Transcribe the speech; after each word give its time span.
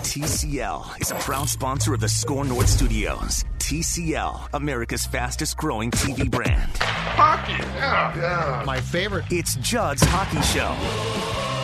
TCL 0.00 1.00
is 1.02 1.10
a 1.10 1.14
proud 1.16 1.46
sponsor 1.48 1.92
of 1.92 2.00
the 2.00 2.08
SKOR 2.08 2.44
North 2.46 2.68
Studios. 2.68 3.44
TCL, 3.58 4.48
America's 4.54 5.04
fastest 5.04 5.58
growing 5.58 5.90
TV 5.90 6.28
brand. 6.28 6.70
Hockey, 6.78 7.52
yeah, 7.52 8.16
yeah. 8.16 8.62
My 8.64 8.80
favorite. 8.80 9.26
It's 9.30 9.56
Judd's 9.56 10.02
Hockey 10.02 10.40
Show. 10.40 10.64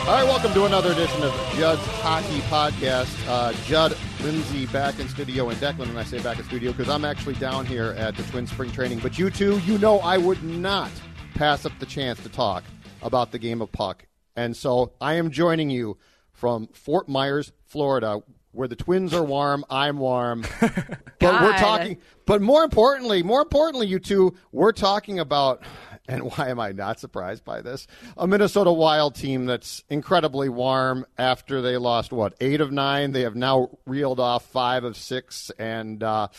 All 0.07 0.15
right, 0.15 0.23
welcome 0.23 0.53
to 0.53 0.65
another 0.65 0.91
edition 0.91 1.23
of 1.23 1.33
Judd's 1.55 1.83
Hockey 2.01 2.39
Podcast. 2.41 3.11
Uh, 3.27 3.53
Judd 3.65 3.97
Lindsay 4.21 4.67
back 4.67 4.99
in 4.99 5.09
studio, 5.09 5.49
and 5.49 5.59
Declan, 5.59 5.89
and 5.89 5.97
I 5.99 6.03
say 6.03 6.21
back 6.21 6.37
in 6.37 6.45
studio 6.45 6.71
because 6.71 6.89
I'm 6.89 7.05
actually 7.05 7.35
down 7.35 7.65
here 7.65 7.95
at 7.97 8.15
the 8.15 8.23
Twin 8.23 8.45
Spring 8.45 8.71
Training. 8.71 8.99
But 8.99 9.17
you 9.17 9.31
two, 9.31 9.57
you 9.61 9.79
know, 9.79 9.97
I 9.99 10.17
would 10.19 10.43
not 10.43 10.91
pass 11.33 11.65
up 11.65 11.73
the 11.79 11.87
chance 11.87 12.21
to 12.21 12.29
talk 12.29 12.63
about 13.01 13.31
the 13.31 13.39
game 13.39 13.61
of 13.63 13.71
puck, 13.71 14.05
and 14.35 14.55
so 14.55 14.93
I 15.01 15.15
am 15.15 15.31
joining 15.31 15.71
you 15.71 15.97
from 16.37 16.67
Fort 16.67 17.09
Myers, 17.09 17.51
Florida, 17.65 18.21
where 18.51 18.67
the 18.67 18.75
Twins 18.75 19.13
are 19.13 19.23
warm, 19.23 19.65
I'm 19.69 19.97
warm. 19.97 20.45
but 20.61 21.41
we're 21.41 21.57
talking. 21.57 21.97
But 22.25 22.41
more 22.41 22.63
importantly, 22.63 23.23
more 23.23 23.41
importantly, 23.41 23.87
you 23.87 23.99
two, 23.99 24.35
we're 24.51 24.71
talking 24.71 25.19
about. 25.19 25.63
And 26.09 26.23
why 26.23 26.49
am 26.49 26.59
I 26.59 26.71
not 26.71 27.01
surprised 27.01 27.43
by 27.43 27.61
this? 27.61 27.85
A 28.15 28.25
Minnesota 28.25 28.71
Wild 28.71 29.13
team 29.13 29.45
that's 29.45 29.83
incredibly 29.89 30.47
warm 30.47 31.05
after 31.17 31.61
they 31.61 31.75
lost 31.75 32.13
what 32.13 32.33
eight 32.39 32.61
of 32.61 32.71
nine. 32.71 33.11
They 33.11 33.21
have 33.21 33.35
now 33.35 33.77
reeled 33.85 34.19
off 34.19 34.45
five 34.45 34.85
of 34.85 34.95
six, 34.95 35.51
and 35.59 36.01
uh, 36.01 36.29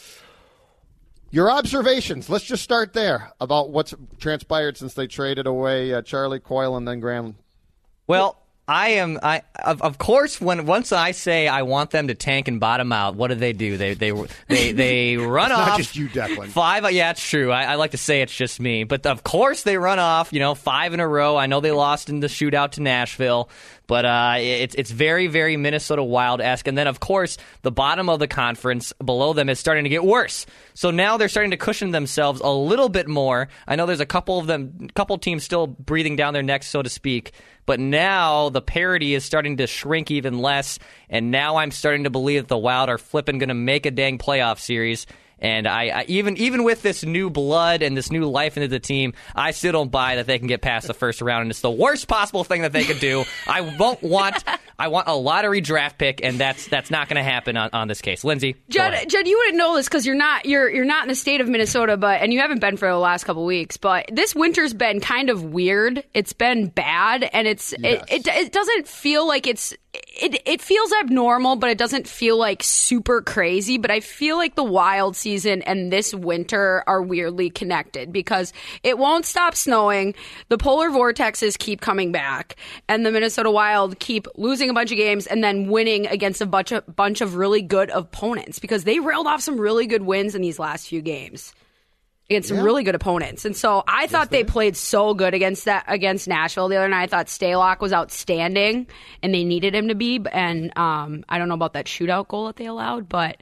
your 1.30 1.50
observations. 1.50 2.30
Let's 2.30 2.46
just 2.46 2.62
start 2.62 2.94
there 2.94 3.32
about 3.41 3.70
what's 3.70 3.94
transpired 4.19 4.78
since 4.78 4.94
they 4.94 5.06
traded 5.06 5.46
away 5.46 5.92
uh, 5.92 6.00
Charlie 6.00 6.41
Coyle 6.41 6.76
and 6.76 6.88
then 6.88 7.00
Graham. 7.00 7.36
Well, 8.06 8.41
I 8.69 8.88
am. 8.91 9.19
I 9.22 9.42
of, 9.64 9.80
of 9.80 9.97
course 9.97 10.42
when 10.42 10.66
once 10.66 10.92
I 10.92 11.12
say 11.12 11.48
I 11.48 11.62
want 11.62 11.91
them 11.91 12.08
to 12.08 12.14
tank 12.14 12.48
and 12.48 12.61
bottom 12.61 12.92
out, 12.92 13.16
what 13.16 13.28
do 13.28 13.34
they 13.34 13.55
do? 13.55 13.78
They 13.78 13.94
they 13.94 14.12
they 14.47 14.72
they 14.72 15.16
run 15.16 15.50
off. 15.50 15.69
Not 15.69 15.78
just 15.78 15.97
you, 15.97 16.08
Declan. 16.08 16.48
Five. 16.48 16.92
Yeah, 16.92 17.10
it's 17.10 17.27
true. 17.27 17.50
I, 17.50 17.64
I, 17.64 17.75
like 17.77 17.92
to 17.92 17.97
say 17.97 18.20
it's 18.20 18.34
just 18.34 18.60
me, 18.60 18.84
but 18.84 19.06
of 19.06 19.25
course 19.25 19.62
they 19.62 19.78
run 19.78 19.98
off. 19.98 20.34
You 20.34 20.41
know, 20.41 20.55
five 20.55 20.92
in 20.92 21.00
a 21.00 21.08
row. 21.08 21.36
I 21.36 21.47
know 21.47 21.60
they 21.60 21.72
lost 21.72 22.10
in 22.10 22.20
the 22.20 22.27
shootout 22.27 22.72
to 22.72 22.83
Nashville, 22.83 23.48
but 23.89 24.04
uh, 24.04 24.34
it's 24.38 24.76
it's 24.76 24.93
very 24.93 25.26
very 25.26 25.56
Minnesota 25.56 26.04
Wild 26.04 26.41
esque. 26.41 26.69
And 26.69 26.78
then 26.78 26.87
of 26.87 27.00
course 27.00 27.37
the 27.62 27.72
bottom 27.72 28.09
of 28.09 28.21
the 28.21 28.28
conference 28.28 28.93
below 29.04 29.32
them 29.32 29.49
is 29.49 29.59
starting 29.59 29.82
to 29.82 29.91
get 29.91 30.04
worse. 30.04 30.47
So 30.75 30.93
now 30.93 31.16
they're 31.16 31.28
starting 31.28 31.50
to 31.50 31.56
cushion 31.56 31.91
themselves 31.91 32.41
a 32.41 32.50
little 32.50 32.88
bit 32.88 33.09
more. 33.09 33.48
I 33.66 33.75
know 33.75 33.87
there's 33.87 33.98
a 33.98 34.06
couple 34.06 34.38
of 34.38 34.47
them, 34.47 34.88
couple 34.94 35.19
teams 35.19 35.43
still 35.43 35.66
breathing 35.66 36.15
down 36.15 36.34
their 36.34 36.44
necks, 36.44 36.69
so 36.69 36.82
to 36.82 36.88
speak. 36.88 37.32
But 37.66 37.81
now 37.81 38.48
the 38.50 38.62
parity 38.62 39.15
is 39.15 39.25
starting 39.25 39.59
to 39.59 39.66
shrink 39.66 40.10
even 40.10 40.38
less, 40.38 40.78
and 41.10 41.31
now 41.31 41.56
I'm 41.56 41.71
starting 41.71 42.04
to 42.04 42.10
believe 42.10 42.43
that 42.43 42.48
the 42.48 42.56
Wild 42.56 42.88
are 42.88 42.97
flipping 42.97 43.38
going 43.38 43.48
to 43.48 43.54
make 43.54 43.84
a 43.84 43.91
dang 43.91 44.16
playoff 44.16 44.59
series. 44.59 45.06
And 45.41 45.66
I, 45.69 45.88
I, 45.88 46.04
even 46.09 46.37
even 46.37 46.65
with 46.65 46.82
this 46.82 47.04
new 47.04 47.31
blood 47.31 47.82
and 47.82 47.97
this 47.97 48.10
new 48.10 48.25
life 48.28 48.56
into 48.56 48.69
the 48.69 48.81
team, 48.81 49.15
I 49.34 49.53
still 49.53 49.72
don't 49.72 49.91
buy 49.91 50.16
that 50.16 50.26
they 50.26 50.38
can 50.38 50.49
get 50.49 50.60
past 50.60 50.87
the 50.87 50.94
first 50.94 51.21
round. 51.22 51.43
And 51.43 51.50
it's 51.50 51.60
the 51.60 51.71
worst 51.71 52.09
possible 52.09 52.44
thing 52.44 52.62
that 52.62 52.72
they 52.72 52.84
could 52.84 53.00
do. 53.00 53.25
I 53.47 53.60
won't 53.78 54.03
want 54.03 54.43
I 54.78 54.88
want 54.88 55.09
a 55.09 55.15
lottery 55.15 55.60
draft 55.60 55.98
pick, 55.98 56.21
and 56.22 56.38
that's 56.38 56.66
that's 56.69 56.91
not 56.91 57.09
going 57.09 57.16
to 57.16 57.22
happen 57.22 57.56
on, 57.56 57.71
on 57.72 57.88
this 57.88 58.00
case. 58.00 58.25
Lindsay, 58.25 58.56
Judd, 58.69 58.94
Judd, 59.09 59.27
you 59.27 59.37
wouldn't 59.38 59.56
know 59.56 59.77
this 59.77 59.87
because 59.88 60.06
you're 60.06 60.15
not 60.16 60.44
you're 60.47 60.69
you're 60.69 60.84
not 60.84 61.04
in 61.04 61.09
the 61.09 61.15
state 61.15 61.41
of 61.41 61.48
Minnesota, 61.48 61.97
but 61.97 62.21
and 62.21 62.32
you 62.32 62.41
haven't 62.41 62.60
been 62.60 62.77
for 62.77 62.88
the 62.88 62.97
last 62.98 63.25
couple 63.25 63.44
weeks. 63.44 63.77
But 63.77 64.06
this 64.12 64.34
winter's 64.34 64.75
been 64.75 65.00
kind 65.00 65.31
of 65.31 65.43
weird. 65.44 66.04
It's 66.15 66.32
been 66.32 66.69
bad, 66.69 67.22
and 67.32 67.47
it's 67.47 67.75
Yes. 67.78 68.04
it, 68.09 68.27
it 68.27 68.28
it 68.28 68.53
doesn't 68.53 68.88
feel 68.88 69.27
like 69.27 69.47
it's 69.47 69.75
it 70.06 70.42
it 70.47 70.60
feels 70.60 70.92
abnormal, 71.00 71.56
but 71.56 71.70
it 71.70 71.78
doesn't 71.78 72.06
feel 72.06 72.36
like 72.36 72.62
super 72.62 73.22
crazy. 73.22 73.78
But 73.78 73.91
I 73.91 74.00
feel 74.00 74.36
like 74.36 74.54
the 74.54 74.64
wild 74.64 75.16
season 75.16 75.62
and 75.62 75.92
this 75.92 76.14
winter 76.14 76.84
are 76.86 77.03
weirdly 77.03 77.50
connected 77.50 78.12
because 78.12 78.53
it 78.82 78.98
won't 78.98 79.26
stop 79.26 79.54
snowing. 79.54 80.14
The 80.48 80.59
polar 80.59 80.91
vortexes 80.91 81.59
keep 81.59 81.81
coming 81.81 82.12
back, 82.12 82.56
and 82.88 83.04
the 83.04 83.12
Minnesota 83.12 83.50
Wild 83.50 83.98
keep 83.98 84.26
losing 84.36 84.70
a 84.70 84.75
bunch 84.75 84.91
of 84.91 84.97
games 84.97 85.26
and 85.26 85.42
then 85.42 85.69
winning 85.69 86.06
against 86.06 86.41
a 86.41 86.47
bunch 86.47 86.72
of 86.72 86.84
bunch 86.94 87.20
of 87.20 87.36
really 87.36 87.62
good 87.62 87.91
opponents 87.91 88.59
because 88.59 88.84
they 88.84 89.00
railed 89.00 89.26
off 89.26 89.41
some 89.41 89.60
really 89.60 89.86
good 89.86 90.03
wins 90.03 90.34
in 90.34 90.42
these 90.42 90.59
last 90.59 90.88
few 90.88 91.00
games 91.00 91.53
against 92.31 92.49
some 92.50 92.61
really 92.61 92.83
good 92.84 92.94
opponents. 92.94 93.44
And 93.44 93.56
so 93.56 93.83
I 93.89 94.06
thought 94.06 94.31
they 94.31 94.44
played 94.44 94.77
so 94.77 95.15
good 95.15 95.33
against 95.33 95.65
that 95.65 95.84
against 95.89 96.28
Nashville 96.28 96.69
the 96.69 96.77
other 96.77 96.89
night. 96.89 97.05
I 97.05 97.06
thought 97.06 97.27
Stalock 97.27 97.81
was 97.81 97.93
outstanding, 97.93 98.87
and 99.22 99.33
they 99.33 99.44
needed 99.44 99.75
him 99.75 99.89
to 99.89 99.94
be. 99.94 100.21
And 100.31 100.77
um, 100.77 101.25
I 101.28 101.39
don't 101.39 101.49
know 101.49 101.55
about 101.55 101.72
that 101.72 101.87
shootout 101.87 102.28
goal 102.28 102.47
that 102.47 102.56
they 102.56 102.66
allowed, 102.66 103.09
but 103.09 103.39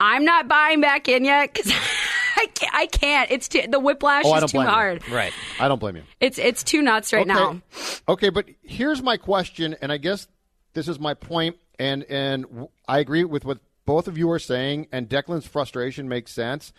I'm 0.00 0.24
not 0.24 0.48
buying 0.48 0.80
back 0.80 1.08
in 1.08 1.24
yet 1.24 1.52
because 1.54 1.72
I 2.36 2.46
can't, 2.54 2.74
I 2.74 2.86
can't. 2.86 3.30
It's 3.30 3.48
too, 3.48 3.62
the 3.68 3.78
whiplash 3.78 4.24
Oh, 4.26 4.34
is 4.36 4.50
too 4.50 4.58
blame 4.58 4.66
you. 4.66 4.72
hard. 4.72 5.08
right? 5.10 5.32
I 5.60 5.68
don't 5.68 5.78
blame 5.78 5.96
you. 5.96 6.02
It's 6.20 6.38
it's 6.38 6.64
too 6.64 6.82
nuts 6.82 7.12
right 7.12 7.28
okay. 7.28 7.32
now. 7.32 7.62
Okay, 8.08 8.30
but 8.30 8.46
here's 8.62 9.00
my 9.02 9.16
question, 9.16 9.76
and 9.80 9.92
I 9.92 9.96
guess 9.98 10.26
this 10.74 10.88
is 10.88 10.98
my 10.98 11.14
point, 11.14 11.56
and 11.78 12.02
and 12.04 12.66
I 12.88 12.98
agree 12.98 13.24
with 13.24 13.44
what 13.44 13.58
both 13.86 14.08
of 14.08 14.18
you 14.18 14.28
are 14.32 14.38
saying, 14.40 14.88
and 14.90 15.08
Declan's 15.08 15.46
frustration 15.46 16.08
makes 16.08 16.32
sense. 16.32 16.72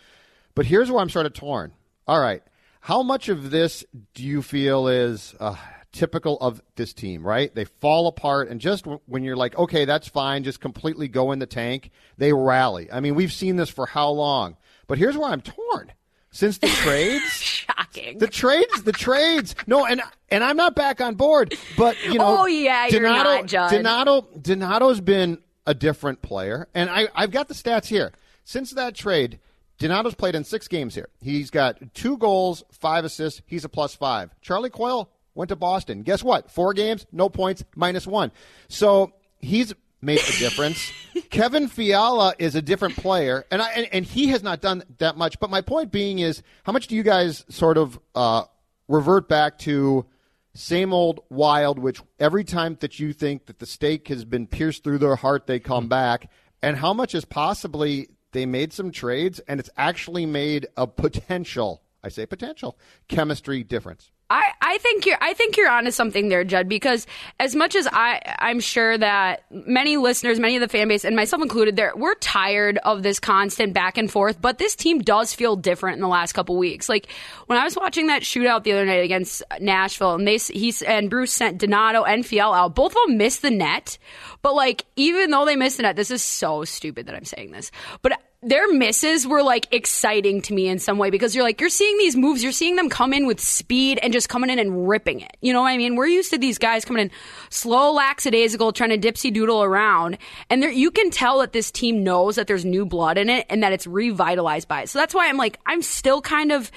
But 0.54 0.66
here's 0.66 0.90
where 0.90 1.00
I'm 1.00 1.10
sort 1.10 1.26
of 1.26 1.32
torn. 1.32 1.72
All 2.06 2.20
right, 2.20 2.42
how 2.80 3.02
much 3.02 3.28
of 3.28 3.50
this 3.50 3.84
do 4.14 4.22
you 4.24 4.42
feel 4.42 4.88
is 4.88 5.34
uh, 5.38 5.54
typical 5.92 6.38
of 6.40 6.60
this 6.76 6.92
team? 6.92 7.24
Right, 7.26 7.54
they 7.54 7.64
fall 7.64 8.06
apart, 8.08 8.48
and 8.48 8.60
just 8.60 8.84
w- 8.84 9.00
when 9.06 9.22
you're 9.22 9.36
like, 9.36 9.56
okay, 9.58 9.84
that's 9.84 10.08
fine, 10.08 10.42
just 10.44 10.60
completely 10.60 11.08
go 11.08 11.32
in 11.32 11.38
the 11.38 11.46
tank, 11.46 11.90
they 12.18 12.32
rally. 12.32 12.88
I 12.92 13.00
mean, 13.00 13.14
we've 13.14 13.32
seen 13.32 13.56
this 13.56 13.70
for 13.70 13.86
how 13.86 14.10
long? 14.10 14.56
But 14.86 14.98
here's 14.98 15.16
where 15.16 15.30
I'm 15.30 15.40
torn. 15.40 15.92
Since 16.32 16.58
the 16.58 16.68
trades, 16.82 17.22
Shocking. 17.32 18.18
the 18.18 18.28
trades, 18.28 18.82
the 18.84 18.92
trades. 18.92 19.54
No, 19.66 19.84
and 19.84 20.00
and 20.30 20.42
I'm 20.44 20.56
not 20.56 20.74
back 20.76 21.00
on 21.00 21.14
board. 21.16 21.54
But 21.76 21.96
you 22.04 22.14
know, 22.18 22.40
Oh, 22.42 22.46
yeah, 22.46 22.86
you're 22.86 23.02
Donato, 23.02 23.30
not, 23.36 23.46
Judd. 23.46 23.70
Donato, 23.72 24.28
Donato's 24.40 25.00
been 25.00 25.38
a 25.66 25.74
different 25.74 26.22
player, 26.22 26.68
and 26.74 26.88
I 26.90 27.08
I've 27.14 27.30
got 27.32 27.48
the 27.48 27.54
stats 27.54 27.86
here. 27.86 28.12
Since 28.44 28.70
that 28.72 28.94
trade, 28.94 29.38
Donato's 29.80 30.14
played 30.14 30.34
in 30.34 30.44
six 30.44 30.68
games 30.68 30.94
here. 30.94 31.08
He's 31.22 31.50
got 31.50 31.94
two 31.94 32.18
goals, 32.18 32.62
five 32.70 33.06
assists. 33.06 33.40
He's 33.46 33.64
a 33.64 33.68
plus 33.68 33.94
five. 33.94 34.30
Charlie 34.42 34.68
Coyle 34.68 35.10
went 35.34 35.48
to 35.48 35.56
Boston. 35.56 36.02
Guess 36.02 36.22
what? 36.22 36.50
Four 36.50 36.74
games, 36.74 37.06
no 37.10 37.30
points, 37.30 37.64
minus 37.74 38.06
one. 38.06 38.30
So 38.68 39.14
he's 39.38 39.72
made 40.02 40.20
a 40.20 40.38
difference. 40.38 40.92
Kevin 41.30 41.66
Fiala 41.66 42.34
is 42.38 42.54
a 42.54 42.60
different 42.60 42.96
player, 42.96 43.46
and 43.50 43.62
I 43.62 43.70
and, 43.70 43.88
and 43.90 44.04
he 44.04 44.28
has 44.28 44.42
not 44.42 44.60
done 44.60 44.84
that 44.98 45.16
much. 45.16 45.40
But 45.40 45.48
my 45.48 45.62
point 45.62 45.90
being 45.90 46.18
is, 46.18 46.42
how 46.64 46.72
much 46.72 46.86
do 46.86 46.94
you 46.94 47.02
guys 47.02 47.46
sort 47.48 47.78
of 47.78 47.98
uh, 48.14 48.44
revert 48.86 49.30
back 49.30 49.58
to 49.60 50.04
same 50.52 50.92
old 50.92 51.20
wild? 51.30 51.78
Which 51.78 52.02
every 52.18 52.44
time 52.44 52.76
that 52.80 53.00
you 53.00 53.14
think 53.14 53.46
that 53.46 53.60
the 53.60 53.66
stake 53.66 54.08
has 54.08 54.26
been 54.26 54.46
pierced 54.46 54.84
through 54.84 54.98
their 54.98 55.16
heart, 55.16 55.46
they 55.46 55.58
come 55.58 55.88
back. 55.88 56.30
And 56.62 56.76
how 56.76 56.92
much 56.92 57.14
is 57.14 57.24
possibly 57.24 58.10
they 58.32 58.46
made 58.46 58.72
some 58.72 58.90
trades, 58.90 59.40
and 59.40 59.60
it's 59.60 59.70
actually 59.76 60.26
made 60.26 60.66
a 60.76 60.86
potential. 60.86 61.82
I 62.02 62.08
say 62.08 62.26
potential 62.26 62.78
chemistry 63.08 63.62
difference. 63.62 64.10
I, 64.30 64.52
I 64.62 64.78
think 64.78 65.06
you're 65.06 65.18
I 65.20 65.34
think 65.34 65.56
you're 65.56 65.68
onto 65.68 65.90
something 65.90 66.28
there, 66.28 66.44
Judd, 66.44 66.68
because 66.68 67.06
as 67.40 67.56
much 67.56 67.74
as 67.74 67.88
I 67.90 68.20
I'm 68.38 68.60
sure 68.60 68.96
that 68.96 69.44
many 69.50 69.96
listeners, 69.96 70.38
many 70.38 70.54
of 70.54 70.60
the 70.60 70.68
fan 70.68 70.86
base, 70.86 71.04
and 71.04 71.16
myself 71.16 71.42
included, 71.42 71.74
there 71.74 71.92
we're 71.96 72.14
tired 72.14 72.78
of 72.78 73.02
this 73.02 73.18
constant 73.18 73.72
back 73.72 73.98
and 73.98 74.10
forth. 74.10 74.40
But 74.40 74.58
this 74.58 74.76
team 74.76 75.00
does 75.00 75.34
feel 75.34 75.56
different 75.56 75.96
in 75.96 76.00
the 76.00 76.08
last 76.08 76.32
couple 76.32 76.56
weeks. 76.56 76.88
Like 76.88 77.08
when 77.46 77.58
I 77.58 77.64
was 77.64 77.74
watching 77.74 78.06
that 78.06 78.22
shootout 78.22 78.62
the 78.62 78.72
other 78.72 78.86
night 78.86 79.02
against 79.02 79.42
Nashville, 79.60 80.14
and 80.14 80.26
they 80.28 80.36
he's 80.36 80.80
and 80.82 81.10
Bruce 81.10 81.32
sent 81.32 81.58
Donato 81.58 82.04
and 82.04 82.24
Fiala 82.24 82.58
out. 82.58 82.76
Both 82.76 82.92
of 82.92 82.98
them 83.08 83.18
missed 83.18 83.42
the 83.42 83.50
net, 83.50 83.98
but 84.42 84.54
like 84.54 84.84
even 84.94 85.30
though 85.30 85.44
they 85.44 85.56
missed 85.56 85.78
the 85.78 85.82
net, 85.82 85.96
this 85.96 86.12
is 86.12 86.22
so 86.22 86.64
stupid 86.64 87.06
that 87.06 87.16
I'm 87.16 87.24
saying 87.24 87.50
this, 87.50 87.72
but 88.00 88.12
their 88.42 88.72
misses 88.72 89.26
were 89.26 89.42
like 89.42 89.68
exciting 89.70 90.40
to 90.40 90.54
me 90.54 90.66
in 90.66 90.78
some 90.78 90.96
way 90.96 91.10
because 91.10 91.34
you're 91.34 91.44
like 91.44 91.60
you're 91.60 91.68
seeing 91.68 91.98
these 91.98 92.16
moves. 92.16 92.42
You're 92.42 92.52
seeing 92.52 92.76
them 92.76 92.88
come 92.88 93.12
in 93.12 93.26
with 93.26 93.38
speed 93.38 93.98
and 94.02 94.14
just 94.14 94.30
coming 94.30 94.48
in 94.48 94.58
and 94.58 94.88
ripping 94.88 95.20
it. 95.20 95.36
You 95.42 95.52
know 95.52 95.60
what 95.60 95.68
i 95.68 95.76
mean? 95.76 95.94
We're 95.94 96.06
used 96.06 96.30
to 96.30 96.38
these 96.38 96.56
guys 96.56 96.86
coming 96.86 97.02
in 97.02 97.10
slow 97.50 97.92
lackadaisical 97.92 98.72
trying 98.72 98.98
to 98.98 98.98
dipsy 98.98 99.32
doodle 99.32 99.62
around. 99.62 100.16
And 100.48 100.62
there, 100.62 100.70
you 100.70 100.90
can 100.90 101.10
tell 101.10 101.40
that 101.40 101.52
this 101.52 101.70
team 101.70 102.02
knows 102.02 102.36
that 102.36 102.46
there's 102.46 102.64
new 102.64 102.86
blood 102.86 103.18
in 103.18 103.28
it 103.28 103.44
and 103.50 103.62
that 103.62 103.72
it's 103.72 103.86
revitalized 103.86 104.68
by 104.68 104.82
it. 104.82 104.88
So 104.88 104.98
that's 104.98 105.14
why 105.14 105.28
i'm 105.28 105.36
like 105.36 105.58
i'm 105.66 105.82
still 105.82 106.22
kind 106.22 106.50
of 106.50 106.70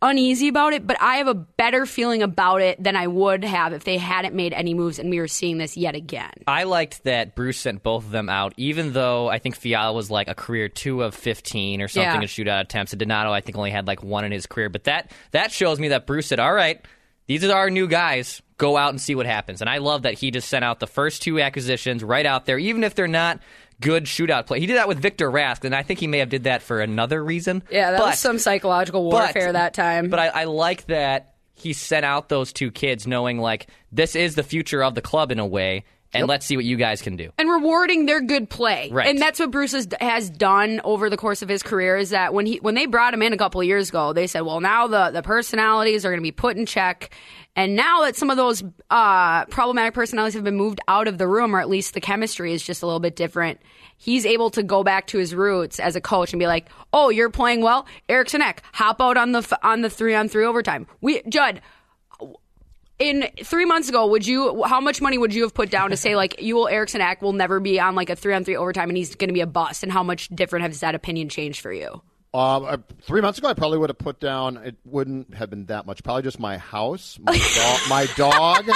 uneasy 0.00 0.48
about 0.48 0.72
it, 0.72 0.86
but 0.86 0.96
I 1.00 1.16
have 1.16 1.26
a 1.26 1.34
better 1.34 1.84
feeling 1.86 2.22
about 2.22 2.60
it 2.62 2.82
than 2.82 2.94
I 2.96 3.06
would 3.06 3.44
have 3.44 3.72
if 3.72 3.84
they 3.84 3.98
hadn't 3.98 4.34
made 4.34 4.52
any 4.52 4.74
moves 4.74 4.98
and 4.98 5.10
we 5.10 5.18
were 5.18 5.26
seeing 5.28 5.58
this 5.58 5.76
yet 5.76 5.94
again. 5.96 6.30
I 6.46 6.64
liked 6.64 7.04
that 7.04 7.34
Bruce 7.34 7.58
sent 7.58 7.82
both 7.82 8.04
of 8.04 8.10
them 8.10 8.28
out, 8.28 8.54
even 8.56 8.92
though 8.92 9.28
I 9.28 9.38
think 9.38 9.56
Fiala 9.56 9.92
was 9.92 10.10
like 10.10 10.28
a 10.28 10.34
career 10.34 10.68
two 10.68 11.02
of 11.02 11.14
15 11.14 11.82
or 11.82 11.88
something 11.88 12.04
Yeah. 12.12 12.20
in 12.20 12.22
shootout 12.28 12.60
attempts. 12.62 12.92
And 12.92 13.00
Donato, 13.00 13.32
I 13.32 13.40
think, 13.40 13.56
only 13.58 13.70
had 13.72 13.86
like 13.86 14.02
one 14.02 14.24
in 14.24 14.30
his 14.32 14.46
career. 14.46 14.68
But 14.68 14.84
that, 14.84 15.10
that 15.32 15.50
shows 15.50 15.80
me 15.80 15.88
that 15.88 16.06
Bruce 16.06 16.28
said, 16.28 16.38
all 16.38 16.52
right, 16.54 16.80
these 17.26 17.44
are 17.44 17.52
our 17.56 17.68
new 17.70 17.88
guys. 17.88 18.40
Go 18.56 18.76
out 18.76 18.90
and 18.90 19.00
see 19.00 19.14
what 19.14 19.26
happens. 19.26 19.60
And 19.60 19.68
I 19.70 19.78
love 19.78 20.02
that 20.02 20.14
he 20.14 20.30
just 20.30 20.48
sent 20.48 20.64
out 20.64 20.80
the 20.80 20.86
first 20.86 21.22
two 21.22 21.40
acquisitions 21.40 22.02
right 22.02 22.26
out 22.26 22.46
there, 22.46 22.58
even 22.58 22.82
if 22.84 22.94
they're 22.94 23.06
not 23.06 23.40
good 23.80 24.04
shootout 24.04 24.46
play. 24.46 24.60
He 24.60 24.66
did 24.66 24.76
that 24.76 24.88
with 24.88 24.98
Victor 24.98 25.30
Rask, 25.30 25.64
and 25.64 25.74
I 25.74 25.82
think 25.82 26.00
he 26.00 26.06
may 26.06 26.18
have 26.18 26.28
did 26.28 26.44
that 26.44 26.62
for 26.62 26.80
another 26.80 27.22
reason. 27.22 27.62
Yeah, 27.70 27.92
that 27.92 27.98
But- 27.98 28.06
was 28.06 28.18
some 28.18 28.38
psychological 28.38 29.08
but- 29.10 29.16
warfare 29.34 29.52
that 29.52 29.74
time. 29.74 30.08
But 30.08 30.18
I, 30.20 30.26
I 30.28 30.44
like 30.44 30.86
that 30.86 31.34
he 31.54 31.72
sent 31.72 32.04
out 32.04 32.28
those 32.28 32.52
two 32.52 32.70
kids 32.70 33.06
knowing 33.06 33.38
like 33.38 33.66
this 33.90 34.14
is 34.14 34.34
the 34.36 34.42
future 34.44 34.82
of 34.84 34.94
the 34.94 35.02
club 35.02 35.32
in 35.32 35.38
a 35.40 35.46
way, 35.46 35.84
and 36.12 36.26
let's 36.26 36.46
see 36.46 36.56
what 36.56 36.64
you 36.64 36.76
guys 36.76 37.02
can 37.02 37.16
do. 37.16 37.30
and 37.38 37.50
rewarding 37.50 38.06
their 38.06 38.20
good 38.20 38.48
play. 38.48 38.90
Right. 38.90 39.08
And 39.08 39.20
that's 39.20 39.38
what 39.38 39.50
Bruce 39.50 39.72
has, 39.72 39.88
has 40.00 40.30
done 40.30 40.80
over 40.84 41.10
the 41.10 41.16
course 41.16 41.42
of 41.42 41.48
his 41.48 41.62
career 41.62 41.96
is 41.96 42.10
that 42.10 42.32
when 42.32 42.46
he 42.46 42.56
when 42.58 42.74
they 42.74 42.86
brought 42.86 43.12
him 43.14 43.22
in 43.22 43.32
a 43.32 43.36
couple 43.36 43.60
of 43.60 43.66
years 43.66 43.90
ago, 43.90 44.12
they 44.12 44.26
said, 44.26 44.40
well, 44.40 44.60
now 44.60 44.86
the, 44.86 45.10
the 45.10 45.22
personalities 45.22 46.04
are 46.04 46.10
going 46.10 46.20
to 46.20 46.22
be 46.22 46.32
put 46.32 46.56
in 46.56 46.66
check. 46.66 47.10
And 47.56 47.74
now 47.74 48.02
that 48.02 48.14
some 48.14 48.30
of 48.30 48.36
those 48.36 48.62
uh, 48.88 49.44
problematic 49.46 49.92
personalities 49.92 50.34
have 50.34 50.44
been 50.44 50.56
moved 50.56 50.80
out 50.86 51.08
of 51.08 51.18
the 51.18 51.26
room, 51.26 51.56
or 51.56 51.60
at 51.60 51.68
least 51.68 51.92
the 51.92 52.00
chemistry 52.00 52.52
is 52.52 52.62
just 52.62 52.82
a 52.82 52.86
little 52.86 53.00
bit 53.00 53.16
different, 53.16 53.60
he's 53.96 54.24
able 54.24 54.50
to 54.50 54.62
go 54.62 54.84
back 54.84 55.08
to 55.08 55.18
his 55.18 55.34
roots 55.34 55.80
as 55.80 55.96
a 55.96 56.00
coach 56.00 56.32
and 56.32 56.38
be 56.38 56.46
like, 56.46 56.68
"Oh, 56.92 57.10
you're 57.10 57.30
playing 57.30 57.62
well, 57.62 57.86
Eriksson 58.08 58.42
Ek, 58.42 58.62
hop 58.72 59.00
out 59.00 59.16
on 59.16 59.32
the 59.32 59.58
on 59.62 59.80
the 59.80 59.90
three 59.90 60.14
on 60.14 60.28
three 60.28 60.44
overtime." 60.44 60.86
We 61.00 61.20
Judd, 61.28 61.60
in 62.98 63.28
three 63.44 63.64
months 63.64 63.88
ago, 63.88 64.06
would 64.08 64.26
you? 64.26 64.62
How 64.64 64.80
much 64.80 65.00
money 65.00 65.18
would 65.18 65.32
you 65.34 65.42
have 65.42 65.54
put 65.54 65.70
down 65.70 65.90
to 65.90 65.96
say 65.96 66.16
like 66.16 66.40
you 66.42 66.54
will 66.56 66.68
Eriksson 66.68 67.00
Ek 67.00 67.22
will 67.22 67.32
never 67.32 67.60
be 67.60 67.78
on 67.78 67.94
like 67.94 68.10
a 68.10 68.16
three 68.16 68.34
on 68.34 68.44
three 68.44 68.56
overtime 68.56 68.88
and 68.90 68.96
he's 68.96 69.14
going 69.14 69.28
to 69.28 69.34
be 69.34 69.40
a 69.40 69.46
bust? 69.46 69.82
And 69.82 69.92
how 69.92 70.02
much 70.02 70.28
different 70.28 70.64
has 70.66 70.80
that 70.80 70.94
opinion 70.94 71.28
changed 71.28 71.60
for 71.60 71.72
you? 71.72 72.02
Um, 72.34 72.64
uh, 72.64 72.76
three 73.02 73.20
months 73.22 73.38
ago, 73.38 73.48
I 73.48 73.54
probably 73.54 73.78
would 73.78 73.88
have 73.90 73.98
put 73.98 74.20
down. 74.20 74.58
It 74.58 74.76
wouldn't 74.84 75.34
have 75.34 75.48
been 75.48 75.66
that 75.66 75.86
much. 75.86 76.02
Probably 76.02 76.22
just 76.22 76.38
my 76.38 76.58
house, 76.58 77.18
my, 77.22 77.32
dog, 77.54 77.80
my 77.88 78.06
dog, 78.16 78.68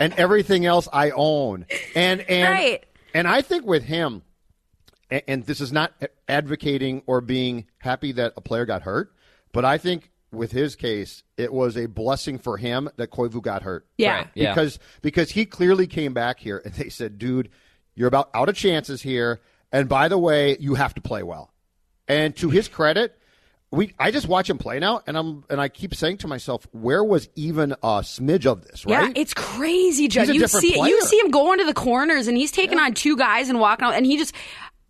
and 0.00 0.12
everything 0.14 0.64
else 0.64 0.88
I 0.92 1.10
own. 1.10 1.66
And 1.94 2.20
and 2.22 2.52
Right. 2.52 2.84
and 3.14 3.26
I 3.26 3.42
think 3.42 3.64
with 3.66 3.82
him, 3.82 4.22
and, 5.10 5.22
and 5.26 5.46
this 5.46 5.60
is 5.60 5.72
not 5.72 5.92
advocating 6.28 7.02
or 7.06 7.20
being 7.20 7.66
happy 7.78 8.12
that 8.12 8.34
a 8.36 8.40
player 8.40 8.64
got 8.64 8.82
hurt, 8.82 9.12
but 9.52 9.64
I 9.64 9.78
think 9.78 10.10
with 10.32 10.52
his 10.52 10.76
case, 10.76 11.22
it 11.36 11.52
was 11.52 11.76
a 11.76 11.86
blessing 11.86 12.38
for 12.38 12.56
him 12.56 12.88
that 12.96 13.10
Koivu 13.10 13.42
got 13.42 13.62
hurt. 13.62 13.86
Yeah. 13.96 14.16
Right. 14.16 14.28
Yeah. 14.34 14.54
because 14.54 14.78
because 15.02 15.30
he 15.30 15.46
clearly 15.46 15.86
came 15.86 16.12
back 16.14 16.38
here 16.40 16.60
and 16.64 16.74
they 16.74 16.88
said, 16.88 17.18
"Dude, 17.18 17.50
you're 17.94 18.08
about 18.08 18.30
out 18.34 18.48
of 18.48 18.54
chances 18.54 19.02
here, 19.02 19.40
and 19.72 19.88
by 19.88 20.08
the 20.08 20.18
way, 20.18 20.56
you 20.60 20.74
have 20.74 20.94
to 20.94 21.00
play 21.00 21.22
well." 21.22 21.52
And 22.06 22.34
to 22.36 22.50
his 22.50 22.68
credit, 22.68 23.14
we 23.70 23.92
I 23.98 24.10
just 24.10 24.28
watch 24.28 24.48
him 24.48 24.56
play 24.58 24.78
now, 24.78 25.02
and 25.06 25.16
I'm 25.16 25.44
and 25.50 25.60
I 25.60 25.68
keep 25.68 25.94
saying 25.94 26.18
to 26.18 26.26
myself, 26.26 26.66
"Where 26.72 27.04
was 27.04 27.28
even 27.34 27.72
a 27.82 28.00
smidge 28.00 28.46
of 28.46 28.64
this?" 28.64 28.86
Right? 28.86 29.14
Yeah, 29.14 29.20
it's 29.20 29.34
crazy, 29.34 30.08
Judd. 30.08 30.22
He's 30.22 30.30
a 30.30 30.34
You 30.34 30.40
different 30.40 30.62
see, 30.62 30.78
you 30.78 31.02
see 31.02 31.18
him 31.18 31.30
going 31.30 31.58
to 31.58 31.66
the 31.66 31.74
corners, 31.74 32.28
and 32.28 32.36
he's 32.36 32.50
taking 32.52 32.78
on 32.78 32.94
two 32.94 33.16
guys 33.16 33.48
and 33.50 33.60
walking 33.60 33.86
out, 33.86 33.94
and 33.94 34.04
he 34.06 34.16
just. 34.16 34.34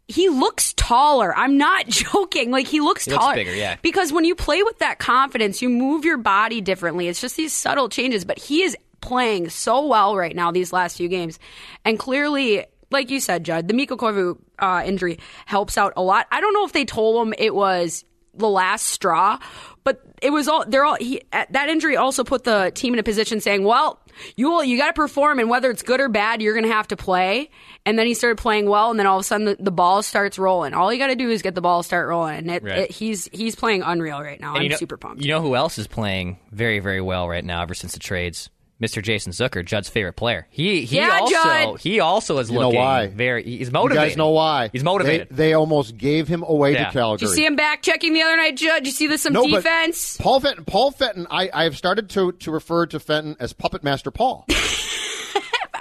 He 0.09 0.29
looks 0.31 0.73
taller. 0.75 1.35
I'm 1.37 1.59
not 1.59 1.87
joking. 1.89 2.51
Like 2.51 2.67
he 2.67 2.81
looks 2.81 3.05
He 3.05 3.11
looks 3.13 3.23
taller. 3.23 3.35
bigger, 3.37 3.55
yeah. 3.55 3.77
Because 3.83 4.13
when 4.13 4.25
you 4.25 4.35
play 4.35 4.63
with 4.63 4.79
that 4.79 4.99
confidence, 4.99 5.61
you 5.63 5.69
move 5.69 6.05
your 6.05 6.17
body 6.17 6.61
differently. 6.61 7.09
It's 7.09 7.21
just 7.21 7.37
these 7.37 7.53
subtle 7.53 7.89
changes. 7.89 8.25
But 8.25 8.39
he 8.39 8.63
is 8.63 8.77
playing 9.01 9.49
so 9.51 9.87
well 9.87 10.17
right 10.17 10.35
now 10.35 10.51
these 10.51 10.73
last 10.73 10.97
few 10.97 11.09
games, 11.09 11.39
and 11.85 11.99
clearly, 11.99 12.65
like 12.91 13.11
you 13.11 13.21
said, 13.21 13.45
Judd, 13.45 13.69
the 13.69 13.75
Mikko 13.75 13.97
Koivu 13.97 14.39
uh, 14.59 14.83
injury 14.85 15.19
helps 15.47 15.77
out 15.79 15.93
a 15.97 16.03
lot. 16.03 16.27
I 16.33 16.41
don't 16.41 16.53
know 16.55 16.65
if 16.65 16.73
they 16.73 16.85
told 16.85 17.27
him 17.27 17.35
it 17.39 17.55
was 17.55 18.05
the 18.35 18.49
last 18.49 18.87
straw, 18.87 19.39
but 19.85 20.01
it 20.23 20.31
was 20.31 20.49
all 20.49 20.65
they're 20.67 20.85
all 20.85 20.97
he, 20.99 21.23
that 21.33 21.69
injury 21.69 21.97
also 21.97 22.25
put 22.25 22.45
the 22.45 22.73
team 22.75 22.95
in 22.95 22.99
a 22.99 23.03
position 23.03 23.41
saying, 23.41 23.63
"Well, 23.65 24.01
you 24.37 24.51
will, 24.51 24.65
you 24.65 24.77
got 24.79 24.89
to 24.89 24.93
perform, 24.93 25.39
and 25.39 25.49
whether 25.51 25.71
it's 25.71 25.83
good 25.83 26.01
or 26.01 26.09
bad, 26.09 26.43
you're 26.43 26.55
going 26.55 26.67
to 26.67 26.73
have 26.73 26.89
to 26.89 26.97
play." 26.97 27.51
And 27.87 27.99
then 27.99 28.07
he 28.07 28.15
started 28.15 28.37
playing 28.39 28.69
well, 28.69 28.91
and 28.91 28.99
then 28.99 29.07
all 29.07 29.17
of 29.17 29.21
a 29.21 29.25
sudden 29.25 29.47
the, 29.47 29.57
the 29.59 29.71
ball 29.71 30.03
starts 30.03 30.39
rolling. 30.39 30.75
All 30.75 30.93
you 30.93 30.99
got 30.99 31.07
to 31.09 31.17
do 31.17 31.31
is 31.31 31.43
get 31.43 31.55
the 31.55 31.61
ball 31.61 31.83
start 31.83 32.09
rolling, 32.09 32.49
it, 32.51 32.63
Right. 32.63 32.79
it, 32.79 32.91
he's 32.91 33.29
he's 33.33 33.55
playing 33.55 33.83
unreal 33.83 34.21
right 34.21 34.41
now. 34.41 34.49
And 34.51 34.59
I'm 34.59 34.63
you 34.65 34.69
know, 34.71 34.77
super 34.77 34.97
pumped. 34.97 35.23
You 35.23 35.29
know 35.29 35.41
who 35.41 35.55
else 35.57 35.79
is 35.79 35.87
playing 35.87 36.39
very, 36.53 36.81
very 36.81 37.01
well 37.01 37.29
right 37.29 37.45
now 37.45 37.63
ever 37.63 37.75
since 37.75 37.93
the 37.93 37.99
trades? 38.01 38.51
Mr. 38.81 39.03
Jason 39.03 39.33
Zucker, 39.33 39.65
Judd's 39.65 39.89
favorite 39.89 40.13
player. 40.13 40.47
He 40.51 40.85
he 40.85 40.97
Yeah, 40.99 41.19
also 41.21 41.35
Judd. 41.35 41.81
he 41.81 41.99
also 41.99 42.39
is 42.39 42.49
You 42.49 42.55
know 42.61 42.67
looking 42.69 42.79
why? 42.81 43.07
very 43.09 43.43
he's 43.43 43.73
motivated. 43.73 44.03
you 44.03 44.09
guys 44.11 44.17
know 44.17 44.31
why? 44.31 44.71
He's 44.73 44.85
motivated. 44.85 45.29
They, 45.31 45.35
they 45.49 45.53
almost 45.55 45.97
gave 45.99 46.29
him 46.29 46.45
away 46.47 46.75
Yeah. 46.75 46.87
to 46.87 46.93
Calgary. 46.93 47.19
Did 47.27 47.29
you 47.31 47.35
see 47.35 47.45
him 47.47 47.57
back 47.57 47.83
checking 47.83 48.15
the 48.15 48.23
other 48.23 48.37
night, 48.37 48.57
Judd? 48.57 48.85
Did 48.85 48.87
you 48.87 48.93
see 48.93 49.07
this 49.09 49.23
some 49.23 49.33
No, 49.33 49.43
but 49.49 49.57
defense? 49.65 50.17
Paul 50.19 50.39
Fenton. 50.41 50.65
Paul 50.65 50.93
Fenton. 50.93 51.27
I, 51.31 51.51
I 51.53 51.65
have 51.65 51.77
started 51.77 52.09
to 52.11 52.31
to 52.33 52.51
refer 52.53 52.87
to 52.87 53.01
Fenton 53.01 53.37
as 53.41 53.53
Puppet 53.53 53.83
Master 53.83 54.13
Paul. 54.13 54.45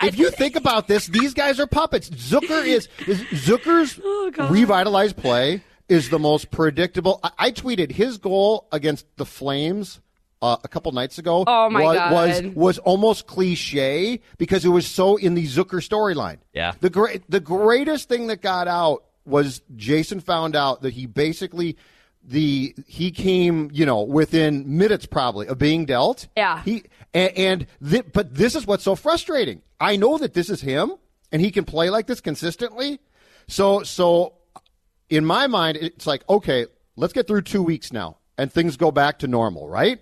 if 0.04 0.18
you 0.18 0.30
think 0.32 0.56
about 0.56 0.88
this, 0.88 1.08
these 1.08 1.34
guys 1.34 1.60
are 1.60 1.68
puppets. 1.68 2.10
Zucker 2.10 2.66
is, 2.66 2.88
is 3.08 3.22
Zucker's 3.46 4.00
Oh, 4.40 4.48
revitalized 4.50 5.18
play 5.18 5.62
is 5.90 6.10
the 6.10 6.20
most 6.20 6.52
predictable. 6.52 7.20
I, 7.24 7.32
I 7.38 7.52
tweeted 7.52 7.92
his 7.92 8.18
goal 8.18 8.68
against 8.72 9.06
the 9.18 9.26
Flames. 9.26 10.00
Uh, 10.40 10.56
a 10.64 10.68
couple 10.68 10.92
nights 10.92 11.18
ago, 11.18 11.44
Oh, 11.48 11.68
my 11.68 11.82
was, 11.84 11.98
God. 11.98 12.12
was 12.14 12.56
was 12.56 12.78
almost 12.80 13.26
cliche 13.26 14.20
because 14.38 14.64
it 14.66 14.70
was 14.70 14.86
so 14.86 15.18
in 15.18 15.34
the 15.34 15.46
Zucker 15.48 15.82
storyline. 15.82 16.38
Yeah. 16.54 16.74
the 16.80 16.92
great 16.92 17.24
the 17.28 17.40
greatest 17.40 18.08
thing 18.08 18.28
that 18.28 18.42
got 18.44 18.68
out 18.68 19.04
was 19.26 19.64
Jason 19.76 20.20
found 20.20 20.56
out 20.56 20.84
that 20.84 20.94
he 20.94 21.08
basically 21.08 21.76
the 22.24 22.76
he 22.86 23.10
came 23.10 23.70
you 23.74 23.84
know 23.86 24.04
within 24.04 24.78
minutes 24.78 25.08
probably 25.08 25.48
of 25.48 25.58
being 25.58 25.86
dealt. 25.86 26.28
Yeah. 26.38 26.62
He 26.64 26.84
and, 27.16 27.32
and 27.36 27.68
thi- 27.84 28.04
but 28.14 28.36
this 28.36 28.54
is 28.54 28.68
what's 28.68 28.84
so 28.84 28.94
frustrating. 28.96 29.64
I 29.80 29.96
know 29.96 30.20
that 30.20 30.36
this 30.36 30.52
is 30.52 30.62
him 30.62 30.92
and 31.32 31.42
he 31.42 31.50
can 31.50 31.66
play 31.66 31.90
like 31.90 32.06
this 32.06 32.22
consistently. 32.22 33.00
So 33.48 33.82
so 33.82 34.34
in 35.10 35.26
my 35.26 35.48
mind 35.48 35.78
it's 35.78 36.06
like 36.06 36.24
okay, 36.30 36.68
let's 36.96 37.14
get 37.14 37.26
through 37.26 37.42
2 37.42 37.64
weeks 37.64 37.92
now 37.92 38.18
and 38.38 38.52
things 38.54 38.78
go 38.78 38.92
back 38.92 39.18
to 39.20 39.28
normal, 39.28 39.68
right? 39.68 40.00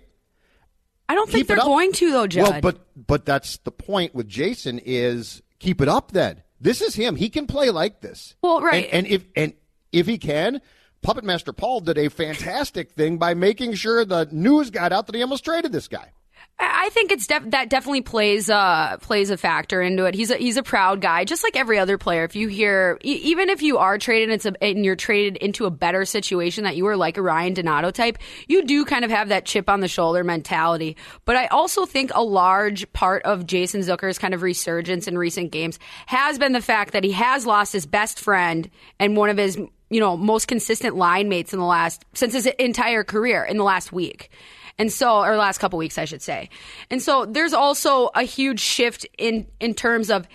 I 1.08 1.14
don't 1.14 1.30
think 1.30 1.46
they're 1.46 1.56
going 1.56 1.92
to 1.92 2.10
though, 2.10 2.26
Judd. 2.26 2.50
Well, 2.50 2.60
but 2.60 3.06
but 3.06 3.24
that's 3.24 3.58
the 3.58 3.70
point 3.70 4.14
with 4.14 4.28
Jason 4.28 4.80
is 4.84 5.42
keep 5.58 5.80
it 5.80 5.88
up. 5.88 6.12
Then 6.12 6.42
this 6.60 6.80
is 6.80 6.94
him. 6.94 7.16
He 7.16 7.28
can 7.28 7.46
play 7.46 7.70
like 7.70 8.00
this. 8.00 8.34
Well, 8.42 8.60
right. 8.60 8.84
And, 8.86 8.94
and 8.94 9.06
if 9.06 9.24
and 9.36 9.54
if 9.92 10.06
he 10.06 10.18
can, 10.18 10.60
Puppet 11.02 11.24
Master 11.24 11.52
Paul 11.52 11.80
did 11.80 11.98
a 11.98 12.08
fantastic 12.08 12.92
thing 12.92 13.18
by 13.18 13.34
making 13.34 13.74
sure 13.74 14.04
the 14.04 14.28
news 14.32 14.70
got 14.70 14.92
out 14.92 15.06
that 15.06 15.14
he 15.14 15.22
almost 15.22 15.44
traded 15.44 15.72
this 15.72 15.88
guy. 15.88 16.12
I 16.58 16.88
think 16.90 17.12
it's 17.12 17.26
def- 17.26 17.50
that 17.50 17.68
definitely 17.68 18.00
plays 18.00 18.48
uh 18.48 18.96
plays 19.02 19.30
a 19.30 19.36
factor 19.36 19.82
into 19.82 20.06
it. 20.06 20.14
He's 20.14 20.30
a 20.30 20.36
he's 20.36 20.56
a 20.56 20.62
proud 20.62 21.02
guy, 21.02 21.24
just 21.24 21.42
like 21.42 21.54
every 21.54 21.78
other 21.78 21.98
player. 21.98 22.24
If 22.24 22.34
you 22.34 22.48
hear, 22.48 22.98
e- 23.04 23.20
even 23.24 23.50
if 23.50 23.60
you 23.60 23.76
are 23.78 23.98
traded, 23.98 24.30
it's 24.30 24.46
a, 24.46 24.64
and 24.64 24.84
you're 24.84 24.96
traded 24.96 25.36
into 25.36 25.66
a 25.66 25.70
better 25.70 26.04
situation 26.06 26.64
that 26.64 26.76
you 26.76 26.84
were 26.84 26.96
like 26.96 27.18
a 27.18 27.22
Ryan 27.22 27.54
Donato 27.54 27.90
type, 27.90 28.18
you 28.48 28.64
do 28.64 28.84
kind 28.84 29.04
of 29.04 29.10
have 29.10 29.28
that 29.28 29.44
chip 29.44 29.68
on 29.68 29.80
the 29.80 29.88
shoulder 29.88 30.24
mentality. 30.24 30.96
But 31.26 31.36
I 31.36 31.46
also 31.48 31.84
think 31.84 32.10
a 32.14 32.22
large 32.22 32.90
part 32.92 33.24
of 33.24 33.46
Jason 33.46 33.82
Zucker's 33.82 34.18
kind 34.18 34.32
of 34.32 34.42
resurgence 34.42 35.08
in 35.08 35.18
recent 35.18 35.50
games 35.50 35.78
has 36.06 36.38
been 36.38 36.52
the 36.52 36.62
fact 36.62 36.94
that 36.94 37.04
he 37.04 37.12
has 37.12 37.44
lost 37.44 37.72
his 37.72 37.84
best 37.84 38.18
friend 38.18 38.70
and 38.98 39.16
one 39.16 39.28
of 39.28 39.36
his 39.36 39.58
you 39.90 40.00
know 40.00 40.16
most 40.16 40.48
consistent 40.48 40.96
line 40.96 41.28
mates 41.28 41.52
in 41.52 41.58
the 41.58 41.66
last 41.66 42.04
since 42.14 42.32
his 42.32 42.46
entire 42.46 43.04
career 43.04 43.44
in 43.44 43.58
the 43.58 43.64
last 43.64 43.92
week. 43.92 44.30
And 44.78 44.92
so, 44.92 45.22
or 45.22 45.36
last 45.36 45.58
couple 45.58 45.78
weeks, 45.78 45.96
I 45.98 46.04
should 46.04 46.22
say. 46.22 46.50
And 46.90 47.02
so, 47.02 47.24
there's 47.24 47.54
also 47.54 48.10
a 48.14 48.22
huge 48.22 48.60
shift 48.60 49.06
in 49.16 49.46
in 49.58 49.74
terms 49.74 50.10
of, 50.10 50.28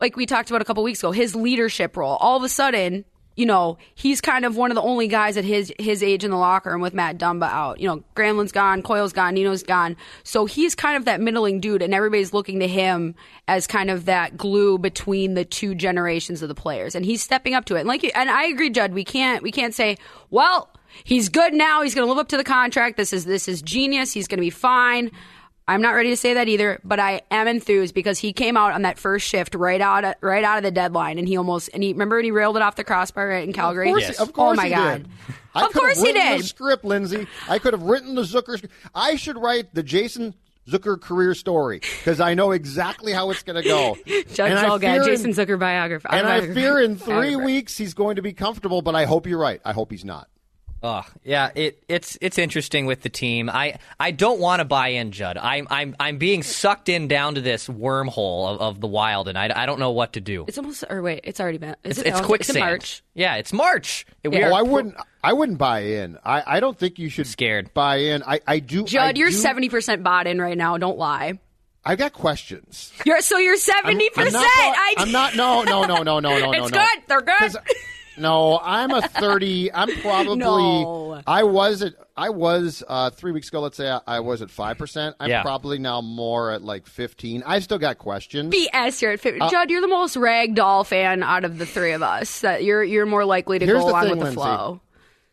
like 0.00 0.16
we 0.16 0.26
talked 0.26 0.50
about 0.50 0.62
a 0.62 0.64
couple 0.64 0.82
weeks 0.82 1.00
ago, 1.00 1.12
his 1.12 1.34
leadership 1.34 1.96
role. 1.96 2.16
All 2.16 2.36
of 2.36 2.42
a 2.42 2.48
sudden, 2.48 3.04
you 3.36 3.46
know, 3.46 3.78
he's 3.94 4.20
kind 4.20 4.44
of 4.44 4.56
one 4.56 4.70
of 4.70 4.74
the 4.74 4.82
only 4.82 5.08
guys 5.08 5.38
at 5.38 5.44
his 5.44 5.72
his 5.78 6.02
age 6.02 6.24
in 6.24 6.30
the 6.30 6.36
locker 6.36 6.70
room 6.70 6.82
with 6.82 6.92
Matt 6.92 7.16
Dumba 7.16 7.48
out. 7.48 7.80
You 7.80 7.88
know, 7.88 8.04
Granlund's 8.14 8.52
gone, 8.52 8.82
Coyle's 8.82 9.14
gone, 9.14 9.32
Nino's 9.34 9.62
gone. 9.62 9.96
So 10.24 10.44
he's 10.44 10.74
kind 10.74 10.96
of 10.96 11.06
that 11.06 11.22
middling 11.22 11.58
dude, 11.58 11.80
and 11.80 11.94
everybody's 11.94 12.34
looking 12.34 12.60
to 12.60 12.68
him 12.68 13.14
as 13.48 13.66
kind 13.66 13.90
of 13.90 14.04
that 14.04 14.36
glue 14.36 14.76
between 14.76 15.34
the 15.34 15.46
two 15.46 15.74
generations 15.74 16.42
of 16.42 16.48
the 16.48 16.54
players, 16.54 16.94
and 16.94 17.04
he's 17.04 17.22
stepping 17.22 17.54
up 17.54 17.64
to 17.64 17.76
it. 17.76 17.80
And 17.80 17.88
like, 17.88 18.04
and 18.14 18.28
I 18.28 18.44
agree, 18.44 18.68
Judd. 18.68 18.92
We 18.92 19.04
can't 19.04 19.42
we 19.42 19.52
can't 19.52 19.74
say, 19.74 19.96
well, 20.28 20.68
he's 21.04 21.28
good 21.28 21.54
now. 21.54 21.82
He's 21.82 21.94
going 21.94 22.06
to 22.06 22.08
live 22.10 22.18
up 22.18 22.28
to 22.28 22.36
the 22.36 22.44
contract. 22.44 22.96
This 22.96 23.12
is 23.12 23.24
this 23.24 23.48
is 23.48 23.62
genius. 23.62 24.12
He's 24.12 24.28
going 24.28 24.38
to 24.38 24.42
be 24.42 24.50
fine. 24.50 25.10
I'm 25.68 25.82
not 25.82 25.92
ready 25.94 26.10
to 26.10 26.16
say 26.16 26.34
that 26.34 26.48
either, 26.48 26.80
but 26.82 26.98
I 26.98 27.20
am 27.30 27.46
enthused 27.46 27.94
because 27.94 28.18
he 28.18 28.32
came 28.32 28.56
out 28.56 28.72
on 28.72 28.82
that 28.82 28.98
first 28.98 29.28
shift 29.28 29.54
right 29.54 29.80
out 29.80 30.04
of, 30.04 30.14
right 30.20 30.42
out 30.42 30.58
of 30.58 30.64
the 30.64 30.72
deadline, 30.72 31.16
and 31.18 31.28
he 31.28 31.36
almost 31.36 31.70
and 31.72 31.82
he 31.82 31.92
remember 31.92 32.16
when 32.16 32.24
he 32.24 32.32
railed 32.32 32.56
it 32.56 32.62
off 32.62 32.74
the 32.74 32.82
crossbar 32.82 33.28
right 33.28 33.44
in 33.46 33.52
Calgary. 33.52 33.88
Of 33.88 33.92
course, 33.94 34.02
Yes. 34.02 34.20
of 34.20 34.32
course 34.32 34.58
oh 34.58 34.62
my 34.62 34.68
he 34.68 34.74
god. 34.74 35.02
did. 35.04 35.10
I 35.54 35.66
Of 35.66 35.72
could 35.72 35.80
course 35.80 35.96
have 35.98 36.06
he 36.06 36.12
written 36.12 36.30
did. 36.32 36.40
the 36.40 36.46
script, 36.46 36.84
Lindsay. 36.84 37.26
I 37.48 37.58
could 37.60 37.72
have 37.72 37.82
written 37.82 38.14
the 38.16 38.22
Zucker. 38.22 38.56
script. 38.56 38.74
I 38.94 39.14
should 39.16 39.36
write 39.36 39.72
the 39.74 39.82
Jason 39.84 40.34
Zucker 40.68 41.00
career 41.00 41.34
story 41.34 41.78
because 41.80 42.20
I 42.20 42.34
know 42.34 42.50
exactly 42.52 43.12
how 43.12 43.30
it's 43.30 43.42
going 43.44 43.62
to 43.62 43.68
go. 43.68 43.96
Judge 44.06 44.38
And 44.50 44.58
I 44.58 44.68
Zulgad, 44.68 44.80
fear 44.80 45.04
Jason 45.04 45.30
Zucker 45.32 45.58
biography. 45.58 46.08
And 46.10 46.26
I 46.26 46.52
fear 46.52 46.80
in 46.80 46.96
three 46.96 47.14
biography. 47.14 47.36
weeks 47.36 47.76
he's 47.78 47.94
going 47.94 48.16
to 48.16 48.22
be 48.22 48.32
comfortable, 48.32 48.82
but 48.82 48.94
I 48.96 49.04
hope 49.04 49.26
you're 49.28 49.38
right. 49.40 49.60
I 49.64 49.72
hope 49.72 49.90
he's 49.92 50.04
not. 50.04 50.28
Oh, 50.82 51.04
yeah, 51.24 51.50
it, 51.54 51.82
it's 51.88 52.16
it's 52.22 52.38
interesting 52.38 52.86
with 52.86 53.02
the 53.02 53.10
team. 53.10 53.50
I, 53.50 53.78
I 53.98 54.12
don't 54.12 54.40
want 54.40 54.60
to 54.60 54.64
buy 54.64 54.88
in, 54.88 55.12
Judd. 55.12 55.36
I'm 55.36 55.66
I'm 55.70 55.94
I'm 56.00 56.16
being 56.16 56.42
sucked 56.42 56.88
in 56.88 57.06
down 57.06 57.34
to 57.34 57.42
this 57.42 57.68
wormhole 57.68 58.48
of, 58.48 58.60
of 58.62 58.80
the 58.80 58.86
wild, 58.86 59.28
and 59.28 59.36
I, 59.36 59.50
I 59.54 59.66
don't 59.66 59.78
know 59.78 59.90
what 59.90 60.14
to 60.14 60.20
do. 60.22 60.46
It's 60.48 60.56
almost 60.56 60.84
or 60.88 61.02
wait, 61.02 61.20
it's 61.24 61.38
already 61.38 61.58
been. 61.58 61.76
Is 61.84 61.98
It's, 61.98 62.00
it, 62.00 62.06
it's 62.06 62.20
oh, 62.20 62.24
quicksand. 62.24 62.56
It's 62.56 62.64
in 62.64 62.70
March. 62.70 63.02
Yeah, 63.12 63.34
it's 63.36 63.52
March. 63.52 64.06
We 64.24 64.38
Yeah. 64.38 64.48
are 64.48 64.52
Oh, 64.52 64.56
I 64.56 64.62
wouldn't. 64.62 64.94
I 65.22 65.32
wouldn't 65.34 65.58
buy 65.58 65.80
in. 65.80 66.16
I, 66.24 66.42
I 66.56 66.60
don't 66.60 66.78
think 66.78 66.98
you 66.98 67.10
should 67.10 67.26
Scared. 67.26 67.74
buy 67.74 67.96
in. 67.96 68.22
I, 68.22 68.40
I 68.46 68.58
do. 68.60 68.84
Judd, 68.84 69.16
I 69.16 69.18
you're 69.18 69.32
seventy 69.32 69.68
percent 69.68 70.02
bought 70.02 70.26
in 70.26 70.40
right 70.40 70.56
now. 70.56 70.78
Don't 70.78 70.96
lie. 70.96 71.38
I 71.84 71.96
got 71.96 72.14
questions. 72.14 72.90
You're 73.04 73.20
so 73.20 73.36
you're 73.36 73.52
I'm- 73.52 73.58
seventy 73.58 74.08
I'm 74.16 74.24
percent. 74.24 74.44
I. 74.46 74.94
I'm 74.96 75.12
not. 75.12 75.36
No, 75.36 75.62
no, 75.62 75.84
no, 75.84 76.02
no, 76.02 76.20
no, 76.20 76.38
no, 76.38 76.38
no. 76.38 76.52
It's 76.64 76.72
no. 76.72 76.78
good. 76.78 77.02
They're 77.06 77.20
good. 77.20 77.56
'Cause- 78.20 78.22
No, 78.22 78.58
I'm 78.62 78.90
a 78.90 79.02
30. 79.02 79.72
I'm 79.72 79.88
probably. 80.02 80.36
No. 80.36 81.20
I 81.26 81.42
was 81.44 81.82
at. 81.82 81.94
I 82.16 82.28
was 82.28 82.82
uh, 82.86 83.10
three 83.10 83.32
weeks 83.32 83.48
ago. 83.48 83.60
Let's 83.60 83.76
say 83.76 83.88
I, 83.90 84.00
I 84.06 84.20
was 84.20 84.42
at 84.42 84.50
five 84.50 84.76
percent. 84.78 85.16
I'm 85.20 85.30
Yeah. 85.30 85.42
probably 85.42 85.78
now 85.78 86.00
more 86.02 86.50
at 86.52 86.62
like 86.62 86.86
15. 86.86 87.42
I 87.46 87.60
still 87.60 87.78
got 87.78 87.98
questions. 87.98 88.54
BS 88.54 89.00
here 89.00 89.10
at 89.12 89.20
50. 89.20 89.40
Uh, 89.40 89.50
Judd, 89.50 89.70
you're 89.70 89.80
the 89.80 89.88
most 89.88 90.16
ragdoll 90.16 90.84
fan 90.86 91.22
out 91.22 91.44
of 91.44 91.58
the 91.58 91.64
three 91.66 91.92
of 91.92 92.02
us. 92.02 92.40
That 92.40 92.62
you're 92.64 92.84
you're 92.84 93.06
more 93.06 93.24
likely 93.24 93.58
to 93.58 93.66
go 93.66 93.88
along 93.88 94.02
thing, 94.02 94.10
with 94.10 94.18
the 94.18 94.24
Lindsay. 94.24 94.36
flow. 94.36 94.80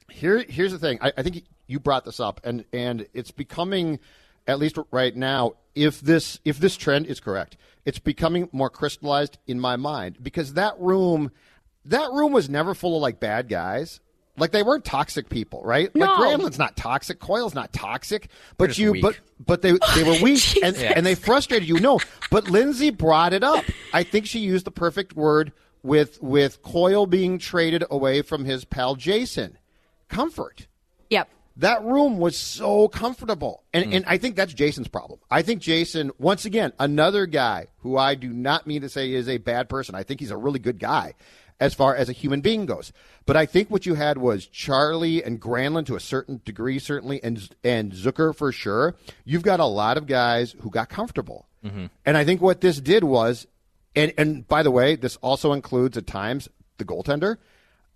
Here, 0.10 0.46
here's 0.48 0.72
the 0.72 0.80
thing. 0.80 1.00
I, 1.02 1.12
I 1.18 1.24
think 1.24 1.44
you 1.68 1.80
brought 1.80 2.06
this 2.06 2.20
up, 2.20 2.40
and 2.44 2.64
and 2.72 3.06
it's 3.14 3.32
becoming, 3.32 4.00
at 4.48 4.58
least 4.60 4.78
right 4.92 5.16
now, 5.16 5.54
if 5.76 6.00
this 6.00 6.40
if 6.46 6.58
this 6.60 6.78
trend 6.78 7.06
is 7.08 7.20
correct, 7.20 7.58
it's 7.86 8.00
becoming 8.00 8.48
more 8.54 8.70
crystallized 8.70 9.38
in 9.48 9.60
my 9.60 9.76
mind 9.76 10.18
because 10.24 10.54
that 10.54 10.80
room, 10.80 11.32
that 11.88 12.12
room 12.12 12.32
was 12.32 12.50
never 12.50 12.74
full 12.74 12.96
of 12.96 13.02
like 13.02 13.20
bad 13.20 13.50
guys. 13.50 14.00
Like 14.40 14.52
they 14.52 14.62
weren't 14.62 14.86
toxic 14.86 15.30
people, 15.30 15.64
right? 15.64 15.94
No. 15.96 16.06
Like 16.06 16.40
Granlund's 16.40 16.60
not 16.60 16.78
toxic, 16.78 17.20
Coyle's 17.20 17.56
not 17.56 17.74
toxic, 17.74 18.30
but 18.58 18.78
you, 18.78 18.92
weak. 18.92 19.02
but 19.02 19.20
but 19.44 19.62
they 19.64 19.72
they 19.96 20.04
were 20.04 20.12
weak 20.22 20.64
and 20.64 20.76
Jesus. 20.76 20.94
and 20.96 21.06
they 21.06 21.16
frustrated 21.16 21.68
you. 21.68 21.80
No, 21.80 22.00
but 22.30 22.50
Lindsay 22.50 22.92
brought 22.92 23.34
it 23.34 23.44
up. 23.44 23.66
I 23.94 24.04
think 24.04 24.28
she 24.28 24.40
used 24.40 24.66
the 24.66 24.72
perfect 24.72 25.16
word 25.16 25.54
with 25.82 26.22
with 26.22 26.62
Coyle 26.62 27.08
being 27.08 27.40
traded 27.40 27.84
away 27.90 28.22
from 28.22 28.46
his 28.46 28.64
pal 28.64 28.96
Jason 28.96 29.58
comfort. 30.08 30.68
Yep. 31.10 31.30
That 31.58 31.84
room 31.84 32.20
was 32.20 32.38
so 32.38 32.88
comfortable. 32.88 33.64
And, 33.74 33.86
hmm. 33.86 33.94
and 33.94 34.06
I 34.06 34.20
think 34.20 34.36
that's 34.36 34.54
Jason's 34.54 34.88
problem. 34.88 35.20
I 35.32 35.42
think 35.42 35.60
Jason, 35.60 36.12
once 36.20 36.46
again, 36.46 36.72
another 36.78 37.26
guy 37.26 37.68
who 37.80 37.98
I 37.98 38.14
do 38.14 38.30
not 38.30 38.68
mean 38.68 38.82
to 38.82 38.90
say 38.90 39.12
is 39.12 39.28
a 39.28 39.40
bad 39.40 39.68
person. 39.68 39.96
I 39.96 40.04
think 40.04 40.20
he's 40.20 40.30
a 40.30 40.38
really 40.38 40.60
good 40.60 40.78
guy 40.78 41.16
as 41.60 41.74
far 41.74 41.96
as 41.96 42.10
a 42.10 42.14
human 42.14 42.42
being 42.42 42.66
goes. 42.66 42.92
But 43.26 43.36
I 43.36 43.46
think 43.46 43.70
what 43.70 43.86
you 43.86 43.96
had 43.96 44.18
was 44.18 44.46
Charlie 44.46 45.24
and 45.24 45.42
Granlund 45.42 45.86
to 45.88 45.96
a 45.96 46.00
certain 46.00 46.42
degree, 46.46 46.80
certainly, 46.80 47.22
and, 47.24 47.50
and 47.64 47.92
Zucker 47.92 48.36
for 48.36 48.52
sure. 48.52 48.96
You've 49.26 49.44
got 49.44 49.60
a 49.60 49.66
lot 49.66 49.98
of 49.98 50.08
guys 50.08 50.56
who 50.62 50.70
got 50.70 50.90
comfortable. 50.90 51.48
Mm-hmm. 51.64 51.86
And 52.06 52.18
I 52.18 52.24
think 52.24 52.42
what 52.42 52.62
this 52.62 52.80
did 52.80 53.04
was, 53.04 53.48
and, 53.96 54.14
and 54.18 54.48
by 54.48 54.64
the 54.64 54.72
way, 54.72 54.96
this 54.96 55.18
also 55.18 55.54
includes 55.54 55.98
at 55.98 56.08
times 56.08 56.48
the 56.78 56.86
goaltender. 56.86 57.38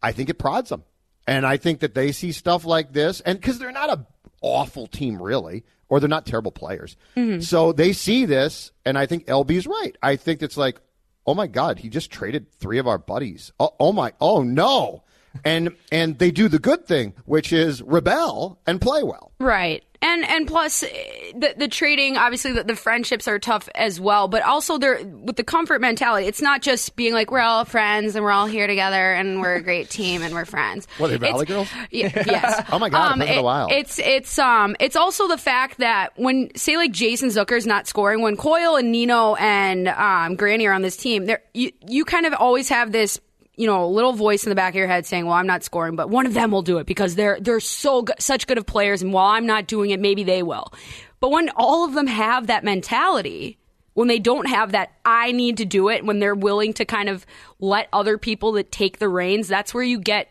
I 0.02 0.12
think 0.12 0.30
it 0.30 0.40
prods 0.40 0.70
them. 0.70 0.84
And 1.28 1.46
I 1.46 1.58
think 1.58 1.80
that 1.82 1.94
they 1.94 2.12
see 2.12 2.32
stuff 2.32 2.66
like 2.66 2.94
this, 2.94 3.22
and 3.22 3.40
because 3.40 3.60
they're 3.60 3.72
not 3.72 3.90
a 3.90 4.06
awful 4.42 4.88
team 4.88 5.22
really, 5.22 5.64
or 5.88 6.00
they're 6.00 6.10
not 6.10 6.26
terrible 6.26 6.52
players, 6.52 6.98
mm-hmm. 7.16 7.42
so 7.42 7.72
they 7.72 7.94
see 7.94 8.26
this, 8.26 8.72
and 8.86 8.98
I 8.98 9.06
think 9.06 9.28
LB's 9.28 9.68
right. 9.68 9.96
I 10.02 10.16
think 10.16 10.42
it's 10.42 10.58
like, 10.58 10.82
oh 11.26 11.34
my 11.34 11.48
god, 11.48 11.80
he 11.80 11.90
just 11.90 12.12
traded 12.12 12.52
three 12.52 12.78
of 12.78 12.88
our 12.88 12.98
buddies. 12.98 13.52
Oh, 13.60 13.74
oh 13.80 13.94
my, 13.94 14.14
oh 14.20 14.44
no, 14.44 15.04
and 15.44 15.76
and 15.92 16.20
they 16.20 16.32
do 16.32 16.48
the 16.48 16.60
good 16.60 16.86
thing, 16.86 17.14
which 17.26 17.54
is 17.54 17.82
rebel 17.82 18.60
and 18.66 18.82
play 18.82 19.04
well. 19.04 19.32
Right. 19.40 19.84
And 20.04 20.26
and 20.26 20.48
plus 20.48 20.82
eh, 20.84 20.88
the 21.36 21.54
the 21.58 21.68
trading 21.68 22.18
obviously 22.18 22.54
the, 22.54 22.64
the 22.64 22.76
friendships 22.76 23.28
are 23.28 23.38
tough 23.38 23.70
as 23.76 24.00
well, 24.00 24.28
but 24.28 24.42
also 24.42 24.78
they're 24.80 25.04
with 25.06 25.36
the 25.36 25.44
comfort 25.44 25.80
mentality. 25.80 26.26
It's 26.28 26.42
not 26.42 26.62
just 26.64 26.96
being 26.96 27.14
like 27.14 27.30
we're 27.30 27.40
all 27.40 27.66
friends 27.66 28.16
and 28.16 28.26
we're 28.26 28.32
all 28.32 28.48
here 28.48 28.66
together 28.68 29.14
and 29.14 29.42
we're 29.42 29.56
a 29.56 29.62
great 29.62 29.90
team 29.92 30.24
and 30.24 30.34
we're 30.34 30.46
friends. 30.46 30.88
What, 30.98 31.10
they 31.10 31.18
Valley 31.18 31.46
Girls? 31.46 31.70
Yes. 31.92 32.66
Oh 32.72 32.80
my 32.80 32.90
God, 32.90 33.14
Um, 33.14 33.22
it's 33.22 33.32
a 33.38 33.44
while. 33.44 33.68
It's 33.70 34.00
it's 34.00 34.40
um 34.40 34.76
it's 34.80 34.96
also 34.96 35.28
the 35.28 35.38
fact 35.38 35.78
that 35.78 36.14
when 36.16 36.50
say 36.56 36.78
like 36.78 36.92
Jason 36.92 37.30
Zucker's 37.30 37.68
not 37.68 37.86
scoring, 37.88 38.22
when 38.22 38.38
Coyle 38.38 38.78
and 38.78 38.92
Nino 38.92 39.36
and 39.36 39.88
um 39.88 40.36
Granny 40.36 40.66
are 40.66 40.74
on 40.74 40.82
this 40.82 40.98
team, 40.98 41.26
there 41.26 41.42
you 41.54 41.72
you 41.88 42.06
kind 42.06 42.26
of 42.26 42.34
always 42.34 42.70
have 42.70 42.92
this 42.92 43.20
you 43.56 43.68
know, 43.68 43.84
a 43.84 43.88
little 43.88 44.14
voice 44.14 44.46
in 44.46 44.50
the 44.50 44.56
back 44.56 44.74
of 44.74 44.78
your 44.78 44.88
head 44.88 45.06
saying, 45.06 45.26
"Well, 45.26 45.36
I'm 45.36 45.48
not 45.48 45.64
scoring, 45.64 45.96
but 45.96 46.10
one 46.10 46.26
of 46.26 46.34
them 46.34 46.52
will 46.52 46.62
do 46.62 46.78
it 46.78 46.86
because 46.86 47.16
they're 47.16 47.40
they're 47.40 47.60
so 47.60 48.04
good, 48.04 48.16
such 48.20 48.48
good 48.48 48.58
of 48.58 48.66
players, 48.66 49.02
and 49.02 49.14
while 49.14 49.28
I'm 49.28 49.46
not 49.46 49.68
doing 49.68 49.92
it, 49.92 50.00
maybe 50.00 50.24
they 50.24 50.44
will." 50.44 50.74
But 51.20 51.32
when 51.32 51.50
all 51.56 51.86
of 51.86 51.94
them 51.94 52.08
have 52.08 52.48
that 52.48 52.64
mentality, 52.64 53.60
when 53.94 54.08
they 54.08 54.20
don't 54.20 54.48
have 54.48 54.72
that 54.72 54.92
I 55.06 55.32
need 55.32 55.58
to 55.58 55.66
do 55.66 55.90
it, 55.90 56.06
when 56.06 56.20
they're 56.20 56.34
willing 56.34 56.74
to 56.74 56.86
kind 56.86 57.10
of 57.10 57.26
let 57.60 57.88
other 57.94 58.18
people 58.18 58.54
that 58.54 58.72
take 58.72 58.98
the 59.00 59.10
reins, 59.10 59.48
that's 59.48 59.74
where 59.74 59.84
you 59.84 60.00
get 60.00 60.30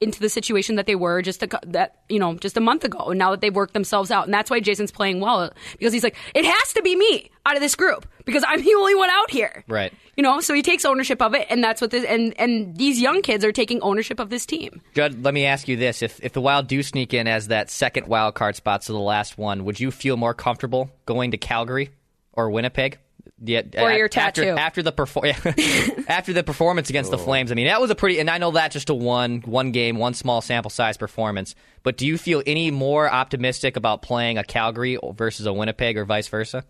into 0.00 0.20
the 0.20 0.28
situation 0.28 0.76
that 0.76 0.86
they 0.86 0.94
were 0.94 1.22
just 1.22 1.42
a, 1.42 1.48
that 1.66 2.02
you 2.08 2.18
know 2.18 2.34
just 2.34 2.56
a 2.56 2.60
month 2.60 2.84
ago 2.84 3.10
and 3.10 3.18
now 3.18 3.30
that 3.30 3.40
they've 3.40 3.54
worked 3.54 3.72
themselves 3.72 4.10
out 4.10 4.24
and 4.24 4.34
that's 4.34 4.50
why 4.50 4.60
Jason's 4.60 4.90
playing 4.90 5.20
well 5.20 5.50
because 5.78 5.92
he's 5.92 6.02
like 6.02 6.16
it 6.34 6.44
has 6.44 6.72
to 6.74 6.82
be 6.82 6.94
me 6.94 7.30
out 7.46 7.54
of 7.54 7.62
this 7.62 7.74
group 7.74 8.06
because 8.24 8.44
I'm 8.46 8.62
the 8.62 8.74
only 8.74 8.94
one 8.94 9.08
out 9.08 9.30
here 9.30 9.64
Right. 9.66 9.94
You 10.16 10.22
know 10.22 10.40
so 10.40 10.54
he 10.54 10.62
takes 10.62 10.84
ownership 10.84 11.20
of 11.22 11.34
it 11.34 11.46
and 11.50 11.62
that's 11.62 11.80
what 11.80 11.90
this 11.90 12.04
and 12.04 12.34
and 12.38 12.76
these 12.76 13.00
young 13.00 13.22
kids 13.22 13.44
are 13.44 13.52
taking 13.52 13.80
ownership 13.82 14.18
of 14.20 14.30
this 14.30 14.46
team 14.46 14.80
Judd, 14.94 15.22
let 15.22 15.34
me 15.34 15.44
ask 15.46 15.68
you 15.68 15.76
this: 15.76 16.02
if 16.02 16.22
if 16.22 16.32
the 16.32 16.40
Wild 16.40 16.66
do 16.68 16.82
sneak 16.82 17.12
in 17.14 17.26
as 17.26 17.48
that 17.48 17.70
second 17.70 18.06
wild 18.06 18.34
card 18.34 18.56
spot, 18.56 18.84
so 18.84 18.92
the 18.92 18.98
last 18.98 19.36
one, 19.38 19.64
would 19.64 19.80
you 19.80 19.90
feel 19.90 20.16
more 20.16 20.34
comfortable 20.34 20.90
going 21.06 21.30
to 21.32 21.36
Calgary 21.38 21.90
or 22.32 22.50
Winnipeg? 22.50 22.98
Yeah, 23.42 23.62
Or 23.78 23.90
a- 23.90 23.96
your 23.96 24.06
after, 24.14 24.42
tattoo. 24.44 24.56
after 24.56 24.82
the 24.82 24.92
perfor- 24.92 26.04
after 26.08 26.32
the 26.32 26.42
performance 26.44 26.88
against 26.88 27.10
the 27.10 27.18
Flames. 27.18 27.50
I 27.50 27.54
mean, 27.56 27.66
that 27.66 27.80
was 27.80 27.90
a 27.90 27.94
pretty, 27.94 28.20
and 28.20 28.30
I 28.30 28.38
know 28.38 28.52
that 28.52 28.70
just 28.70 28.90
a 28.90 28.94
one 28.94 29.40
one 29.40 29.72
game, 29.72 29.96
one 29.98 30.14
small 30.14 30.40
sample 30.40 30.70
size 30.70 30.96
performance. 30.96 31.54
But 31.82 31.96
do 31.96 32.06
you 32.06 32.16
feel 32.16 32.42
any 32.46 32.70
more 32.70 33.10
optimistic 33.10 33.76
about 33.76 34.02
playing 34.02 34.38
a 34.38 34.44
Calgary 34.44 34.98
versus 35.14 35.46
a 35.46 35.52
Winnipeg, 35.52 35.98
or 35.98 36.04
vice 36.04 36.28
versa? 36.28 36.64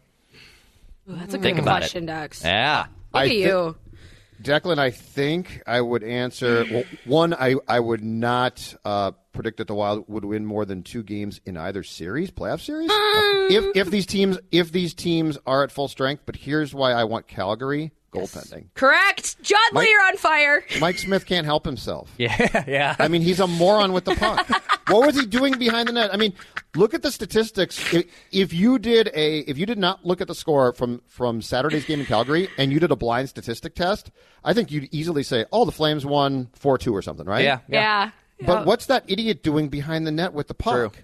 that's 1.07 1.35
a 1.35 1.39
Think 1.39 1.57
good 1.57 1.65
about 1.65 1.81
question 1.81 2.07
Dex 2.07 2.43
Yeah, 2.43 2.79
look 2.81 2.89
I 3.14 3.25
at 3.25 3.28
thi- 3.28 3.42
you 3.42 3.76
Declan, 4.42 4.78
I 4.78 4.90
think 4.90 5.62
I 5.66 5.80
would 5.80 6.02
answer. 6.02 6.66
Well, 6.71 6.85
one, 7.04 7.35
I, 7.35 7.54
I 7.68 7.80
would 7.80 8.02
not 8.02 8.75
uh, 8.85 9.12
predict 9.33 9.59
that 9.59 9.68
the 9.68 9.75
Wild 9.75 10.04
would 10.09 10.25
win 10.25 10.44
more 10.44 10.64
than 10.64 10.83
two 10.83 11.02
games 11.02 11.40
in 11.47 11.56
either 11.56 11.83
series, 11.83 12.30
playoff 12.30 12.61
series. 12.61 12.90
if 12.92 13.76
if 13.76 13.90
these 13.90 14.06
teams 14.06 14.38
if 14.50 14.73
these 14.73 14.92
teams 14.92 15.38
are 15.47 15.62
at 15.62 15.71
full 15.71 15.88
strength, 15.88 16.25
but 16.26 16.37
here's 16.37 16.75
why 16.75 16.92
I 16.92 17.04
want 17.04 17.26
Calgary 17.26 17.92
goaltending. 18.14 18.66
correct 18.75 19.40
Judd 19.42 19.59
Mike- 19.73 19.88
you're 19.88 20.02
on 20.02 20.16
fire 20.16 20.64
Mike 20.80 20.99
Smith 20.99 21.26
can't 21.26 21.44
help 21.44 21.64
himself. 21.64 22.11
yeah, 22.18 22.64
yeah. 22.66 22.97
I 22.99 23.09
mean, 23.09 23.23
he's 23.23 23.40
a 23.40 23.47
moron 23.47 23.92
with 23.92 24.04
the 24.04 24.14
puck. 24.14 24.49
what 24.88 25.06
was 25.06 25.18
he 25.18 25.26
doing 25.26 25.59
behind 25.59 25.88
the 25.88 25.92
net? 25.92 26.12
I 26.12 26.16
mean, 26.16 26.33
look 26.75 26.94
at 26.94 27.02
the 27.02 27.11
statistics. 27.11 27.92
If, 27.92 28.06
if 28.33 28.52
you 28.52 28.78
did 28.78 29.09
a, 29.14 29.38
if 29.40 29.59
you 29.59 29.66
did 29.66 29.78
not 29.78 30.04
look 30.06 30.21
at 30.21 30.28
the 30.28 30.35
score 30.35 30.73
from 30.73 31.02
from 31.09 31.42
Saturday's 31.42 31.85
game 31.85 32.00
in 32.00 32.06
Calgary 32.06 32.49
and 32.59 32.73
you 32.73 32.80
did 32.80 32.90
a 32.90 32.97
blind 32.97 33.28
statistic 33.28 33.75
test, 33.75 34.11
I 34.44 34.52
think 34.54 34.71
you'd 34.71 34.88
easily 34.92 35.23
say, 35.23 35.44
"Oh, 35.52 35.64
the 35.64 35.73
Flames 35.73 36.06
won 36.06 36.49
four 36.54 36.78
two 36.78 36.94
or 36.94 37.02
something," 37.02 37.26
right? 37.26 37.44
yeah, 37.44 37.59
yeah, 37.68 38.11
But 38.40 38.66
what's 38.66 38.87
that 38.87 39.04
idiot 39.09 39.42
doing 39.42 39.68
behind 39.68 40.06
the 40.06 40.12
net 40.12 40.33
with 40.33 40.49
the 40.49 40.54
puck? 40.54 40.75
True. 40.75 41.02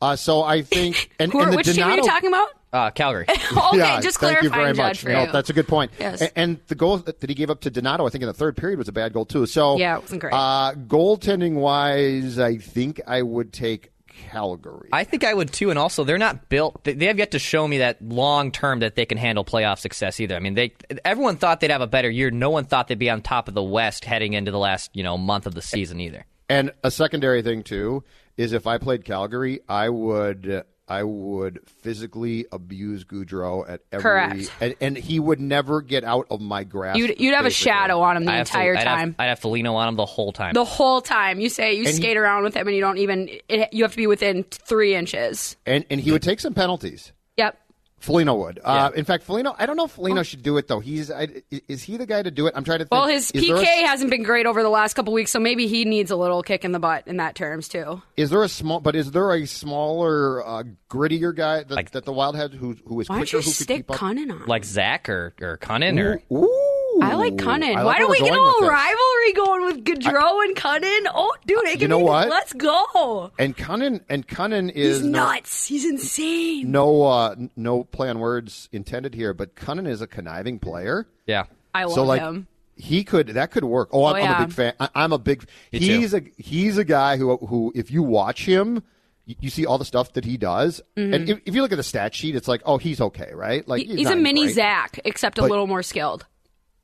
Uh, 0.00 0.16
so 0.16 0.42
I 0.42 0.62
think 0.62 1.10
and, 1.18 1.30
Who, 1.32 1.40
and 1.42 1.52
the 1.52 1.56
which 1.56 1.66
team 1.72 1.82
are 1.84 1.96
you 1.96 2.02
talking 2.02 2.28
about? 2.28 2.48
Uh, 2.72 2.90
Calgary. 2.90 3.26
okay, 3.28 3.78
yeah, 3.78 4.00
just 4.00 4.18
thank 4.20 4.42
you 4.42 4.48
very 4.50 4.72
much. 4.72 5.00
for 5.02 5.08
No, 5.08 5.24
you. 5.24 5.32
that's 5.32 5.50
a 5.50 5.52
good 5.52 5.66
point. 5.66 5.90
Yes. 5.98 6.22
A- 6.22 6.38
And 6.38 6.60
the 6.68 6.76
goal 6.76 6.98
that 6.98 7.20
he 7.28 7.34
gave 7.34 7.50
up 7.50 7.60
to 7.62 7.70
Donato, 7.70 8.06
I 8.06 8.10
think 8.10 8.22
in 8.22 8.28
the 8.28 8.32
third 8.32 8.56
period 8.56 8.78
was 8.78 8.86
a 8.88 8.92
bad 8.92 9.12
goal 9.12 9.26
too. 9.26 9.46
So 9.46 9.76
Yeah, 9.76 9.96
it 9.96 10.02
wasn't 10.02 10.20
great. 10.20 10.32
Uh, 10.32 10.74
goaltending 10.86 11.54
wise, 11.54 12.38
I 12.38 12.58
think 12.58 13.00
I 13.08 13.22
would 13.22 13.52
take 13.52 13.90
Calgary. 14.06 14.88
I 14.92 15.02
think 15.04 15.24
I 15.24 15.34
would 15.34 15.52
too, 15.52 15.70
and 15.70 15.78
also 15.78 16.04
they're 16.04 16.18
not 16.18 16.48
built. 16.48 16.84
They 16.84 16.92
they 16.92 17.06
have 17.06 17.18
yet 17.18 17.30
to 17.32 17.38
show 17.38 17.66
me 17.66 17.78
that 17.78 18.00
long 18.02 18.52
term 18.52 18.80
that 18.80 18.94
they 18.94 19.06
can 19.06 19.18
handle 19.18 19.44
playoff 19.44 19.78
success 19.78 20.20
either. 20.20 20.36
I 20.36 20.40
mean, 20.40 20.54
they 20.54 20.72
everyone 21.04 21.36
thought 21.36 21.60
they'd 21.60 21.70
have 21.70 21.80
a 21.80 21.86
better 21.86 22.10
year. 22.10 22.30
No 22.30 22.50
one 22.50 22.64
thought 22.66 22.88
they'd 22.88 22.98
be 22.98 23.10
on 23.10 23.22
top 23.22 23.48
of 23.48 23.54
the 23.54 23.62
West 23.62 24.04
heading 24.04 24.34
into 24.34 24.50
the 24.50 24.58
last 24.58 24.90
you 24.94 25.02
know 25.02 25.16
month 25.18 25.46
of 25.46 25.54
the 25.54 25.62
season 25.62 26.00
either. 26.00 26.26
And 26.48 26.72
a 26.84 26.90
secondary 26.90 27.42
thing 27.42 27.62
too 27.62 28.04
is 28.40 28.52
if 28.52 28.66
I 28.66 28.78
played 28.78 29.04
Calgary, 29.04 29.60
I 29.68 29.88
would 29.88 30.48
uh, 30.50 30.62
I 30.88 31.04
would 31.04 31.60
physically 31.82 32.46
abuse 32.50 33.04
Gaudreau 33.04 33.68
at 33.68 33.82
every 33.92 34.02
Correct. 34.02 34.50
and, 34.60 34.74
and 34.80 34.96
he 34.96 35.20
would 35.20 35.38
never 35.40 35.82
get 35.82 36.02
out 36.02 36.26
of 36.30 36.40
my 36.40 36.64
grasp. 36.64 36.98
You'd, 36.98 37.20
you'd 37.20 37.34
have 37.34 37.46
a 37.46 37.50
shadow 37.50 38.00
on 38.00 38.16
him 38.16 38.24
the 38.24 38.32
I 38.32 38.36
have 38.38 38.46
entire 38.48 38.76
I'd 38.76 38.84
time. 38.84 38.98
Have, 39.10 39.14
I'd 39.20 39.26
have 39.26 39.38
to 39.38 39.42
Foligno 39.42 39.74
on 39.74 39.88
him 39.88 39.94
the 39.96 40.06
whole 40.06 40.32
time. 40.32 40.54
the 40.54 40.64
whole 40.64 41.00
time. 41.00 41.38
You 41.38 41.48
say 41.48 41.74
you 41.74 41.80
And 41.80 41.88
he- 41.88 41.92
skate 41.94 42.16
around 42.16 42.42
with 42.42 42.54
him 42.54 42.66
and 42.66 42.74
you 42.74 42.80
don't 42.82 42.98
even, 42.98 43.28
it, 43.48 43.72
you 43.72 43.84
have 43.84 43.92
to 43.92 43.96
be 43.96 44.08
within 44.08 44.42
three 44.44 44.94
inches. 44.96 45.56
and 45.66 45.84
and 45.90 46.00
he 46.00 46.10
would 46.10 46.22
take 46.22 46.40
some 46.40 46.54
penalties. 46.54 47.12
Yep. 47.36 47.56
Foligno 48.00 48.34
would. 48.34 48.58
Uh, 48.64 48.90
in 48.96 49.04
fact, 49.04 49.24
Foligno. 49.24 49.54
I 49.58 49.66
don't 49.66 49.76
know 49.76 49.84
if 49.84 49.90
Foligno 49.92 50.22
should 50.22 50.42
do 50.42 50.56
it 50.56 50.66
though. 50.68 50.80
He's 50.80 51.10
I, 51.10 51.28
is 51.68 51.82
he 51.82 51.96
the 51.98 52.06
guy 52.06 52.22
to 52.22 52.30
do 52.30 52.46
it? 52.46 52.54
I'm 52.56 52.64
trying 52.64 52.78
to 52.78 52.84
think. 52.86 52.92
Well, 52.92 53.06
his 53.06 53.30
is 53.30 53.46
there 53.46 53.56
a- 53.56 53.60
PK 53.60 53.84
hasn't 53.86 54.10
been 54.10 54.22
great 54.22 54.46
over 54.46 54.62
the 54.62 54.70
last 54.70 54.94
couple 54.94 55.12
weeks, 55.12 55.30
so 55.30 55.38
maybe 55.38 55.66
he 55.66 55.84
needs 55.84 56.10
a 56.10 56.16
little 56.16 56.42
kick 56.42 56.64
in 56.64 56.72
the 56.72 56.78
butt 56.78 57.06
in 57.06 57.18
that 57.18 57.34
terms 57.34 57.68
too. 57.68 58.00
Is 58.16 58.30
there 58.30 58.42
a 58.42 58.48
small? 58.48 58.80
But 58.80 58.96
is 58.96 59.10
there 59.12 59.32
a 59.34 59.46
smaller, 59.46 60.46
uh, 60.46 60.62
grittier 60.88 61.34
guy 61.36 61.58
that, 61.64 61.70
Like- 61.74 61.90
that 61.92 62.04
the 62.06 62.12
Wild 62.12 62.36
had 62.36 62.52
who 62.54 62.74
who 62.86 63.00
is 63.00 63.08
Why 63.08 63.16
don't 63.18 63.32
you 63.32 63.38
who 63.40 63.50
stick 63.50 63.76
keep? 63.76 63.86
Kunin 63.88 64.30
on? 64.32 64.46
like 64.46 64.64
Zach 64.64 65.08
or 65.08 65.34
or 65.40 65.58
Kunin 65.58 65.98
or 66.02 66.22
Ooh, 66.34 66.69
I 67.02 67.14
like 67.14 67.34
Kunin. 67.36 67.74
I 67.76 67.84
Why 67.84 67.92
like 67.92 67.98
don't 67.98 68.10
we 68.10 68.18
get 68.18 68.26
a 68.28 68.34
going 68.34 68.42
little 68.44 68.68
rivalry 68.68 69.32
going 69.34 69.64
with 69.66 69.84
Gaudreau 69.84 70.44
and 70.44 70.56
Kunin? 70.56 71.10
Oh, 71.14 71.34
dude, 71.46 71.58
it 71.64 71.72
You 71.72 71.78
can 71.78 71.90
know 71.90 71.98
be- 71.98 72.04
what? 72.04 72.28
Let's 72.28 72.52
go. 72.52 73.30
And 73.38 73.56
Kunin 73.56 74.02
and 74.08 74.26
Kunin 74.26 74.70
is 74.70 74.98
He's 75.00 75.06
no- 75.06 75.26
nuts. 75.26 75.66
He's 75.66 75.84
insane. 75.84 76.70
No, 76.70 77.02
uh, 77.02 77.34
no 77.56 77.84
play 77.84 78.08
on 78.10 78.18
words 78.18 78.68
intended 78.72 79.14
here, 79.14 79.32
but 79.34 79.54
Kunin 79.54 79.86
is 79.88 80.00
a 80.02 80.06
conniving 80.06 80.58
player. 80.58 81.06
yeah. 81.26 81.44
I 81.72 81.84
love 81.84 81.94
so 81.94 82.02
like 82.04 82.20
him. 82.20 82.48
he 82.76 83.04
could 83.04 83.28
that 83.28 83.52
could 83.52 83.62
work. 83.64 83.90
Oh, 83.92 84.04
I'm, 84.06 84.16
Oh, 84.16 84.24
I'm 84.26 84.42
a 84.42 84.46
big 84.46 84.54
fan. 84.54 84.72
I, 84.80 84.88
I'm 84.96 85.12
a 85.12 85.18
big. 85.18 85.44
Me 85.72 85.78
too. 85.78 85.84
he's 85.84 86.14
a 86.14 86.22
he's 86.36 86.78
a 86.78 86.84
guy 86.84 87.16
who 87.16 87.36
who 87.36 87.72
if 87.76 87.92
you 87.92 88.02
watch 88.02 88.44
him. 88.44 88.82
You 89.26 89.36
you 89.38 89.50
see 89.50 89.66
all 89.66 89.78
the 89.78 89.84
stuff 89.84 90.14
that 90.14 90.24
he 90.24 90.36
does, 90.36 90.80
and 90.96 91.28
if, 91.30 91.40
if 91.46 91.54
you 91.54 91.62
look 91.62 91.70
at 91.70 91.76
the 91.76 91.84
stat 91.84 92.12
sheet, 92.12 92.34
it's 92.34 92.48
like, 92.48 92.62
oh, 92.64 92.78
he's 92.78 93.00
okay, 93.00 93.30
right? 93.34 93.68
Like 93.68 93.82
Mm-hmm. 93.82 93.90
He- 93.92 93.96
He's 93.98 94.10
a 94.10 94.16
mini 94.16 94.44
great, 94.46 94.54
Zach, 94.56 94.98
except 95.04 95.38
a 95.38 95.42
But- 95.42 95.50
little 95.50 95.68
more 95.68 95.84
skilled. 95.84 96.26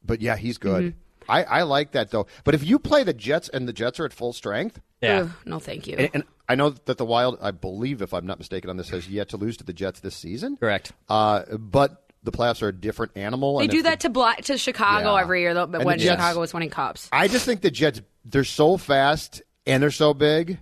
But 0.06 0.20
yeah, 0.20 0.36
he's 0.36 0.58
good. 0.58 0.84
Mm-hmm. 0.94 0.98
I, 1.30 1.42
I 1.44 1.62
like 1.62 1.92
that 1.92 2.10
though. 2.10 2.26
But 2.44 2.54
if 2.54 2.64
you 2.64 2.78
play 2.78 3.02
the 3.02 3.12
Jets 3.12 3.48
and 3.48 3.66
the 3.68 3.72
Jets 3.72 3.98
are 3.98 4.04
at 4.04 4.12
full 4.12 4.32
strength, 4.32 4.80
Yeah. 5.02 5.22
Ugh, 5.22 5.30
no, 5.44 5.58
thank 5.58 5.86
you. 5.88 5.96
and, 5.96 6.10
and 6.14 6.24
I 6.48 6.54
know 6.54 6.70
that 6.70 6.98
the 6.98 7.04
Wild, 7.04 7.38
I 7.42 7.50
believe, 7.50 8.00
if 8.02 8.14
I'm 8.14 8.24
not 8.26 8.38
mistaken 8.38 8.70
on 8.70 8.76
this, 8.76 8.90
has 8.90 9.08
yet 9.08 9.30
to 9.30 9.36
lose 9.36 9.56
to 9.56 9.64
the 9.64 9.72
Jets 9.72 9.98
this 10.00 10.14
season. 10.14 10.56
Correct. 10.56 10.92
Uh, 11.08 11.42
but 11.58 12.04
the 12.22 12.30
playoffs 12.30 12.62
are 12.62 12.68
a 12.68 12.72
different 12.72 13.16
animal. 13.16 13.58
they 13.58 13.64
and 13.64 13.70
do 13.72 13.78
if 13.78 13.82
the- 13.82 13.90
that 13.90 14.00
to 14.00 14.08
Black 14.08 14.42
to 14.44 14.56
Chicago 14.56 15.14
Yeah. 15.16 15.20
every 15.20 15.40
year, 15.40 15.54
though. 15.54 15.66
But 15.66 15.78
And 15.80 15.86
when 15.86 15.98
Jets- 15.98 16.12
Chicago 16.20 16.40
was 16.40 16.54
winning 16.54 16.70
cups, 16.70 17.08
I 17.10 17.26
just 17.26 17.44
think 17.44 17.60
the 17.60 17.70
Jets 17.72 18.00
they're 18.24 18.44
so 18.44 18.76
fast 18.76 19.42
and 19.66 19.82
they're 19.82 19.90
so 19.90 20.14
big 20.14 20.58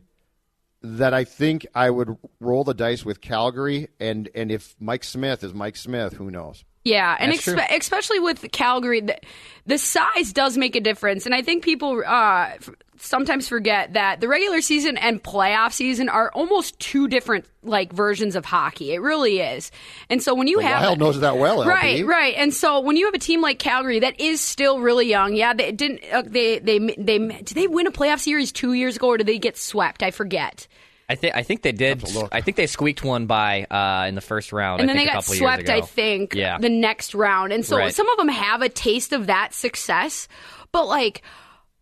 that 0.82 1.14
I 1.14 1.24
think 1.24 1.66
I 1.74 1.88
would 1.90 2.16
roll 2.40 2.64
the 2.64 2.74
dice 2.74 3.04
with 3.04 3.20
Calgary 3.20 3.88
and 4.00 4.28
and 4.34 4.50
if 4.50 4.74
Mike 4.80 5.04
Smith 5.04 5.42
is 5.44 5.52
Mike 5.54 5.76
Smith, 5.76 6.14
who 6.14 6.30
knows? 6.30 6.64
Yeah, 6.84 7.16
and 7.18 7.32
expe- 7.32 7.76
especially 7.78 8.20
with 8.20 8.44
Calgary, 8.52 9.00
the, 9.00 9.18
the 9.66 9.78
size 9.78 10.32
does 10.32 10.58
make 10.58 10.76
a 10.76 10.80
difference. 10.80 11.24
And 11.24 11.34
I 11.34 11.40
think 11.40 11.64
people 11.64 12.02
uh, 12.06 12.50
f- 12.56 12.68
sometimes 12.98 13.48
forget 13.48 13.94
that 13.94 14.20
the 14.20 14.28
regular 14.28 14.60
season 14.60 14.98
and 14.98 15.22
playoff 15.22 15.72
season 15.72 16.10
are 16.10 16.30
almost 16.32 16.78
two 16.78 17.08
different 17.08 17.46
like 17.62 17.90
versions 17.92 18.36
of 18.36 18.44
hockey. 18.44 18.92
It 18.92 19.00
really 19.00 19.40
is. 19.40 19.70
And 20.10 20.22
so 20.22 20.34
when 20.34 20.46
you 20.46 20.58
The 20.58 20.66
have 20.66 20.82
Wild 20.82 20.98
knows 20.98 21.20
that 21.20 21.38
well, 21.38 21.62
LP. 21.62 21.70
Right, 21.70 22.06
right. 22.06 22.34
And 22.36 22.52
so 22.52 22.80
when 22.80 22.96
you 22.96 23.06
have 23.06 23.14
a 23.14 23.18
team 23.18 23.40
like 23.40 23.58
Calgary 23.58 24.00
that 24.00 24.20
is 24.20 24.42
still 24.42 24.80
really 24.80 25.08
young, 25.08 25.34
yeah, 25.34 25.54
they 25.54 25.72
didn't 25.72 26.00
uh, 26.12 26.22
they 26.26 26.58
they 26.58 26.78
they 26.78 27.18
did 27.18 27.46
they 27.46 27.66
win 27.66 27.86
a 27.86 27.92
playoff 27.92 28.20
series 28.20 28.52
2 28.52 28.74
years 28.74 28.96
ago 28.96 29.08
or 29.08 29.16
did 29.16 29.26
they 29.26 29.38
get 29.38 29.56
swept? 29.56 30.02
I 30.02 30.10
forget. 30.10 30.66
I 31.08 31.14
think 31.16 31.36
I 31.36 31.42
think 31.42 31.62
they 31.62 31.72
did. 31.72 32.02
Look. 32.14 32.30
I 32.32 32.40
think 32.40 32.56
they 32.56 32.66
squeaked 32.66 33.04
one 33.04 33.26
by 33.26 33.64
uh, 33.64 34.06
in 34.08 34.14
the 34.14 34.20
first 34.22 34.52
round. 34.52 34.80
and 34.80 34.90
I 34.90 34.94
then 34.94 35.00
think 35.00 35.08
they 35.08 35.12
a 35.12 35.16
got 35.16 35.24
swept, 35.24 35.68
I 35.68 35.80
think, 35.82 36.34
Yeah. 36.34 36.58
the 36.58 36.70
next 36.70 37.14
round. 37.14 37.52
And 37.52 37.64
so 37.64 37.76
Right. 37.76 37.92
some 37.94 38.08
of 38.08 38.16
them 38.16 38.28
have 38.28 38.62
a 38.62 38.68
taste 38.68 39.12
of 39.12 39.26
that 39.26 39.52
success, 39.54 40.28
but 40.72 40.86
like. 40.86 41.22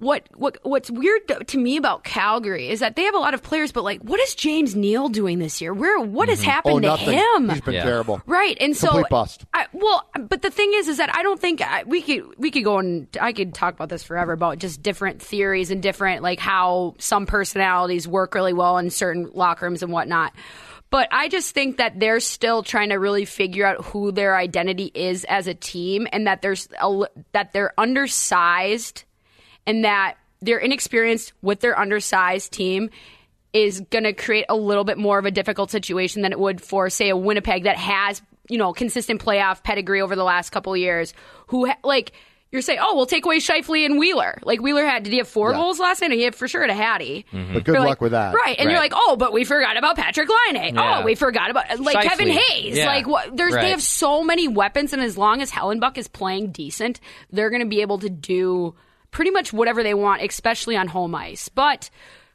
What 0.02 0.28
what 0.34 0.58
what's 0.64 0.90
weird 0.90 1.46
to 1.46 1.58
me 1.58 1.76
about 1.76 2.02
Calgary 2.02 2.68
is 2.68 2.80
that 2.80 2.96
they 2.96 3.04
have 3.04 3.14
a 3.14 3.18
lot 3.18 3.34
of 3.34 3.42
players, 3.42 3.70
but 3.70 3.84
like, 3.84 4.00
what 4.00 4.18
is 4.18 4.34
James 4.34 4.74
Neal 4.74 5.08
doing 5.08 5.38
this 5.38 5.60
year? 5.60 5.72
Where 5.72 6.00
what 6.00 6.28
has 6.28 6.40
mm-hmm. 6.40 6.48
Oh, 6.48 6.52
happened 6.52 6.82
to 6.82 6.88
nothing. 6.88 7.18
him? 7.18 7.48
He's 7.50 7.60
been 7.60 7.74
Yeah. 7.74 7.84
terrible. 7.84 8.20
Right, 8.26 8.56
and 8.60 8.76
so 8.76 9.04
bust. 9.08 9.44
I, 9.54 9.66
well, 9.72 10.04
but 10.28 10.42
the 10.42 10.50
thing 10.50 10.72
is, 10.74 10.88
is 10.88 10.96
that 10.96 11.14
I 11.14 11.22
don't 11.22 11.40
think 11.40 11.60
I, 11.60 11.84
we 11.84 12.02
could 12.02 12.24
we 12.36 12.50
could 12.50 12.64
go 12.64 12.78
and 12.78 13.06
I 13.20 13.32
could 13.32 13.54
talk 13.54 13.74
about 13.74 13.90
this 13.90 14.02
forever 14.02 14.32
about 14.32 14.58
just 14.58 14.82
different 14.82 15.22
theories 15.22 15.70
and 15.70 15.80
different 15.80 16.22
like 16.22 16.40
how 16.40 16.96
some 16.98 17.24
personalities 17.24 18.08
work 18.08 18.34
really 18.34 18.52
well 18.52 18.78
in 18.78 18.90
certain 18.90 19.30
locker 19.32 19.66
rooms 19.66 19.84
and 19.84 19.92
whatnot. 19.92 20.32
But 20.90 21.08
I 21.10 21.28
just 21.28 21.54
think 21.54 21.78
that 21.78 21.98
they're 22.00 22.20
still 22.20 22.62
trying 22.62 22.90
to 22.90 22.96
really 22.96 23.24
figure 23.24 23.64
out 23.64 23.84
who 23.84 24.12
their 24.12 24.36
identity 24.36 24.90
is 24.94 25.24
as 25.24 25.46
a 25.46 25.54
team, 25.54 26.06
and 26.12 26.26
that 26.26 26.42
there's 26.42 26.68
a, 26.78 27.04
that 27.32 27.52
they're 27.52 27.72
undersized, 27.78 29.04
and 29.66 29.84
that 29.84 30.16
they're 30.40 30.58
inexperienced 30.58 31.32
with 31.42 31.60
their 31.60 31.78
undersized 31.78 32.52
team 32.52 32.90
is 33.52 33.80
going 33.90 34.04
to 34.04 34.12
create 34.12 34.46
a 34.48 34.56
little 34.56 34.84
bit 34.84 34.98
more 34.98 35.18
of 35.18 35.24
a 35.26 35.30
difficult 35.30 35.70
situation 35.70 36.22
than 36.22 36.32
it 36.32 36.38
would 36.38 36.60
for, 36.60 36.88
say, 36.90 37.10
a 37.10 37.16
Winnipeg 37.16 37.64
that 37.64 37.76
has, 37.76 38.22
you 38.48 38.58
know, 38.58 38.72
consistent 38.72 39.22
playoff 39.22 39.62
pedigree 39.62 40.00
over 40.00 40.16
the 40.16 40.24
last 40.24 40.50
couple 40.50 40.72
of 40.72 40.78
years. 40.78 41.12
Who, 41.48 41.66
ha- 41.66 41.76
like, 41.84 42.12
you're 42.50 42.62
saying, 42.62 42.78
oh, 42.82 42.96
we'll 42.96 43.06
take 43.06 43.24
away 43.24 43.38
Scheifele 43.40 43.84
and 43.86 43.98
Wheeler. 43.98 44.38
Like, 44.42 44.60
Wheeler 44.60 44.84
had, 44.84 45.02
did 45.04 45.12
he 45.12 45.18
have 45.18 45.28
four 45.28 45.50
Yeah. 45.52 45.58
goals 45.58 45.78
last 45.78 46.00
night? 46.00 46.12
He 46.12 46.22
had 46.22 46.34
for 46.34 46.48
sure 46.48 46.62
had 46.62 46.70
a 46.70 46.74
Hattie. 46.74 47.24
Mm-hmm. 47.32 47.54
But 47.54 47.64
good 47.64 47.72
You're 47.74 47.80
luck 47.80 47.88
like- 47.88 48.00
with 48.00 48.12
that. 48.12 48.34
Right. 48.34 48.56
And 48.58 48.70
you're 48.70 48.80
like, 48.80 48.92
oh, 48.94 49.16
but 49.16 49.32
we 49.34 49.44
forgot 49.44 49.76
about 49.76 49.96
Patrik 49.98 50.28
Laine. 50.54 50.74
Yeah. 50.74 51.00
Oh, 51.00 51.04
we 51.04 51.14
forgot 51.14 51.50
about, 51.50 51.78
like, 51.80 51.96
Scheifele. 51.96 52.02
Kevin 52.08 52.28
Hayes. 52.30 52.76
Yeah. 52.76 52.86
Like, 52.86 53.06
what, 53.06 53.36
there's, 53.36 53.52
Right. 53.54 53.62
they 53.62 53.70
have 53.70 53.82
so 53.82 54.22
many 54.24 54.48
weapons, 54.48 54.92
and 54.94 55.02
as 55.02 55.16
long 55.18 55.40
as 55.42 55.50
Hellebuyck 55.50 55.98
is 55.98 56.08
playing 56.08 56.52
decent, 56.52 57.00
they're 57.30 57.50
going 57.50 57.62
to 57.62 57.68
be 57.68 57.82
able 57.82 57.98
to 57.98 58.08
do 58.10 58.74
pretty 59.12 59.30
much 59.30 59.52
whatever 59.52 59.84
they 59.84 59.94
want, 59.94 60.22
especially 60.22 60.76
on 60.76 60.88
home 60.88 61.14
ice. 61.14 61.48
But 61.48 61.88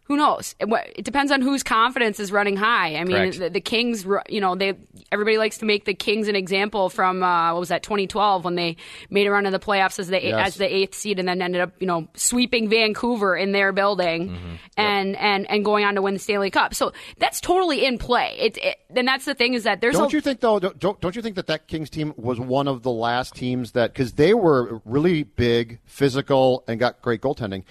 who 0.07 0.15
knows? 0.15 0.55
It, 0.59 1.03
depends 1.03 1.33
on 1.33 1.41
whose 1.41 1.63
confidence 1.63 2.19
is 2.19 2.31
running 2.31 2.55
high. 2.55 2.95
I 2.95 3.03
mean, 3.03 3.37
the, 3.37 3.49
the 3.49 3.59
Kings, 3.59 4.05
you 4.29 4.39
know, 4.39 4.55
they 4.55 4.73
everybody 5.11 5.37
likes 5.37 5.57
to 5.57 5.65
make 5.65 5.83
the 5.83 5.93
Kings 5.93 6.29
an 6.29 6.35
example 6.35 6.89
from 6.89 7.21
uh, 7.21 7.51
what 7.53 7.59
was 7.59 7.69
that 7.69 7.83
2012 7.83 8.45
when 8.45 8.55
they 8.55 8.77
made 9.09 9.27
a 9.27 9.31
run 9.31 9.45
in 9.45 9.51
the 9.51 9.59
playoffs 9.59 9.99
as 9.99 10.07
the 10.07 10.23
Yes. 10.23 10.47
as 10.47 10.55
the 10.55 10.73
eighth 10.73 10.95
seed 10.95 11.19
and 11.19 11.27
then 11.27 11.41
ended 11.41 11.59
up, 11.61 11.73
you 11.79 11.87
know, 11.87 12.07
sweeping 12.15 12.69
Vancouver 12.69 13.35
in 13.35 13.51
their 13.51 13.71
building 13.73 14.29
Mm-hmm. 14.29 14.55
and 14.77 15.15
and 15.17 15.49
and 15.49 15.65
going 15.65 15.83
on 15.83 15.95
to 15.95 16.01
win 16.01 16.13
the 16.13 16.19
Stanley 16.19 16.51
Cup. 16.51 16.73
So 16.73 16.93
that's 17.17 17.41
totally 17.41 17.85
in 17.85 17.97
play. 17.97 18.35
It, 18.39 18.57
it 18.57 18.77
then 18.89 19.05
that's 19.05 19.25
the 19.25 19.35
thing 19.35 19.55
is 19.55 19.63
that 19.63 19.81
there's 19.81 19.95
Don't 19.97 20.11
a, 20.11 20.15
you 20.15 20.21
think 20.21 20.39
though? 20.39 20.59
Don't, 20.59 20.79
don't 20.79 20.99
don't 21.01 21.15
you 21.17 21.21
think 21.21 21.35
that 21.35 21.47
that 21.47 21.67
Kings 21.67 21.89
team 21.89 22.13
was 22.15 22.39
one 22.39 22.69
of 22.69 22.81
the 22.81 22.91
last 22.91 23.35
teams 23.35 23.73
that 23.73 23.93
because 23.93 24.13
they 24.13 24.33
were 24.33 24.81
really 24.85 25.23
big, 25.23 25.79
physical, 25.85 26.63
and 26.67 26.79
got 26.79 27.01
great 27.01 27.21
goaltending, 27.21 27.63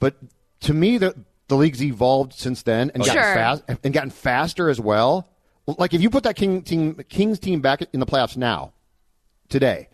but 0.00 0.16
to 0.62 0.74
me 0.74 0.98
the 0.98 1.14
the 1.48 1.56
league's 1.56 1.82
evolved 1.82 2.32
since 2.32 2.62
then 2.62 2.90
and 2.94 3.04
gotten 3.04 3.22
Sure. 3.22 3.34
fast 3.34 3.62
and 3.82 3.92
gotten 3.92 4.10
faster 4.10 4.68
as 4.68 4.80
well. 4.80 5.28
Like 5.66 5.94
if 5.94 6.00
you 6.02 6.10
put 6.10 6.24
that 6.24 6.36
King 6.36 6.62
team 6.62 6.94
Kings 7.08 7.38
team 7.38 7.60
back 7.60 7.82
in 7.92 8.00
the 8.00 8.06
playoffs 8.06 8.36
now, 8.36 8.72
today, 9.48 9.88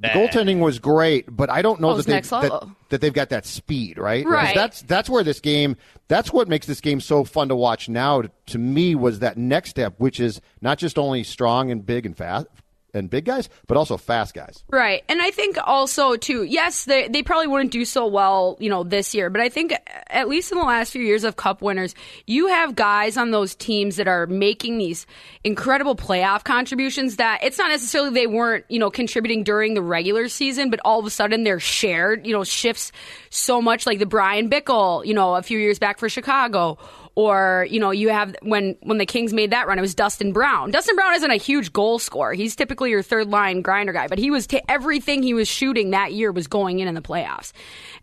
the 0.00 0.08
goaltending 0.08 0.60
was 0.60 0.78
great, 0.78 1.24
but 1.28 1.50
I 1.50 1.60
don't 1.62 1.80
know 1.80 1.90
Oh, 1.90 1.96
that, 1.96 2.06
they, 2.06 2.20
that, 2.20 2.68
that 2.90 3.00
they've 3.00 3.12
got 3.12 3.30
that 3.30 3.46
speed, 3.46 3.98
right? 3.98 4.24
Right. 4.24 4.54
That's 4.54 4.82
that's 4.82 5.08
where 5.10 5.24
this 5.24 5.40
game. 5.40 5.76
That's 6.06 6.32
what 6.32 6.48
makes 6.48 6.66
this 6.66 6.80
game 6.80 7.00
so 7.00 7.24
fun 7.24 7.48
to 7.48 7.56
watch 7.56 7.88
now. 7.88 8.22
To 8.46 8.58
me, 8.58 8.94
was 8.94 9.18
that 9.20 9.36
next 9.36 9.70
step, 9.70 9.94
which 9.98 10.20
is 10.20 10.40
not 10.60 10.78
just 10.78 10.98
only 10.98 11.24
strong 11.24 11.70
and 11.72 11.84
big 11.84 12.06
and 12.06 12.16
fast 12.16 12.46
and 12.94 13.10
big 13.10 13.24
guys, 13.24 13.48
but 13.66 13.76
also 13.76 13.96
fast 13.96 14.34
guys. 14.34 14.64
Right. 14.70 15.04
And 15.08 15.20
I 15.20 15.30
think 15.30 15.58
also 15.62 16.16
too, 16.16 16.44
yes, 16.44 16.84
they 16.84 17.08
they 17.08 17.22
probably 17.22 17.46
wouldn't 17.46 17.70
do 17.70 17.84
so 17.84 18.06
well, 18.06 18.56
you 18.60 18.70
know, 18.70 18.82
this 18.84 19.14
year, 19.14 19.30
but 19.30 19.40
I 19.40 19.48
think 19.48 19.74
at 20.08 20.28
least 20.28 20.52
in 20.52 20.58
the 20.58 20.64
last 20.64 20.92
few 20.92 21.02
years 21.02 21.24
of 21.24 21.36
cup 21.36 21.62
winners, 21.62 21.94
you 22.26 22.48
have 22.48 22.74
guys 22.74 23.16
on 23.16 23.30
those 23.30 23.54
teams 23.54 23.96
that 23.96 24.08
are 24.08 24.26
making 24.26 24.78
these 24.78 25.06
incredible 25.44 25.96
playoff 25.96 26.44
contributions 26.44 27.16
that 27.16 27.40
it's 27.42 27.58
not 27.58 27.68
necessarily 27.68 28.10
they 28.10 28.26
weren't, 28.26 28.64
you 28.68 28.78
know, 28.78 28.90
contributing 28.90 29.44
during 29.44 29.74
the 29.74 29.82
regular 29.82 30.28
season, 30.28 30.70
but 30.70 30.80
all 30.84 30.98
of 30.98 31.06
a 31.06 31.10
sudden 31.10 31.44
they're 31.44 31.60
shared, 31.60 32.26
you 32.26 32.32
know, 32.32 32.44
shifts 32.44 32.92
so 33.30 33.60
much 33.60 33.86
like 33.86 33.98
the 33.98 34.06
Bryan 34.06 34.48
Bickell, 34.48 35.04
you 35.04 35.14
know, 35.14 35.34
a 35.34 35.42
few 35.42 35.58
years 35.58 35.78
back 35.78 35.98
for 35.98 36.08
Chicago. 36.08 36.78
Or 37.18 37.66
you 37.68 37.80
know, 37.80 37.90
you 37.90 38.10
have 38.10 38.36
when 38.42 38.76
when 38.80 38.98
the 38.98 39.04
Kings 39.04 39.32
made 39.32 39.50
that 39.50 39.66
run, 39.66 39.76
it 39.76 39.80
was 39.80 39.92
Dustin 39.92 40.32
Brown. 40.32 40.70
Dustin 40.70 40.94
Brown 40.94 41.16
isn't 41.16 41.28
a 41.32 41.34
huge 41.34 41.72
goal 41.72 41.98
scorer. 41.98 42.32
He's 42.32 42.54
typically 42.54 42.90
your 42.90 43.02
third 43.02 43.26
line 43.26 43.60
grinder 43.60 43.92
guy, 43.92 44.06
but 44.06 44.18
he 44.18 44.30
was 44.30 44.46
t- 44.46 44.60
everything 44.68 45.24
he 45.24 45.34
was 45.34 45.48
shooting 45.48 45.90
that 45.90 46.12
year 46.12 46.30
was 46.30 46.46
going 46.46 46.78
in 46.78 46.86
in 46.86 46.94
the 46.94 47.02
playoffs. 47.02 47.50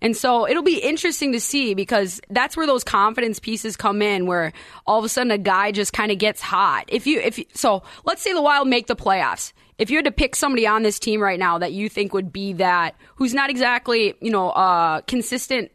And 0.01 0.17
so 0.17 0.45
it'll 0.45 0.63
be 0.63 0.79
interesting 0.79 1.31
to 1.31 1.39
see 1.39 1.75
because 1.75 2.19
that's 2.29 2.57
where 2.57 2.67
those 2.67 2.83
confidence 2.83 3.39
pieces 3.39 3.77
come 3.77 4.01
in, 4.01 4.25
where 4.25 4.51
all 4.85 4.99
of 4.99 5.05
a 5.05 5.07
sudden 5.07 5.31
a 5.31 5.37
guy 5.37 5.71
just 5.71 5.93
kind 5.93 6.11
of 6.11 6.17
gets 6.17 6.41
hot. 6.41 6.83
If 6.89 7.07
you 7.07 7.21
if 7.21 7.39
you, 7.39 7.45
so, 7.53 7.83
let's 8.03 8.21
say 8.21 8.33
the 8.33 8.41
Wild 8.41 8.67
make 8.67 8.87
the 8.87 8.97
playoffs 8.97 9.53
if 9.77 9.89
you 9.89 9.97
had 9.97 10.05
to 10.05 10.11
pick 10.11 10.35
somebody 10.35 10.65
on 10.67 10.83
this 10.83 10.99
team 10.99 11.21
right 11.21 11.39
now 11.39 11.57
that 11.57 11.73
you 11.73 11.89
think 11.89 12.13
would 12.13 12.31
be 12.31 12.53
that 12.53 12.95
who's 13.15 13.33
not 13.33 13.49
exactly 13.49 14.15
you 14.21 14.31
know 14.31 14.49
uh 14.51 15.01
consistent 15.01 15.71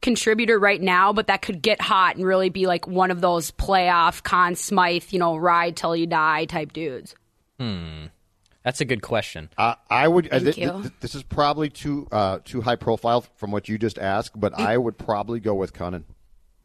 contributor 0.00 0.58
right 0.58 0.80
now 0.80 1.12
but 1.12 1.26
that 1.26 1.42
could 1.42 1.60
get 1.60 1.80
hot 1.80 2.16
and 2.16 2.24
really 2.24 2.50
be 2.50 2.66
like 2.66 2.86
one 2.86 3.10
of 3.10 3.20
those 3.20 3.50
playoff 3.50 4.22
Conn 4.22 4.54
Smythe 4.54 5.04
you 5.10 5.18
know 5.18 5.36
ride 5.36 5.76
till 5.76 5.96
you 5.96 6.06
die 6.06 6.44
type 6.44 6.72
dudes 6.72 7.14
That's 8.62 8.80
a 8.80 8.84
good 8.84 9.00
question. 9.02 9.48
Uh, 9.56 9.74
I 9.88 10.06
would. 10.08 10.26
uh, 10.26 10.40
Thank 10.40 10.44
th- 10.44 10.58
you. 10.58 10.82
th- 10.82 10.92
this 11.00 11.14
is 11.14 11.22
probably 11.22 11.70
too 11.70 12.06
uh, 12.12 12.40
too 12.44 12.60
high 12.60 12.76
profile 12.76 13.22
from 13.36 13.50
what 13.50 13.68
you 13.68 13.78
just 13.78 13.98
asked, 13.98 14.38
but 14.38 14.58
I 14.60 14.76
would 14.76 14.98
probably 14.98 15.40
go 15.40 15.54
with 15.54 15.72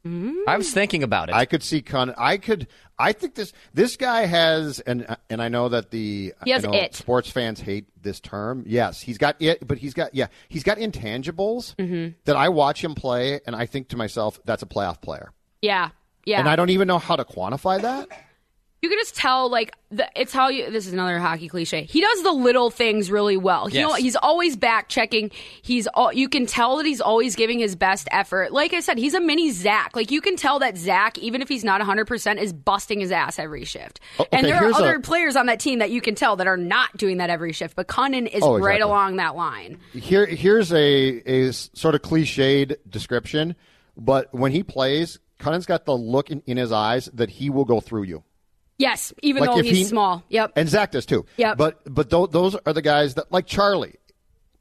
Kunin. 0.05 0.33
I 0.47 0.57
was 0.57 0.71
thinking 0.71 1.03
about 1.03 1.29
it. 1.29 1.35
I 1.35 1.45
could 1.45 1.63
see 1.63 1.81
Kunin. 1.81 2.13
I 2.17 2.37
could. 2.37 2.67
I 2.99 3.13
think 3.13 3.35
this 3.35 3.53
this 3.73 3.95
guy 3.97 4.25
has, 4.25 4.79
and 4.81 5.17
and 5.29 5.41
I 5.41 5.49
know 5.49 5.69
that 5.69 5.91
the 5.91 6.33
He 6.43 6.51
has 6.51 6.63
know 6.63 6.73
it. 6.73 6.93
sports 6.95 7.29
fans 7.29 7.59
hate 7.59 7.85
this 8.01 8.19
term. 8.19 8.63
Yes, 8.67 9.01
he's 9.01 9.17
got 9.17 9.35
it, 9.39 9.65
but 9.67 9.77
he's 9.77 9.93
got 9.93 10.13
yeah, 10.13 10.27
he's 10.49 10.63
got 10.63 10.77
intangibles 10.77 11.75
Mm-hmm. 11.75 12.13
that 12.25 12.35
I 12.35 12.49
watch 12.49 12.83
him 12.83 12.95
play, 12.95 13.39
and 13.47 13.55
I 13.55 13.65
think 13.65 13.89
to 13.89 13.97
myself, 13.97 14.39
that's 14.45 14.61
a 14.63 14.67
playoff 14.67 15.01
player, 15.01 15.31
yeah 15.61 15.89
yeah 16.25 16.39
and 16.39 16.47
I 16.47 16.55
don't 16.55 16.69
even 16.69 16.87
know 16.87 16.99
how 16.99 17.15
to 17.15 17.25
quantify 17.25 17.81
that. 17.81 18.07
You 18.83 18.89
can 18.89 18.97
just 18.99 19.15
tell 19.15 19.49
like 19.49 19.73
the, 19.91 20.09
it's 20.13 20.33
how 20.33 20.49
you 20.49 20.69
this 20.69 20.87
is 20.87 20.91
another 20.91 21.17
hockey 21.17 21.47
cliche. 21.47 21.85
He 21.85 22.01
does 22.01 22.21
the 22.21 22.33
little 22.33 22.69
things 22.69 23.09
really 23.09 23.37
well. 23.37 23.69
Yes. 23.69 23.95
he's 23.95 24.17
always 24.17 24.57
back 24.57 24.89
checking. 24.89 25.31
He's 25.61 25.87
all, 25.87 26.11
you 26.11 26.27
can 26.27 26.45
tell 26.45 26.75
that 26.75 26.85
he's 26.85 26.99
always 26.99 27.37
giving 27.37 27.59
his 27.59 27.77
best 27.77 28.09
effort. 28.11 28.51
Like 28.51 28.73
i 28.73 28.81
said 28.81 28.97
he's 28.97 29.13
a 29.13 29.21
mini 29.21 29.51
zach. 29.51 29.95
Like 29.95 30.11
you 30.11 30.19
can 30.19 30.35
tell 30.35 30.59
that 30.59 30.77
zach 30.77 31.17
even 31.19 31.41
if 31.41 31.47
he's 31.47 31.63
not 31.63 31.79
100% 31.79 32.41
is 32.41 32.51
busting 32.51 32.99
his 32.99 33.13
ass 33.13 33.39
every 33.39 33.63
shift. 33.63 34.01
Oh, 34.19 34.27
and 34.33 34.45
there 34.45 34.55
are 34.61 34.73
other 34.73 34.95
a- 34.95 34.99
players 34.99 35.37
on 35.37 35.45
that 35.45 35.61
team 35.61 35.79
that 35.79 35.89
you 35.89 36.01
can 36.01 36.13
tell 36.13 36.35
that 36.35 36.47
are 36.47 36.57
not 36.57 36.97
doing 36.97 37.19
that 37.19 37.29
every 37.29 37.53
shift 37.53 37.77
but 37.77 37.87
Kunin 37.87 38.27
is 38.27 38.43
Oh, 38.43 38.59
right 38.59 38.81
along 38.81 39.15
that 39.15 39.37
line. 39.37 39.77
Here, 39.93 40.25
here's 40.25 40.73
a, 40.73 41.21
a 41.25 41.53
sort 41.53 41.95
of 41.95 42.01
cliched 42.01 42.75
description, 42.89 43.55
but 43.95 44.27
when 44.33 44.51
he 44.51 44.61
plays, 44.61 45.19
Kunin's 45.39 45.65
got 45.65 45.85
the 45.85 45.95
look 45.95 46.31
in, 46.31 46.43
in 46.45 46.57
his 46.57 46.73
eyes 46.73 47.05
that 47.13 47.29
he 47.29 47.49
will 47.49 47.63
go 47.63 47.79
through 47.79 48.03
you. 48.03 48.25
Yes 48.77 49.13
even 49.21 49.41
Like 49.43 49.51
though 49.51 49.61
he's 49.61 49.77
he- 49.77 49.83
small 49.83 50.23
yep 50.29 50.51
And 50.55 50.67
Zach 50.67 50.91
does 50.91 51.05
too. 51.05 51.25
Yep. 51.37 51.57
But 51.57 51.81
but 51.93 52.09
tho- 52.09 52.27
those 52.27 52.55
are 52.65 52.73
the 52.73 52.81
guys 52.81 53.15
that 53.15 53.31
like 53.31 53.45
Charlie. 53.47 53.95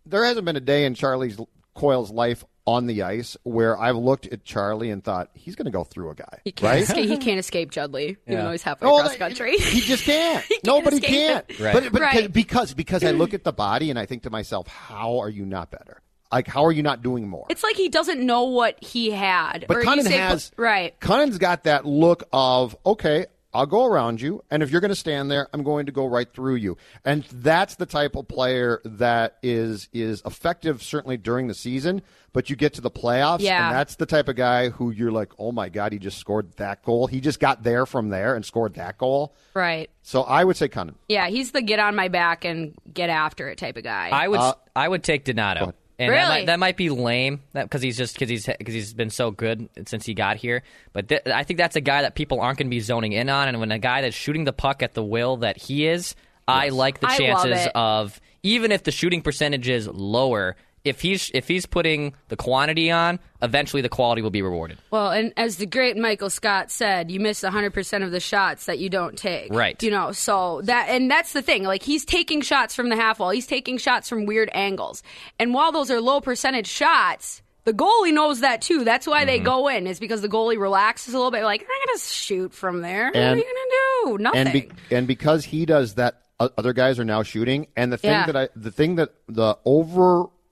There 0.07 0.25
hasn't 0.25 0.45
been 0.45 0.57
a 0.57 0.61
day 0.61 0.85
in 0.85 0.95
Charlie's 0.95 1.39
Coyle's 1.75 2.11
life 2.11 2.45
on 2.67 2.87
the 2.87 3.03
ice 3.03 3.37
where 3.45 3.77
I've 3.81 3.97
looked 3.97 4.27
at 4.27 4.45
Charlie 4.45 4.91
and 4.91 5.03
thought 5.03 5.31
he's 5.35 5.57
going 5.57 5.65
to 5.65 5.71
go 5.73 5.83
through 5.83 6.11
a 6.11 6.15
guy, 6.15 6.41
he 6.45 6.53
can't, 6.53 6.73
right? 6.73 6.83
escape, 6.83 7.09
he 7.09 7.17
can't 7.27 7.39
escape 7.41 7.71
Judley, 7.73 8.17
even 8.29 8.45
though 8.45 8.53
he's 8.53 8.63
halfway 8.63 8.89
Oh, 8.89 8.99
across 8.99 9.13
the 9.13 9.19
that- 9.19 9.29
country. 9.31 9.57
He 9.57 9.81
just 9.81 10.05
can't. 10.05 10.45
He 10.49 10.55
can't 10.57 10.65
Nobody 10.67 10.97
escape 10.97 11.11
can't. 11.11 11.59
Right. 11.61 11.73
But, 11.73 11.93
but 11.93 12.03
Right. 12.03 12.33
because 12.33 12.75
because 12.75 13.03
I 13.05 13.13
look 13.13 13.33
at 13.35 13.43
the 13.45 13.53
body 13.53 13.91
and 13.91 13.99
I 13.99 14.07
think 14.07 14.25
to 14.25 14.31
myself, 14.31 14.67
how 14.69 15.19
are 15.21 15.31
you 15.31 15.45
not 15.47 15.71
better? 15.71 16.03
Like 16.31 16.47
how 16.47 16.65
are 16.65 16.73
you 16.73 16.83
not 16.83 17.03
doing 17.03 17.29
more? 17.29 17.47
It's 17.51 17.63
like 17.65 17.77
he 17.77 17.89
doesn't 17.89 18.21
know 18.25 18.45
what 18.45 18.83
he 18.83 19.11
had. 19.11 19.65
But 19.69 19.79
or 19.79 19.81
you 19.83 19.87
Kunin 19.89 20.03
say- 20.05 20.17
has 20.19 20.51
right. 20.57 20.99
Kunin's 21.01 21.39
got 21.39 21.65
that 21.65 21.85
look 21.85 22.23
of 22.33 22.77
okay, 22.87 23.27
I'll 23.55 23.67
go 23.67 23.85
around 23.85 24.21
you, 24.21 24.43
and 24.51 24.63
if 24.63 24.71
you're 24.71 24.81
going 24.81 24.89
to 24.91 24.95
stand 24.95 25.31
there, 25.31 25.49
I'm 25.53 25.63
going 25.63 25.87
to 25.87 25.93
go 25.93 26.07
right 26.07 26.33
through 26.33 26.55
you. 26.57 26.77
And 27.05 27.25
that's 27.25 27.75
the 27.75 27.85
type 27.87 28.17
of 28.17 28.27
player 28.29 28.81
that 28.85 29.37
is 29.43 29.89
is 29.93 30.23
effective 30.25 30.83
certainly 30.83 31.17
during 31.19 31.49
the 31.49 31.55
season. 31.55 32.03
But 32.35 32.49
you 32.49 32.57
get 32.57 32.73
to 32.75 32.81
the 32.81 32.91
playoffs, 32.91 33.41
Yeah. 33.41 33.67
and 33.69 33.77
that's 33.77 33.97
the 33.97 34.07
type 34.07 34.27
of 34.29 34.37
guy 34.37 34.71
who 34.71 34.91
you're 34.91 35.13
like, 35.13 35.33
oh 35.39 35.53
my 35.53 35.69
god, 35.69 35.93
he 35.93 35.99
just 35.99 36.17
scored 36.17 36.51
that 36.57 36.83
goal. 36.83 37.07
He 37.07 37.21
just 37.21 37.41
got 37.41 37.63
there 37.63 37.85
from 37.85 38.09
there 38.09 38.35
and 38.35 38.43
scored 38.43 38.73
that 38.77 38.97
goal. 38.97 39.35
Right. 39.53 39.91
So 40.03 40.23
I 40.23 40.43
would 40.43 40.57
say 40.57 40.69
Kunin. 40.69 40.95
Yeah, 41.11 41.29
he's 41.29 41.51
the 41.51 41.61
get 41.61 41.79
on 41.79 41.95
my 41.95 42.09
back 42.09 42.47
and 42.47 42.75
get 42.93 43.11
after 43.11 43.49
it 43.51 43.59
type 43.59 43.77
of 43.77 43.85
guy. 43.85 44.09
I 44.11 44.29
would 44.29 44.41
Uh, 44.41 44.55
I 44.75 44.89
would 44.89 45.03
take 45.05 45.25
Donato. 45.25 45.75
And 45.99 46.11
that, 46.23 46.29
might, 46.29 46.47
that 46.47 46.59
might 46.59 46.77
be 46.77 46.91
lame 46.91 47.41
because 47.53 47.83
he's 47.83 47.97
just 47.97 48.15
because 48.15 48.29
he's 48.29 48.47
because 48.47 48.75
he's 48.75 48.95
been 48.95 49.11
so 49.11 49.31
good 49.31 49.69
since 49.87 50.05
he 50.07 50.15
got 50.15 50.37
here. 50.37 50.63
But 50.93 51.09
th- 51.09 51.27
I 51.27 51.45
think 51.45 51.59
that's 51.59 51.77
a 51.77 51.81
guy 51.81 52.03
that 52.03 52.15
people 52.15 52.41
aren't 52.41 52.59
going 52.59 52.67
to 52.69 52.71
be 52.71 52.81
zoning 52.81 53.13
in 53.13 53.29
on. 53.29 53.49
And 53.49 53.61
when 53.61 53.71
a 53.71 53.79
guy 53.79 54.01
that's 54.01 54.17
shooting 54.17 54.45
the 54.45 54.53
puck 54.53 54.83
at 54.83 54.95
the 54.95 55.05
will 55.05 55.39
that 55.39 55.57
he 55.59 55.87
is, 55.87 56.15
I 56.49 56.71
like 56.71 57.01
the 57.01 57.07
chances 57.19 57.69
of 57.75 58.21
even 58.43 58.73
if 58.73 58.83
the 58.83 58.91
shooting 58.91 59.23
percentage 59.23 59.69
is 59.69 59.87
lower. 59.87 60.57
If 60.85 61.01
he's 61.01 61.31
if 61.33 61.47
he's 61.47 61.65
putting 61.65 62.15
the 62.29 62.35
quantity 62.37 62.91
on, 62.91 63.21
eventually 63.41 63.83
the 63.83 63.89
quality 63.89 64.21
will 64.21 64.31
be 64.31 64.43
rewarded. 64.43 64.79
well, 64.91 65.11
and 65.13 65.33
as 65.37 65.57
the 65.59 65.67
great 65.67 65.97
Michael 65.97 66.29
Scott 66.31 66.73
said, 66.73 67.09
you 67.11 67.21
miss 67.21 67.43
100% 67.43 68.03
of 68.05 68.11
the 68.11 68.19
shots 68.19 68.67
that 68.67 68.81
you 68.81 68.89
don't 68.91 69.17
take. 69.17 69.53
Right. 69.55 69.81
You 69.81 69.93
know, 69.93 70.11
so 70.11 70.61
that, 70.63 70.89
and 70.89 71.09
that's 71.09 71.33
the 71.35 71.43
thing. 71.43 71.63
Like, 71.63 71.85
he's 71.85 72.05
taking 72.05 72.41
shots 72.41 72.75
from 72.75 72.89
the 72.89 72.97
half 72.97 73.21
wall, 73.21 73.31
he's 73.31 73.47
taking 73.47 73.79
shots 73.79 74.09
from 74.09 74.27
weird 74.27 74.51
angles. 74.53 75.05
And 75.39 75.55
while 75.55 75.71
those 75.71 75.89
are 75.91 76.01
low 76.01 76.21
percentage 76.21 76.67
shots, 76.67 77.43
the 77.65 77.73
goalie 77.73 78.13
knows 78.13 78.41
that 78.41 78.61
too. 78.61 78.83
That's 78.83 79.07
why 79.07 79.19
Mm-hmm. 79.21 79.27
they 79.29 79.39
go 79.39 79.69
in, 79.69 79.87
is 79.87 80.01
because 80.01 80.21
the 80.21 80.29
goalie 80.29 80.59
relaxes 80.59 81.15
a 81.15 81.17
little 81.17 81.31
bit. 81.31 81.45
Like, 81.45 81.61
I'm 81.61 81.67
going 81.69 81.97
to 81.99 82.05
shoot 82.05 82.53
from 82.53 82.81
there. 82.81 83.05
what 83.07 83.17
are 83.17 83.21
And- 83.21 83.39
you 83.39 83.45
going 83.45 83.55
to 83.55 84.17
do? 84.19 84.19
Nothing. 84.25 84.41
and 84.41 84.53
be, 84.53 84.97
and 84.97 85.07
because 85.07 85.45
he 85.45 85.65
does 85.65 85.95
that, 85.95 86.23
other 86.41 86.73
guys 86.73 86.99
are 86.99 87.05
now 87.05 87.23
shooting. 87.23 87.69
And 87.77 87.93
the 87.93 87.99
thing 87.99 88.11
Yeah. 88.11 88.27
that 88.27 88.37
I, 88.37 88.49
the 88.57 88.73
thing 88.73 88.97
that 88.97 89.11
the 89.29 89.57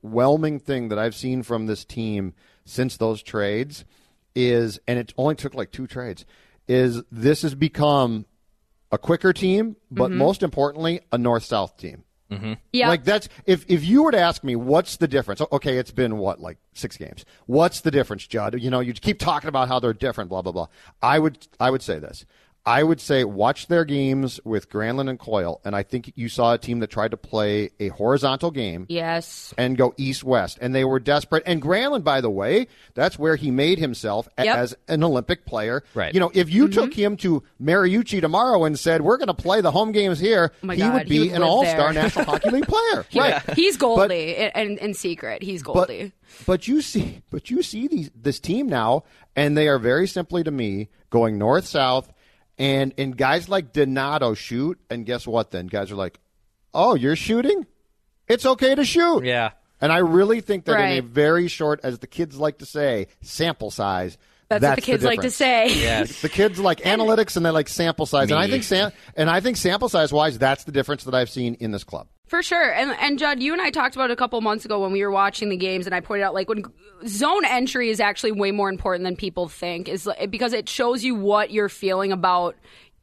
overwhelming 0.04 0.58
thing 0.60 0.88
that 0.88 0.98
I've 0.98 1.14
seen 1.14 1.42
from 1.42 1.66
this 1.66 1.84
team 1.84 2.34
since 2.64 2.96
those 2.96 3.22
trades 3.22 3.84
is, 4.34 4.78
and 4.86 4.98
it 4.98 5.12
only 5.16 5.34
took 5.34 5.54
like 5.54 5.70
two 5.72 5.86
trades, 5.86 6.24
is 6.68 7.02
this 7.10 7.42
has 7.42 7.54
become 7.54 8.26
a 8.92 8.98
quicker 8.98 9.32
team, 9.32 9.76
but 9.90 10.10
Mm-hmm. 10.10 10.18
most 10.18 10.42
importantly, 10.42 11.00
a 11.12 11.18
north 11.18 11.44
south 11.44 11.76
team. 11.76 12.04
yeah. 12.72 12.88
Like 12.88 13.02
that's 13.04 13.28
if 13.44 13.64
if 13.68 13.84
you 13.84 14.04
were 14.04 14.12
to 14.12 14.18
ask 14.20 14.44
me 14.44 14.54
what's 14.54 14.96
the 14.98 15.08
difference? 15.08 15.40
Okay, 15.50 15.78
it's 15.78 15.90
been 15.90 16.16
what 16.16 16.38
like 16.40 16.58
six 16.74 16.96
games. 16.96 17.24
What's 17.46 17.80
the 17.80 17.90
difference, 17.90 18.24
Judd? 18.26 18.60
You 18.60 18.70
know, 18.70 18.78
you 18.78 18.92
keep 18.92 19.18
talking 19.18 19.48
about 19.48 19.66
how 19.66 19.80
they're 19.80 19.92
different, 19.92 20.30
blah 20.30 20.40
blah 20.42 20.52
blah. 20.52 20.68
I 21.02 21.18
would 21.18 21.48
I 21.58 21.70
would 21.70 21.82
say 21.82 21.98
this. 21.98 22.24
I 22.66 22.82
would 22.82 23.00
say 23.00 23.24
watch 23.24 23.68
their 23.68 23.86
games 23.86 24.38
with 24.44 24.68
Granlund 24.68 25.08
and 25.08 25.18
Coyle, 25.18 25.62
and 25.64 25.74
I 25.74 25.82
think 25.82 26.12
you 26.14 26.28
saw 26.28 26.52
a 26.52 26.58
team 26.58 26.80
that 26.80 26.88
tried 26.88 27.12
to 27.12 27.16
play 27.16 27.70
a 27.80 27.88
horizontal 27.88 28.50
game 28.50 28.84
yes. 28.90 29.54
and 29.56 29.78
go 29.78 29.94
east 29.96 30.22
west, 30.24 30.58
and 30.60 30.74
they 30.74 30.84
were 30.84 31.00
desperate. 31.00 31.42
And 31.46 31.62
Granlund, 31.62 32.04
by 32.04 32.20
the 32.20 32.28
way, 32.28 32.66
that's 32.94 33.18
where 33.18 33.36
he 33.36 33.50
made 33.50 33.78
himself 33.78 34.28
Yep. 34.38 34.56
as 34.56 34.74
an 34.88 35.02
Olympic 35.02 35.46
player. 35.46 35.82
Right. 35.94 36.12
You 36.12 36.20
know, 36.20 36.30
if 36.34 36.50
you 36.52 36.64
Mm-hmm. 36.64 36.72
took 36.80 36.92
him 36.94 37.16
to 37.18 37.42
Mariucci 37.62 38.20
tomorrow 38.20 38.64
and 38.64 38.78
said 38.78 39.00
we're 39.00 39.16
going 39.16 39.28
to 39.28 39.34
play 39.34 39.62
the 39.62 39.70
home 39.70 39.90
games 39.92 40.20
here, 40.20 40.52
Oh 40.62 40.68
he 40.70 40.76
God, 40.78 40.92
would 40.94 41.08
be 41.08 41.14
he 41.14 41.20
would 41.28 41.36
an 41.36 41.42
all-star. 41.42 41.92
National 41.94 42.26
Hockey 42.26 42.50
League 42.50 42.66
player. 42.68 43.06
right. 43.16 43.42
He's 43.56 43.78
Goldy 43.78 44.36
in, 44.54 44.76
in 44.78 44.92
secret. 44.92 45.42
He's 45.42 45.62
But 45.62 45.72
Goldy. 45.88 46.12
but 46.46 46.68
you 46.68 46.82
see 46.82 47.22
but 47.30 47.50
you 47.50 47.62
see 47.62 47.88
these 47.88 48.10
this 48.14 48.38
team 48.38 48.68
now, 48.68 49.04
and 49.34 49.56
they 49.56 49.66
are 49.66 49.78
very 49.78 50.06
simply 50.06 50.44
to 50.44 50.50
me 50.50 50.90
going 51.08 51.38
north 51.38 51.64
south, 51.66 52.12
and 52.60 52.94
and 52.98 53.16
guys 53.16 53.48
like 53.48 53.72
Donato 53.72 54.34
shoot, 54.34 54.78
and 54.90 55.04
guess 55.04 55.26
what? 55.26 55.50
Then 55.50 55.66
guys 55.66 55.90
are 55.90 55.96
like, 55.96 56.20
oh, 56.74 56.94
you're 56.94 57.16
shooting, 57.16 57.66
it's 58.28 58.46
okay 58.46 58.74
to 58.74 58.84
shoot. 58.84 59.24
Yeah. 59.24 59.52
And 59.80 59.90
I 59.90 59.98
really 59.98 60.42
think 60.42 60.66
that 60.66 60.78
in 60.78 60.98
a 60.98 61.00
very 61.00 61.48
short, 61.48 61.80
as 61.82 61.98
the 62.00 62.06
kids 62.06 62.36
like 62.36 62.58
to 62.58 62.66
say, 62.66 63.06
sample 63.22 63.70
size. 63.70 64.18
That's, 64.50 64.62
what 64.62 64.76
the 64.76 64.82
kids 64.82 65.04
like 65.04 65.22
to 65.22 65.30
say. 65.30 65.68
Yes. 65.80 66.20
The 66.20 66.28
kids 66.28 66.58
like 66.58 66.80
analytics 66.80 67.36
and 67.36 67.46
they 67.46 67.50
like 67.50 67.68
sample 67.68 68.04
size, 68.04 68.30
and 68.30 68.38
I 68.38 68.46
think 68.46 68.62
sam- 68.64 68.92
and 69.16 69.30
I 69.30 69.40
think 69.40 69.56
sample 69.56 69.88
size 69.88 70.12
wise, 70.12 70.38
that's 70.38 70.64
the 70.64 70.72
difference 70.72 71.04
that 71.04 71.14
I've 71.14 71.30
seen 71.30 71.54
in 71.60 71.70
this 71.70 71.84
club. 71.84 72.08
For 72.30 72.44
sure. 72.44 72.72
And 72.72 72.92
and 72.92 73.18
Judd, 73.18 73.42
you 73.42 73.52
and 73.52 73.60
I 73.60 73.70
talked 73.70 73.96
about 73.96 74.12
a 74.12 74.16
couple 74.16 74.40
months 74.40 74.64
ago 74.64 74.78
when 74.78 74.92
we 74.92 75.02
were 75.02 75.10
watching 75.10 75.48
the 75.48 75.56
games 75.56 75.86
and 75.86 75.92
I 75.92 75.98
pointed 75.98 76.22
out 76.22 76.32
like 76.32 76.48
when 76.48 76.62
zone 77.04 77.44
entry 77.44 77.90
is 77.90 77.98
actually 77.98 78.30
way 78.30 78.52
more 78.52 78.68
important 78.68 79.02
than 79.02 79.16
people 79.16 79.48
think 79.48 79.88
is 79.88 80.08
because 80.30 80.52
it 80.52 80.68
shows 80.68 81.02
you 81.02 81.16
what 81.16 81.50
you're 81.50 81.68
feeling 81.68 82.12
about 82.12 82.54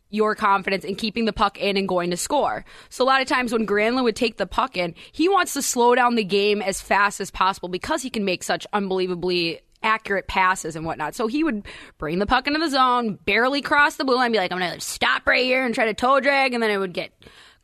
your 0.09 0.33
confidence 0.33 0.85
in 0.85 0.95
keeping 0.95 1.25
the 1.25 1.33
puck 1.33 1.59
in 1.59 1.75
and 1.75 1.89
going 1.89 2.11
to 2.11 2.15
score. 2.15 2.63
So 2.87 3.03
a 3.03 3.05
lot 3.05 3.21
of 3.21 3.27
times 3.27 3.51
when 3.51 3.67
Granlund 3.67 4.05
would 4.05 4.15
take 4.15 4.37
the 4.37 4.47
puck 4.47 4.77
in, 4.77 4.95
he 5.11 5.27
wants 5.27 5.51
to 5.55 5.61
slow 5.61 5.93
down 5.93 6.15
the 6.15 6.23
game 6.23 6.61
as 6.61 6.79
fast 6.79 7.19
as 7.19 7.29
possible 7.29 7.67
because 7.67 8.01
he 8.01 8.09
can 8.09 8.23
make 8.23 8.43
such 8.43 8.65
unbelievably 8.71 9.59
accurate 9.83 10.29
passes 10.29 10.77
and 10.77 10.85
whatnot. 10.85 11.15
So 11.15 11.27
he 11.27 11.43
would 11.43 11.67
bring 11.97 12.19
the 12.19 12.25
puck 12.27 12.47
into 12.47 12.59
the 12.59 12.69
zone, 12.69 13.19
barely 13.25 13.61
cross 13.61 13.97
the 13.97 14.05
blue 14.05 14.15
line, 14.15 14.31
be 14.31 14.37
like, 14.37 14.53
I'm 14.53 14.59
gonna 14.59 14.79
stop 14.79 15.27
right 15.27 15.43
here 15.43 15.65
and 15.65 15.75
try 15.75 15.83
to 15.83 15.93
toe 15.93 16.21
drag, 16.21 16.53
and 16.53 16.63
then 16.63 16.71
it 16.71 16.77
would 16.77 16.93
get 16.93 17.11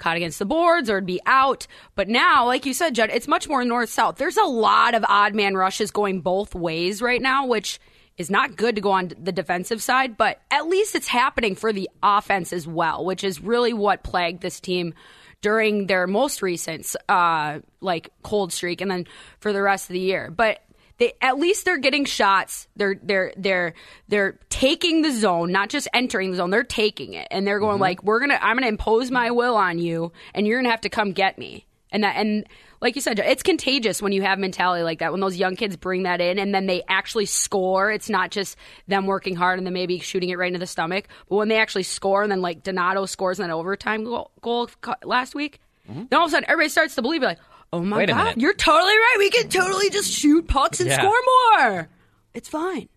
caught 0.04 0.18
against 0.18 0.38
the 0.38 0.46
boards 0.46 0.90
or 0.90 0.98
it'd 0.98 1.06
be 1.06 1.22
out. 1.26 1.66
But 1.96 2.10
now, 2.10 2.46
like 2.46 2.66
you 2.66 2.74
said, 2.74 2.94
Judd, 2.94 3.10
it's 3.10 3.28
much 3.28 3.48
more 3.48 3.64
north 3.64 3.90
south. 3.90 4.18
There's 4.18 4.38
a 4.38 4.44
lot 4.44 4.96
of 4.96 5.06
odd 5.08 5.34
man 5.34 5.56
rushes 5.56 5.92
going 5.92 6.20
both 6.20 6.54
ways 6.54 7.02
right 7.02 7.22
now, 7.22 7.46
which 7.48 7.80
is 8.18 8.30
not 8.30 8.58
good 8.58 8.76
to 8.76 8.82
go 8.82 8.92
on 8.92 9.12
the 9.18 9.32
defensive 9.32 9.82
side, 9.82 10.18
but 10.18 10.42
at 10.52 10.68
least 10.68 10.94
it's 10.94 11.08
happening 11.08 11.56
for 11.56 11.72
the 11.72 11.90
offense 12.04 12.52
as 12.52 12.68
well, 12.68 13.06
which 13.06 13.24
is 13.24 13.42
really 13.42 13.74
what 13.74 14.04
plagued 14.04 14.42
this 14.42 14.60
team 14.60 14.94
during 15.42 15.88
their 15.88 16.06
most 16.06 16.42
recent 16.42 16.96
uh, 17.08 17.60
like 17.80 18.10
cold 18.22 18.52
streak 18.52 18.82
and 18.82 18.92
then 18.92 19.08
for 19.40 19.54
the 19.54 19.62
rest 19.62 19.90
of 19.90 19.94
the 19.94 20.00
year. 20.00 20.30
But 20.30 20.60
they 21.04 21.14
at 21.22 21.38
least 21.38 21.66
they're 21.66 21.78
getting 21.78 22.06
shots. 22.06 22.68
They're 22.76 22.96
they're 23.04 23.34
they're 23.36 23.74
they're 24.08 24.40
taking 24.50 25.02
the 25.02 25.12
zone, 25.12 25.52
not 25.52 25.70
just 25.70 25.88
entering 25.94 26.32
the 26.32 26.38
zone. 26.38 26.50
They're 26.50 26.64
taking 26.64 27.14
it, 27.14 27.28
and 27.30 27.46
they're 27.46 27.60
going 27.60 27.76
mm-hmm. 27.76 27.82
like, 27.82 28.04
"We're 28.04 28.22
gonna, 28.22 28.40
I'm 28.42 28.56
gonna 28.56 28.68
impose 28.68 29.12
my 29.12 29.32
will 29.32 29.56
on 29.56 29.80
you, 29.80 30.14
and 30.34 30.48
you're 30.48 30.60
gonna 30.60 30.72
have 30.72 30.82
to 30.82 30.90
come 30.90 31.12
get 31.12 31.38
me." 31.38 31.66
And 31.92 32.04
that, 32.04 32.16
and 32.16 32.46
like 32.80 32.96
you 32.96 33.02
said, 33.02 33.20
it's 33.20 33.44
contagious 33.44 34.02
when 34.02 34.14
you 34.14 34.22
have 34.22 34.40
mentality 34.40 34.84
like 34.84 35.00
that. 35.00 35.12
When 35.12 35.20
those 35.20 35.36
young 35.36 35.56
kids 35.56 35.76
bring 35.76 36.04
that 36.04 36.22
in, 36.22 36.40
and 36.40 36.56
then 36.56 36.68
they 36.68 36.84
actually 36.88 37.26
score. 37.26 37.92
It's 37.92 38.10
not 38.10 38.32
just 38.32 38.56
them 38.88 39.06
working 39.06 39.36
hard 39.36 39.60
and 39.60 39.68
then 39.68 39.74
maybe 39.74 40.00
shooting 40.00 40.30
it 40.30 40.38
right 40.38 40.48
into 40.48 40.60
the 40.60 40.68
stomach, 40.68 41.08
but 41.28 41.36
when 41.36 41.50
they 41.50 41.58
actually 41.58 41.84
score, 41.84 42.24
and 42.24 42.32
then 42.32 42.42
like 42.42 42.64
Donato 42.64 43.06
scores 43.06 43.40
in 43.40 43.48
that 43.48 43.54
overtime 43.54 44.06
goal, 44.06 44.32
goal 44.42 44.70
last 45.04 45.36
week, 45.36 45.60
mm-hmm. 45.90 46.04
then 46.10 46.20
all 46.20 46.26
of 46.26 46.30
a 46.30 46.32
sudden 46.32 46.50
everybody 46.50 46.70
starts 46.70 46.96
to 46.96 47.02
believe 47.02 47.22
like, 47.22 47.40
"Oh 47.74 47.82
my 47.82 47.98
Wait 47.98 48.10
a 48.10 48.14
god, 48.14 48.24
minute. 48.24 48.38
you're 48.40 48.54
totally 48.54 48.94
right. 48.94 49.16
We 49.18 49.30
can 49.32 49.50
totally 49.50 49.90
just 49.90 50.12
shoot 50.12 50.48
pucks 50.48 50.80
and 50.80 50.90
Yeah. 50.90 51.00
score 51.02 51.20
more. 51.60 51.90
It's 52.34 52.48
fine. 52.48 52.88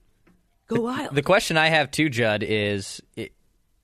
Go 0.68 0.82
wild." 0.82 1.14
The 1.14 1.22
question 1.22 1.56
I 1.56 1.68
have 1.68 1.90
too, 1.90 2.08
Judd, 2.10 2.42
is 2.46 3.00
it, 3.16 3.32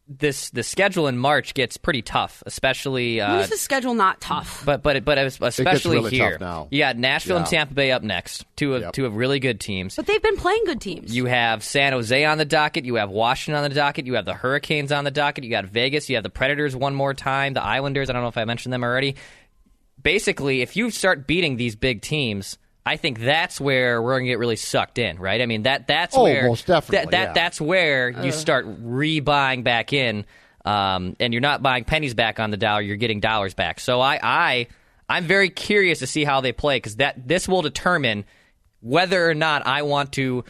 this 0.09 0.51
the 0.51 0.63
schedule 0.65 1.07
in 1.07 1.17
March 1.17 1.55
gets 1.55 1.77
pretty 1.79 2.03
tough, 2.03 2.43
especially. 2.45 3.19
when 3.19 3.31
Uh, 3.31 3.39
is 3.39 3.49
the 3.51 3.57
schedule 3.57 3.95
not 3.95 4.21
tough? 4.21 4.63
but 4.67 4.83
but 4.83 5.03
but 5.05 5.17
especially 5.17 5.97
really 5.97 6.11
here. 6.11 6.33
tough 6.33 6.41
now. 6.41 6.69
You 6.71 6.81
got 6.81 6.99
Nashville 6.99 7.37
and 7.39 7.47
Tampa 7.47 7.73
Bay 7.73 7.93
up 7.93 8.03
next, 8.03 8.45
two 8.57 8.75
of 8.75 8.83
Yep. 8.83 8.93
two 8.93 9.07
of 9.07 9.17
really 9.17 9.39
good 9.39 9.61
teams. 9.61 9.95
But 9.97 10.07
they've 10.07 10.21
been 10.23 10.37
playing 10.37 10.65
good 10.67 10.81
teams. 10.81 11.15
You 11.17 11.27
have 11.27 11.63
San 11.65 11.93
Jose 11.93 12.25
on 12.25 12.37
the 12.37 12.45
docket. 12.45 12.85
You 12.85 12.97
have 12.97 13.09
Washington 13.11 13.63
on 13.63 13.71
the 13.71 13.75
docket. 13.75 14.07
You 14.07 14.15
have 14.15 14.25
the 14.27 14.35
Hurricanes 14.35 14.93
on 14.93 15.05
the 15.05 15.11
docket. 15.13 15.45
You 15.45 15.51
got 15.51 15.65
Vegas. 15.67 16.11
You 16.11 16.17
have 16.17 16.25
the 16.25 16.31
Predators 16.31 16.75
one 16.77 16.95
more 16.95 17.15
time. 17.15 17.55
The 17.55 17.63
Islanders. 17.63 18.11
I 18.11 18.13
don't 18.13 18.23
know 18.23 18.29
if 18.29 18.37
I 18.37 18.45
mentioned 18.45 18.73
them 18.73 18.83
already. 18.83 19.15
Basically, 20.03 20.63
if 20.63 20.77
you 20.77 20.91
start 20.91 21.27
beating 21.27 21.57
these 21.57 21.77
big 21.77 22.03
teams, 22.03 22.59
I 22.85 22.97
think 22.97 23.21
that's 23.21 23.61
where 23.61 24.03
we're 24.03 24.15
going 24.15 24.25
to 24.25 24.31
get 24.31 24.39
really 24.39 24.57
sucked 24.57 24.99
in, 24.99 25.19
right? 25.19 25.41
I 25.41 25.47
mean 25.47 25.63
that 25.65 25.87
that's 25.87 26.17
Oh, 26.17 26.25
where 26.25 26.49
most 26.49 26.67
definitely, 26.67 26.97
that, 26.97 27.11
that 27.13 27.27
yeah. 27.29 27.33
that's 27.33 27.61
where 27.61 28.11
you 28.11 28.33
start 28.33 28.67
rebuying 28.85 29.63
back 29.63 29.93
in, 29.93 30.25
um, 30.65 31.17
and 31.21 31.33
you're 31.33 31.41
not 31.41 31.63
buying 31.63 31.85
pennies 31.85 32.15
back 32.15 32.41
on 32.41 32.51
the 32.51 32.57
dollar. 32.57 32.81
You're 32.81 32.97
getting 32.97 33.21
dollars 33.21 33.55
back. 33.55 33.79
So 33.79 34.01
I 34.01 34.19
I 34.23 34.67
I'm 35.09 35.25
very 35.25 35.51
curious 35.51 36.01
to 36.01 36.07
see 36.07 36.25
how 36.25 36.41
they 36.41 36.53
play 36.53 36.77
because 36.79 36.97
that 36.97 37.29
this 37.29 37.47
will 37.47 37.63
determine 37.63 38.25
whether 38.81 39.29
or 39.29 39.35
not 39.35 39.65
I 39.67 39.83
want 39.83 40.13
to 40.15 40.45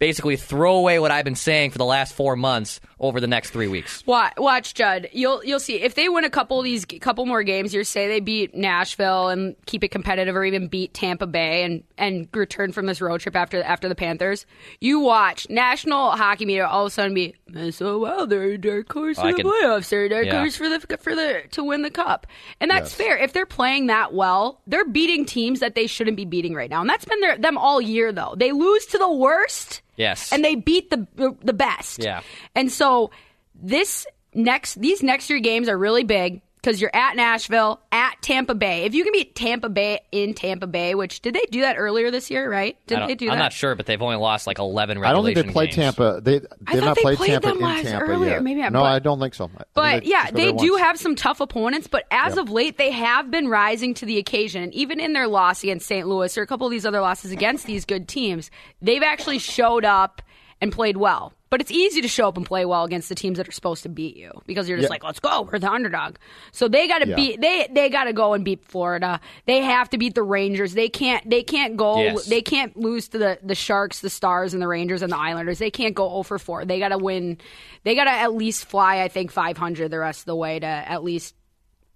basically 0.00 0.34
throw 0.34 0.74
away 0.76 0.98
what 0.98 1.12
I've 1.12 1.24
been 1.24 1.36
saying 1.36 1.70
for 1.70 1.78
the 1.78 1.84
last 1.84 2.14
four 2.14 2.34
months 2.34 2.80
over 2.98 3.20
the 3.20 3.26
next 3.28 3.50
three 3.50 3.68
weeks. 3.68 4.04
Watch, 4.06 4.32
watch 4.36 4.74
Judd. 4.74 5.08
You'll 5.12 5.44
you'll 5.44 5.60
see 5.60 5.80
if 5.80 5.94
they 5.94 6.08
win 6.08 6.24
a 6.24 6.30
couple 6.30 6.58
of 6.58 6.64
these 6.64 6.84
couple 6.84 7.24
more 7.26 7.44
games. 7.44 7.72
You 7.72 7.84
say 7.84 8.08
they 8.08 8.18
beat 8.20 8.54
Nashville 8.54 9.28
and 9.28 9.54
keep 9.66 9.84
it 9.84 9.88
competitive, 9.88 10.34
or 10.34 10.44
even 10.44 10.66
beat 10.66 10.92
Tampa 10.94 11.28
Bay 11.28 11.62
and 11.62 11.84
and 11.96 12.26
return 12.34 12.72
from 12.72 12.86
this 12.86 13.00
road 13.00 13.20
trip 13.20 13.36
after 13.36 13.62
after 13.62 13.88
the 13.88 13.94
Panthers. 13.94 14.44
You 14.80 14.98
watch 15.00 15.46
national 15.48 16.10
hockey 16.12 16.46
media 16.46 16.66
all 16.66 16.82
of 16.86 16.88
a 16.88 16.90
sudden 16.90 17.14
be 17.14 17.36
so 17.70 17.98
well 17.98 18.26
they're 18.26 18.44
a 18.44 18.58
dark 18.58 18.92
horse 18.92 19.18
Oh, 19.18 19.22
for 19.22 19.28
I 19.28 19.32
the 19.32 19.36
can- 19.42 19.46
playoffs. 19.46 19.88
They're 19.90 20.04
a 20.04 20.08
dark 20.08 20.26
Yeah. 20.26 20.38
horse 20.40 20.56
for 20.56 20.68
the 20.68 20.80
for 20.98 21.14
the 21.14 21.42
to 21.52 21.62
win 21.62 21.82
the 21.82 21.90
cup, 21.90 22.26
and 22.60 22.70
that's 22.70 22.94
fair. 22.94 23.18
If 23.18 23.32
they're 23.34 23.46
playing 23.46 23.86
that 23.88 24.14
well, 24.14 24.60
they're 24.66 24.84
beating 24.86 25.26
teams 25.26 25.60
that 25.60 25.74
they 25.74 25.86
shouldn't 25.86 26.16
be 26.16 26.24
beating 26.24 26.54
right 26.54 26.70
now, 26.70 26.80
and 26.80 26.88
that's 26.88 27.04
been 27.04 27.20
their, 27.20 27.36
them 27.36 27.58
all 27.58 27.80
year. 27.80 28.12
Though 28.12 28.34
they 28.36 28.52
lose 28.52 28.86
to 28.86 28.98
the 28.98 29.10
worst. 29.12 29.82
Yes. 30.00 30.32
And 30.32 30.42
they 30.42 30.54
beat 30.54 30.88
the 30.88 31.06
the, 31.14 31.52
best. 31.52 32.02
Yeah. 32.02 32.22
And 32.54 32.72
so 32.72 33.10
this 33.54 34.06
next 34.34 34.80
these 34.80 35.02
next 35.02 35.26
three 35.26 35.42
games 35.42 35.68
are 35.68 35.76
really 35.76 36.04
big 36.04 36.40
because 36.62 36.80
you're 36.80 36.94
at 36.94 37.16
Nashville, 37.16 37.80
at 37.90 38.20
Tampa 38.20 38.54
Bay. 38.54 38.84
If 38.84 38.94
you 38.94 39.02
can 39.04 39.12
beat 39.12 39.34
Tampa 39.34 39.68
Bay 39.68 40.00
in 40.12 40.34
Tampa 40.34 40.66
Bay, 40.66 40.94
which 40.94 41.20
did 41.22 41.34
they 41.34 41.44
do 41.50 41.62
that 41.62 41.76
earlier 41.78 42.10
this 42.10 42.30
year, 42.30 42.50
right? 42.50 42.76
I 42.76 42.82
Didn't 42.86 43.00
don't- 43.00 43.08
they 43.08 43.14
do 43.14 43.30
I'm 43.30 43.38
not 43.38 43.52
sure, 43.52 43.74
but 43.74 43.86
they've 43.86 44.00
only 44.02 44.16
lost 44.16 44.46
like 44.46 44.58
11 44.58 44.98
I 45.02 45.12
don't 45.12 45.24
think 45.24 45.36
they 45.36 45.40
regulation 45.42 45.52
played 45.52 45.70
games. 45.70 45.96
Tampa. 45.96 46.20
They 46.22 46.40
I 46.66 46.74
did 46.74 46.84
not 46.84 46.96
they 46.96 47.02
play 47.02 47.16
played 47.16 47.30
Tampa 47.42 47.48
them 47.48 47.62
in 47.62 47.84
Tampa 47.84 48.04
earlier. 48.04 48.30
yet. 48.32 48.42
Maybe 48.42 48.62
I- 48.62 48.68
no, 48.68 48.80
but- 48.80 48.92
I 48.92 48.98
don't 48.98 49.20
think 49.20 49.34
so. 49.34 49.46
I 49.56 49.62
But 49.74 50.02
they 50.04 50.10
yeah, 50.10 50.30
they 50.30 50.52
do 50.52 50.72
once. 50.72 50.82
have 50.82 50.98
some 50.98 51.14
tough 51.14 51.40
opponents, 51.40 51.86
but 51.86 52.04
as 52.10 52.36
Yep. 52.36 52.44
of 52.44 52.50
late, 52.50 52.76
they 52.78 52.90
have 52.90 53.30
been 53.30 53.48
rising 53.48 53.94
to 53.94 54.04
the 54.06 54.18
occasion. 54.18 54.62
And 54.62 54.74
even 54.74 55.00
in 55.00 55.12
their 55.14 55.28
loss 55.28 55.62
against 55.62 55.86
St. 55.86 56.06
Louis 56.06 56.36
or 56.36 56.42
a 56.42 56.46
couple 56.46 56.66
of 56.66 56.70
these 56.70 56.84
other 56.84 57.00
losses 57.00 57.32
against 57.32 57.66
these 57.66 57.84
good 57.84 58.06
teams, 58.08 58.50
they've 58.82 59.02
actually 59.02 59.38
showed 59.38 59.84
up 59.84 60.20
and 60.60 60.72
played 60.72 60.96
well. 60.96 61.32
But 61.48 61.60
it's 61.60 61.72
easy 61.72 62.00
to 62.02 62.06
show 62.06 62.28
up 62.28 62.36
and 62.36 62.46
play 62.46 62.64
well 62.64 62.84
against 62.84 63.08
the 63.08 63.16
teams 63.16 63.38
that 63.38 63.48
are 63.48 63.52
supposed 63.52 63.82
to 63.82 63.88
beat 63.88 64.16
you 64.16 64.30
because 64.46 64.68
you're 64.68 64.78
just 64.78 64.86
Yeah. 64.86 64.90
like, 64.94 65.02
let's 65.02 65.18
go, 65.18 65.42
we're 65.50 65.58
the 65.58 65.68
underdog. 65.68 66.14
So 66.52 66.68
they 66.68 66.86
got 66.86 67.00
to 67.00 67.08
Yeah. 67.08 67.16
beat 67.16 67.40
they 67.40 67.66
they 67.72 67.88
got 67.88 68.04
to 68.04 68.12
go 68.12 68.34
and 68.34 68.44
beat 68.44 68.64
Florida. 68.64 69.20
They 69.46 69.60
have 69.62 69.90
to 69.90 69.98
beat 69.98 70.14
the 70.14 70.22
Rangers. 70.22 70.74
They 70.74 70.88
can't 70.88 71.28
they 71.28 71.42
can't 71.42 71.76
go 71.76 72.00
Yes. 72.00 72.26
they 72.26 72.40
can't 72.40 72.76
lose 72.76 73.08
to 73.08 73.18
the 73.18 73.38
the 73.42 73.56
Sharks, 73.56 73.98
the 74.00 74.10
Stars, 74.10 74.52
and 74.54 74.62
the 74.62 74.68
Rangers 74.68 75.02
and 75.02 75.10
the 75.10 75.18
Islanders. 75.18 75.58
They 75.58 75.72
can't 75.72 75.94
go 75.94 76.08
0 76.08 76.22
for 76.22 76.38
4. 76.38 76.64
They 76.66 76.78
got 76.78 76.90
to 76.90 76.98
win. 76.98 77.38
They 77.82 77.96
got 77.96 78.04
to 78.04 78.12
at 78.12 78.32
least 78.32 78.66
fly, 78.66 79.00
I 79.00 79.08
think, 79.08 79.32
500 79.32 79.90
the 79.90 79.98
rest 79.98 80.20
of 80.20 80.26
the 80.26 80.36
way 80.36 80.60
to 80.60 80.66
at 80.66 81.02
least. 81.02 81.34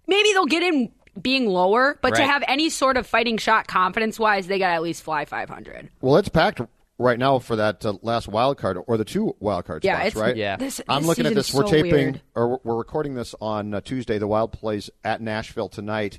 Maybe 0.08 0.32
they'll 0.32 0.46
get 0.46 0.64
in 0.64 0.90
being 1.22 1.46
lower, 1.46 1.96
but 2.02 2.16
to 2.16 2.24
have 2.24 2.42
any 2.48 2.70
sort 2.70 2.96
of 2.96 3.06
fighting 3.06 3.38
shot 3.38 3.68
confidence 3.68 4.18
wise, 4.18 4.48
they 4.48 4.58
got 4.58 4.68
to 4.70 4.74
at 4.74 4.82
least 4.82 5.04
fly 5.04 5.24
500. 5.26 5.88
Well, 6.00 6.16
it's 6.16 6.28
packed 6.28 6.60
right 6.98 7.18
now 7.18 7.38
for 7.38 7.56
that 7.56 7.84
uh, 7.84 7.94
last 8.02 8.28
wild 8.28 8.56
card 8.58 8.78
or 8.86 8.96
the 8.96 9.04
two 9.04 9.34
wild 9.40 9.64
card 9.64 9.84
Yeah, 9.84 9.96
spots, 9.96 10.06
it's 10.08 10.16
right? 10.16 10.36
Yeah. 10.36 10.56
This, 10.56 10.80
I'm 10.88 11.02
this 11.02 11.08
looking 11.08 11.26
at 11.26 11.34
this. 11.34 11.52
We're 11.52 11.66
so 11.66 11.70
taping, 11.70 11.92
weird. 11.92 12.20
or 12.34 12.60
we're 12.62 12.76
recording 12.76 13.14
this 13.14 13.34
on 13.40 13.74
uh, 13.74 13.80
Tuesday. 13.80 14.18
The 14.18 14.26
Wild 14.26 14.52
plays 14.52 14.90
at 15.02 15.20
Nashville 15.20 15.68
tonight. 15.68 16.18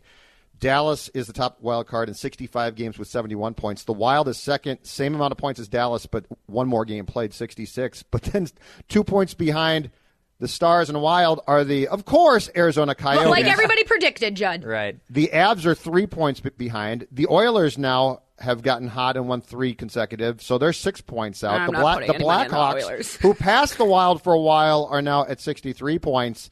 Dallas 0.60 1.10
is 1.10 1.28
the 1.28 1.34
top 1.34 1.62
wild 1.62 1.86
card 1.88 2.08
in 2.08 2.16
65 2.16 2.76
games 2.76 2.98
with 2.98 3.08
71 3.10 3.56
points. 3.56 3.84
The 3.84 3.94
Wild 3.94 4.28
is 4.30 4.38
second, 4.38 4.80
same 4.84 5.14
amount 5.14 5.32
of 5.34 5.38
points 5.38 5.60
as 5.60 5.68
Dallas, 5.68 6.06
but 6.06 6.26
one 6.46 6.68
more 6.68 6.86
game 6.86 7.06
played, 7.06 7.34
66. 7.34 8.04
But 8.12 8.24
then 8.24 8.48
two 8.88 9.04
points 9.04 9.34
behind 9.34 9.92
the 10.40 10.48
Stars 10.48 10.90
and 10.90 11.02
Wild 11.02 11.42
are 11.48 11.64
the, 11.64 11.88
of 11.90 12.06
course, 12.06 12.50
Arizona 12.56 12.96
Coyotes. 12.96 13.30
Like 13.30 13.46
everybody 13.46 13.84
predicted, 13.84 14.36
Judd. 14.36 14.64
Right. 14.64 14.98
The 15.10 15.30
Avs 15.34 15.66
are 15.66 15.76
three 15.76 16.08
points 16.08 16.40
behind. 16.40 17.08
The 17.12 17.28
Oilers 17.28 17.78
now 17.78 18.22
have 18.39 18.62
gotten 18.62 18.88
hot 18.88 19.15
and 19.17 19.28
won 19.28 19.41
three 19.41 19.74
consecutive, 19.74 20.41
so 20.41 20.58
they're 20.58 20.74
six 20.74 21.02
points 21.02 21.43
out. 21.43 21.62
I'm 21.62 21.71
the 21.71 21.80
Black, 21.80 22.08
the 22.08 22.13
Blackhawks, 22.13 23.17
who 23.17 23.34
passed 23.34 23.78
the 23.78 23.86
Wild 23.86 24.21
for 24.21 24.34
a 24.34 24.39
while, 24.39 24.88
are 24.91 25.02
now 25.02 25.26
at 25.26 25.39
63 25.39 26.00
points. 26.00 26.50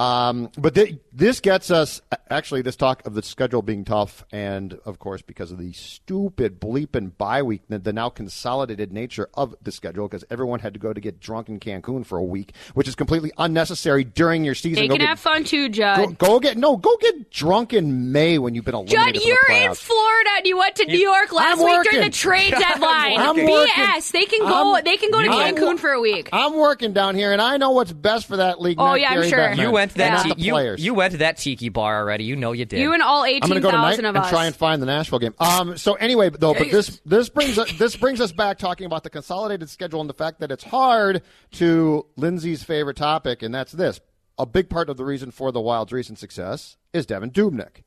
Um, 0.00 0.50
but 0.56 0.74
th- 0.74 0.96
this 1.12 1.40
gets 1.40 1.70
us 1.70 2.00
actually 2.30 2.62
this 2.62 2.76
talk 2.76 3.04
of 3.06 3.12
the 3.12 3.22
schedule 3.22 3.60
being 3.60 3.84
tough, 3.84 4.24
and 4.32 4.78
of 4.86 4.98
course 4.98 5.20
because 5.20 5.52
of 5.52 5.58
the 5.58 5.72
stupid 5.72 6.58
bleeping 6.58 7.16
bye 7.18 7.42
week, 7.42 7.62
the, 7.68 7.78
the 7.78 7.92
now 7.92 8.08
consolidated 8.08 8.92
nature 8.92 9.28
of 9.34 9.54
the 9.62 9.70
schedule, 9.70 10.08
because 10.08 10.24
everyone 10.30 10.60
had 10.60 10.72
to 10.72 10.80
go 10.80 10.94
to 10.94 11.00
get 11.00 11.20
drunk 11.20 11.50
in 11.50 11.60
Cancun 11.60 12.06
for 12.06 12.16
a 12.16 12.24
week, 12.24 12.54
which 12.72 12.88
is 12.88 12.94
completely 12.94 13.30
unnecessary 13.36 14.04
during 14.04 14.42
your 14.42 14.54
season. 14.54 14.82
They 14.84 14.88
Go 14.88 14.94
can 14.94 15.00
get- 15.00 15.08
have 15.10 15.20
fun 15.20 15.44
too, 15.44 15.68
Go, 15.68 15.72
Judd. 15.74 16.18
go 16.18 16.40
get 16.40 16.56
no. 16.56 16.78
Go 16.78 16.96
get 16.96 17.30
drunk 17.30 17.74
in 17.74 18.10
May 18.10 18.38
when 18.38 18.54
you've 18.54 18.64
been 18.64 18.74
eliminated. 18.74 19.14
Judd, 19.16 19.22
from 19.22 19.22
the 19.22 19.26
you're 19.58 19.68
in. 19.68 19.74
Florida 19.74 20.30
and 20.38 20.46
you 20.46 20.56
went 20.56 20.76
to 20.76 20.86
New 20.86 20.98
York 20.98 21.30
last 21.32 21.58
I'm 21.60 21.64
week 21.66 21.82
during 21.90 22.06
the 22.06 22.10
trade 22.16 22.50
deadline. 22.58 23.18
I'm 23.18 23.36
BS. 23.36 24.12
They 24.12 24.24
can 24.24 24.40
go. 24.40 24.74
I'm- 24.76 24.84
they 24.84 24.96
can 24.96 25.10
go 25.10 25.22
to 25.22 25.28
I'm- 25.30 25.54
Cancun 25.56 25.78
for 25.78 25.90
a 25.90 26.00
week. 26.00 26.30
I'm 26.32 26.56
working 26.56 26.94
down 26.94 27.16
here, 27.16 27.32
and 27.32 27.42
I 27.42 27.58
know 27.58 27.72
what's 27.72 27.92
best 27.92 28.26
for 28.26 28.38
that 28.38 28.62
league. 28.62 28.76
Oh, 28.80 28.94
yeah, 28.94 29.10
I'm 29.10 29.28
sure. 29.28 29.52
You 29.52 29.70
went 29.70 29.89
to 29.92 29.98
that 29.98 30.26
not 30.26 30.36
ti- 30.38 30.42
you, 30.42 30.74
you 30.76 30.94
went 30.94 31.12
to 31.12 31.18
that 31.18 31.36
tiki 31.36 31.68
bar 31.68 31.98
already. 31.98 32.24
You 32.24 32.36
know 32.36 32.52
you 32.52 32.64
did. 32.64 32.80
you 32.80 32.92
and 32.92 33.02
all 33.02 33.22
I'm 33.22 33.30
going 33.30 33.40
to 33.40 33.46
eighteen 33.46 33.62
go 33.62 33.70
tonight 33.70 33.90
thousand 33.90 34.04
and 34.06 34.16
of 34.16 34.24
us. 34.24 34.30
try 34.30 34.46
and 34.46 34.54
find 34.56 34.80
the 34.82 34.86
Nashville 34.86 35.18
game. 35.18 35.34
Um. 35.38 35.76
So 35.76 35.94
anyway, 35.94 36.30
though, 36.30 36.54
but 36.54 36.70
this 36.70 37.00
this 37.04 37.28
brings 37.28 37.58
us 37.58 37.72
this 37.78 37.96
brings 37.96 38.20
us 38.20 38.32
back 38.32 38.58
talking 38.58 38.86
about 38.86 39.02
the 39.04 39.10
consolidated 39.10 39.68
schedule 39.68 40.00
and 40.00 40.08
the 40.08 40.14
fact 40.14 40.40
that 40.40 40.50
it's 40.50 40.64
hard 40.64 41.22
to 41.52 42.06
Lindsay's 42.16 42.62
favorite 42.62 42.96
topic, 42.96 43.42
and 43.42 43.54
that's 43.54 43.72
this. 43.72 44.00
A 44.38 44.46
big 44.46 44.70
part 44.70 44.88
of 44.88 44.96
the 44.96 45.04
reason 45.04 45.30
for 45.30 45.52
the 45.52 45.60
Wild's 45.60 45.92
recent 45.92 46.18
success 46.18 46.76
is 46.92 47.06
Devan 47.06 47.30
Dubnyk. 47.32 47.82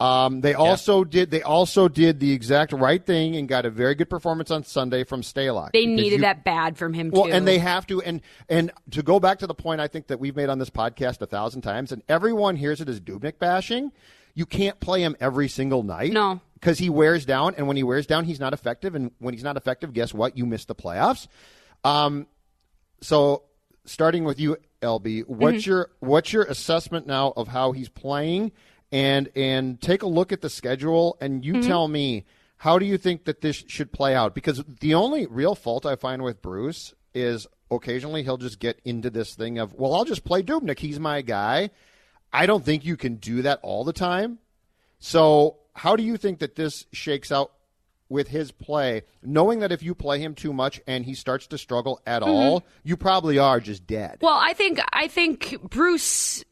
Um, 0.00 0.40
they 0.40 0.54
also 0.54 1.04
did. 1.04 1.30
They 1.30 1.42
also 1.42 1.86
did 1.88 2.18
the 2.18 2.32
exact 2.32 2.72
right 2.72 3.04
thing 3.04 3.36
and 3.36 3.48
got 3.48 3.64
a 3.64 3.70
very 3.70 3.94
good 3.94 4.10
performance 4.10 4.50
on 4.50 4.64
Sunday 4.64 5.04
from 5.04 5.22
Stalock. 5.22 5.70
they 5.72 5.86
needed 5.86 6.16
you- 6.16 6.20
that 6.22 6.44
bad 6.44 6.76
from 6.76 6.92
him 6.92 7.10
Well, 7.10 7.24
too. 7.26 7.30
and 7.32 7.46
they 7.46 7.58
have 7.58 7.86
to, 7.86 8.02
and 8.02 8.20
and 8.48 8.72
to 8.90 9.02
go 9.04 9.20
back 9.20 9.38
to 9.38 9.46
the 9.46 9.54
point 9.54 9.80
I 9.80 9.86
think 9.86 10.08
that 10.08 10.18
we've 10.18 10.34
made 10.34 10.48
on 10.48 10.58
this 10.58 10.68
podcast 10.70 11.20
a 11.22 11.26
thousand 11.26 11.62
times, 11.62 11.92
and 11.92 12.02
everyone 12.08 12.56
hears 12.56 12.80
it 12.80 12.88
as 12.88 13.00
Dubnyk 13.00 13.38
bashing. 13.38 13.92
You 14.34 14.46
can't 14.46 14.80
play 14.80 15.00
him 15.02 15.16
every 15.20 15.46
single 15.48 15.84
night, 15.84 16.12
No. 16.12 16.40
because 16.54 16.78
he 16.80 16.90
wears 16.90 17.24
down, 17.24 17.54
and 17.56 17.68
when 17.68 17.76
he 17.76 17.84
wears 17.84 18.04
down, 18.04 18.24
he's 18.24 18.40
not 18.40 18.52
effective, 18.52 18.96
and 18.96 19.12
when 19.20 19.32
he's 19.32 19.44
not 19.44 19.56
effective, 19.56 19.92
guess 19.92 20.12
what? 20.12 20.36
You 20.36 20.44
miss 20.44 20.64
the 20.64 20.74
playoffs. 20.74 21.28
Um, 21.84 22.26
so 23.00 23.44
starting 23.84 24.24
with 24.24 24.40
you, 24.40 24.56
LB, 24.82 25.22
what's 25.28 25.58
Mm-hmm. 25.58 25.70
your 25.70 25.90
what's 26.00 26.32
your 26.32 26.42
assessment 26.42 27.06
now 27.06 27.32
of 27.36 27.46
how 27.48 27.70
he's 27.72 27.88
playing, 27.88 28.50
and 28.94 29.28
and 29.34 29.80
take 29.80 30.02
a 30.02 30.06
look 30.06 30.32
at 30.32 30.40
the 30.40 30.48
schedule, 30.48 31.16
and 31.20 31.44
you 31.44 31.54
Mm-hmm. 31.54 31.68
tell 31.68 31.88
me 31.88 32.24
How 32.58 32.78
do 32.78 32.86
you 32.86 32.96
think 32.96 33.24
that 33.24 33.40
this 33.42 33.62
should 33.66 33.92
play 33.92 34.14
out? 34.14 34.34
Because 34.34 34.62
the 34.80 34.94
only 34.94 35.26
real 35.26 35.54
fault 35.54 35.84
I 35.84 35.96
find 35.96 36.22
with 36.22 36.40
Bruce 36.40 36.94
is 37.12 37.46
occasionally 37.70 38.22
he'll 38.22 38.38
just 38.38 38.58
get 38.58 38.80
into 38.84 39.10
this 39.10 39.34
thing 39.34 39.58
of, 39.58 39.74
well, 39.74 39.92
I'll 39.94 40.04
just 40.04 40.24
play 40.24 40.42
Dubnyk. 40.42 40.78
He's 40.78 40.98
my 41.00 41.20
guy. 41.22 41.70
I 42.32 42.46
don't 42.46 42.64
think 42.64 42.84
you 42.84 42.96
can 42.96 43.16
do 43.16 43.42
that 43.42 43.58
all 43.62 43.84
the 43.84 43.92
time. 43.92 44.38
So, 44.98 45.58
how 45.74 45.96
do 45.96 46.02
you 46.02 46.16
think 46.16 46.38
that 46.38 46.54
this 46.56 46.86
shakes 46.92 47.30
out 47.32 47.50
with 48.08 48.28
his 48.28 48.52
play, 48.52 49.02
knowing 49.22 49.58
that 49.60 49.72
if 49.72 49.82
you 49.82 49.94
play 49.94 50.18
him 50.20 50.34
too 50.34 50.52
much 50.52 50.80
and 50.86 51.04
he 51.04 51.14
starts 51.14 51.46
to 51.48 51.58
struggle 51.58 52.00
at 52.06 52.22
all, 52.22 52.64
you 52.84 52.96
probably 52.96 53.38
are 53.38 53.60
just 53.60 53.86
dead? 53.86 54.18
Well, 54.22 54.38
I 54.40 54.52
think 54.54 54.78
I 54.92 55.08
think 55.08 55.56
Bruce 55.68 56.44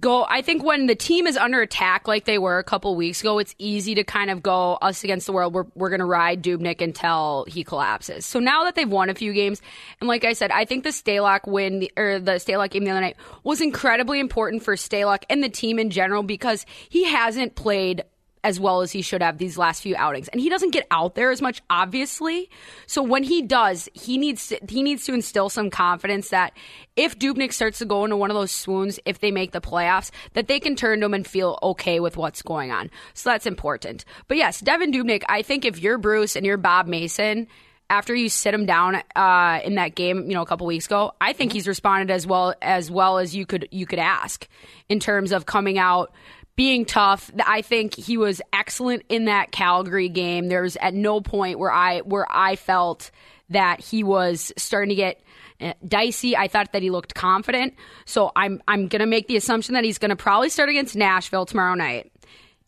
go 0.00 0.26
I 0.28 0.42
think 0.42 0.64
when 0.64 0.86
the 0.86 0.94
team 0.94 1.26
is 1.26 1.36
under 1.36 1.60
attack 1.60 2.08
like 2.08 2.24
they 2.24 2.38
were 2.38 2.58
a 2.58 2.64
couple 2.64 2.94
weeks 2.96 3.20
ago, 3.20 3.38
it's 3.38 3.54
easy 3.58 3.94
to 3.94 4.04
kind 4.04 4.30
of 4.30 4.42
go 4.42 4.74
us 4.74 5.04
against 5.04 5.26
the 5.26 5.32
world. 5.32 5.54
We're 5.54 5.66
we're 5.74 5.90
gonna 5.90 6.06
ride 6.06 6.42
Dubnyk 6.42 6.80
until 6.80 7.44
he 7.48 7.62
collapses. 7.64 8.26
So 8.26 8.40
now 8.40 8.64
that 8.64 8.74
they've 8.74 8.88
won 8.88 9.10
a 9.10 9.14
few 9.14 9.32
games, 9.32 9.62
and 10.00 10.08
like 10.08 10.24
I 10.24 10.32
said, 10.32 10.50
I 10.50 10.64
think 10.64 10.84
the 10.84 10.90
Stalock 10.90 11.46
win 11.46 11.88
or 11.96 12.18
the 12.18 12.32
Stalock 12.32 12.70
game 12.70 12.84
the 12.84 12.90
other 12.90 13.00
night 13.00 13.16
was 13.44 13.60
incredibly 13.60 14.18
important 14.18 14.62
for 14.62 14.74
Stalock 14.74 15.22
and 15.30 15.42
the 15.42 15.48
team 15.48 15.78
in 15.78 15.90
general 15.90 16.22
because 16.22 16.66
he 16.88 17.04
hasn't 17.04 17.54
played 17.54 18.02
as 18.46 18.60
well 18.60 18.80
as 18.80 18.92
he 18.92 19.02
should 19.02 19.22
have 19.22 19.38
these 19.38 19.58
last 19.58 19.82
few 19.82 19.96
outings. 19.96 20.28
And 20.28 20.40
he 20.40 20.48
doesn't 20.48 20.70
get 20.70 20.86
out 20.92 21.16
there 21.16 21.32
as 21.32 21.42
much, 21.42 21.60
obviously. 21.68 22.48
So 22.86 23.02
when 23.02 23.24
he 23.24 23.42
does, 23.42 23.88
he 23.92 24.18
needs 24.18 24.46
to, 24.48 24.60
he 24.68 24.84
needs 24.84 25.04
to 25.06 25.14
instill 25.14 25.48
some 25.48 25.68
confidence 25.68 26.28
that 26.28 26.52
if 26.94 27.18
Dubnyk 27.18 27.52
starts 27.52 27.78
to 27.78 27.84
go 27.84 28.04
into 28.04 28.16
one 28.16 28.30
of 28.30 28.36
those 28.36 28.52
swoons, 28.52 29.00
if 29.04 29.18
they 29.18 29.32
make 29.32 29.50
the 29.50 29.60
playoffs, 29.60 30.12
that 30.34 30.46
they 30.46 30.60
can 30.60 30.76
turn 30.76 31.00
to 31.00 31.06
him 31.06 31.14
and 31.14 31.26
feel 31.26 31.58
okay 31.60 31.98
with 31.98 32.16
what's 32.16 32.40
going 32.40 32.70
on. 32.70 32.88
So 33.14 33.30
that's 33.30 33.46
important. 33.46 34.04
But 34.28 34.36
yes, 34.36 34.62
Devan 34.62 34.94
Dubnyk, 34.94 35.24
I 35.28 35.42
think 35.42 35.64
if 35.64 35.80
you're 35.80 35.98
Bruce 35.98 36.36
and 36.36 36.46
you're 36.46 36.56
Bob 36.56 36.86
Mason, 36.86 37.48
after 37.90 38.14
you 38.14 38.28
sit 38.28 38.54
him 38.54 38.64
down 38.64 39.02
uh, 39.16 39.60
in 39.64 39.74
that 39.74 39.96
game, 39.96 40.28
you 40.28 40.34
know, 40.34 40.42
a 40.42 40.46
couple 40.46 40.68
weeks 40.68 40.86
ago, 40.86 41.14
I 41.20 41.32
think 41.32 41.52
he's 41.52 41.66
responded 41.66 42.12
as 42.12 42.28
well 42.28 42.54
as 42.62 42.92
well 42.92 43.18
as 43.18 43.34
you 43.34 43.44
could 43.44 43.66
you 43.72 43.86
could 43.86 43.98
ask 43.98 44.46
in 44.88 45.00
terms 45.00 45.32
of 45.32 45.46
coming 45.46 45.78
out 45.78 46.12
being 46.56 46.86
tough. 46.86 47.30
I 47.44 47.62
think 47.62 47.94
he 47.94 48.16
was 48.16 48.40
excellent 48.52 49.04
in 49.08 49.26
that 49.26 49.52
Calgary 49.52 50.08
game. 50.08 50.48
There's 50.48 50.76
at 50.76 50.94
no 50.94 51.20
point 51.20 51.58
where 51.58 51.70
I 51.70 52.00
where 52.00 52.26
I 52.28 52.56
felt 52.56 53.10
that 53.50 53.80
he 53.80 54.02
was 54.02 54.52
starting 54.56 54.88
to 54.88 54.94
get 54.94 55.20
uh, 55.60 55.74
dicey. 55.86 56.36
I 56.36 56.48
thought 56.48 56.72
that 56.72 56.82
he 56.82 56.90
looked 56.90 57.14
confident. 57.14 57.74
So 58.06 58.32
I'm 58.34 58.62
I'm 58.66 58.88
going 58.88 59.00
to 59.00 59.06
make 59.06 59.28
the 59.28 59.36
assumption 59.36 59.74
that 59.74 59.84
he's 59.84 59.98
going 59.98 60.10
to 60.10 60.16
probably 60.16 60.48
start 60.48 60.70
against 60.70 60.96
Nashville 60.96 61.46
tomorrow 61.46 61.74
night. 61.74 62.10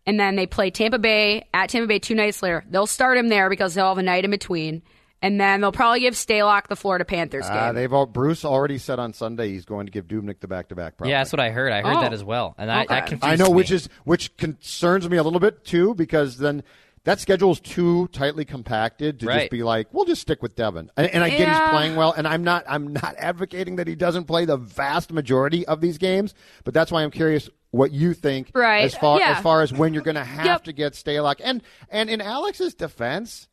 And 0.07 0.19
then 0.19 0.37
they 0.37 0.47
play 0.47 0.71
Tampa 0.71 0.99
Bay 0.99 1.47
at 1.53 1.69
Tampa 1.69 1.87
Bay 1.87 1.99
two 1.99 2.15
nights 2.15 2.43
later. 2.43 2.65
They'll 2.71 2.87
start 2.87 3.19
him 3.19 3.29
there 3.29 3.51
because 3.51 3.75
they'll 3.75 3.89
have 3.89 3.99
a 3.99 4.03
night 4.03 4.25
in 4.25 4.31
between. 4.31 4.83
And 5.21 5.41
then 5.41 5.61
they'll 5.61 5.73
probably 5.73 6.01
give 6.01 6.15
Stalock 6.15 6.69
the 6.69 6.77
Florida 6.77 7.05
Panthers 7.05 7.49
game. 7.49 7.57
Uh, 7.57 7.73
they've 7.73 7.93
all, 7.93 8.07
Bruce 8.07 8.45
already 8.45 8.79
said 8.79 8.99
on 9.01 9.13
Sunday 9.13 9.49
he's 9.49 9.65
going 9.65 9.87
to 9.87 9.93
give 9.93 10.07
Dubnyk 10.07 10.39
the 10.41 10.47
back 10.47 10.69
to 10.69 10.77
back. 10.77 10.95
Yeah, 11.05 11.19
that's 11.19 11.33
what 11.33 11.41
I 11.41 11.51
heard. 11.51 11.73
I 11.73 11.83
heard 11.83 11.97
Oh. 11.97 12.01
that 12.03 12.13
as 12.13 12.23
well, 12.23 12.55
and 12.57 12.71
I, 12.71 12.87
that 12.87 13.07
confused 13.07 13.25
I 13.25 13.35
know, 13.37 13.51
me. 13.51 13.55
which 13.57 13.73
is 13.73 13.89
which 14.05 14.37
concerns 14.37 15.09
me 15.09 15.17
a 15.17 15.23
little 15.25 15.41
bit 15.41 15.65
too, 15.65 15.95
because 15.97 16.39
then 16.39 16.63
that 17.05 17.19
schedule 17.21 17.51
is 17.51 17.59
too 17.61 18.07
tightly 18.09 18.45
compacted 18.45 19.19
to 19.21 19.27
just 19.27 19.51
be 19.51 19.63
like, 19.63 19.89
we'll 19.93 20.05
just 20.05 20.21
stick 20.23 20.43
with 20.43 20.55
Devan. 20.55 20.89
And, 20.97 21.07
and 21.09 21.25
I 21.25 21.31
get 21.31 21.49
he's 21.49 21.71
playing 21.71 21.97
well, 21.97 22.13
and 22.13 22.27
I'm 22.29 22.45
not 22.45 22.65
I'm 22.69 22.93
not 22.93 23.17
advocating 23.19 23.77
that 23.77 23.89
he 23.89 23.97
doesn't 23.97 24.25
play 24.27 24.45
the 24.45 24.57
vast 24.57 25.13
majority 25.13 25.67
of 25.67 25.81
these 25.81 25.99
games, 25.99 26.33
but 26.65 26.75
that's 26.75 26.93
why 26.93 27.03
I'm 27.03 27.11
curious 27.11 27.51
what 27.73 27.91
you 27.91 28.15
think 28.15 28.53
Right. 28.55 28.85
as 28.85 28.95
far 28.95 29.19
Yeah. 29.19 29.33
as 29.37 29.43
far 29.43 29.63
as 29.63 29.73
when 29.73 29.95
you're 29.95 30.03
going 30.05 30.15
to 30.17 30.25
have 30.25 30.47
Yep. 30.47 30.65
to 30.65 30.73
get 30.73 30.93
Stalock. 30.93 31.41
And 31.43 31.63
and 31.91 32.09
in 32.09 32.21
Alex's 32.21 32.75
defense. 32.75 33.49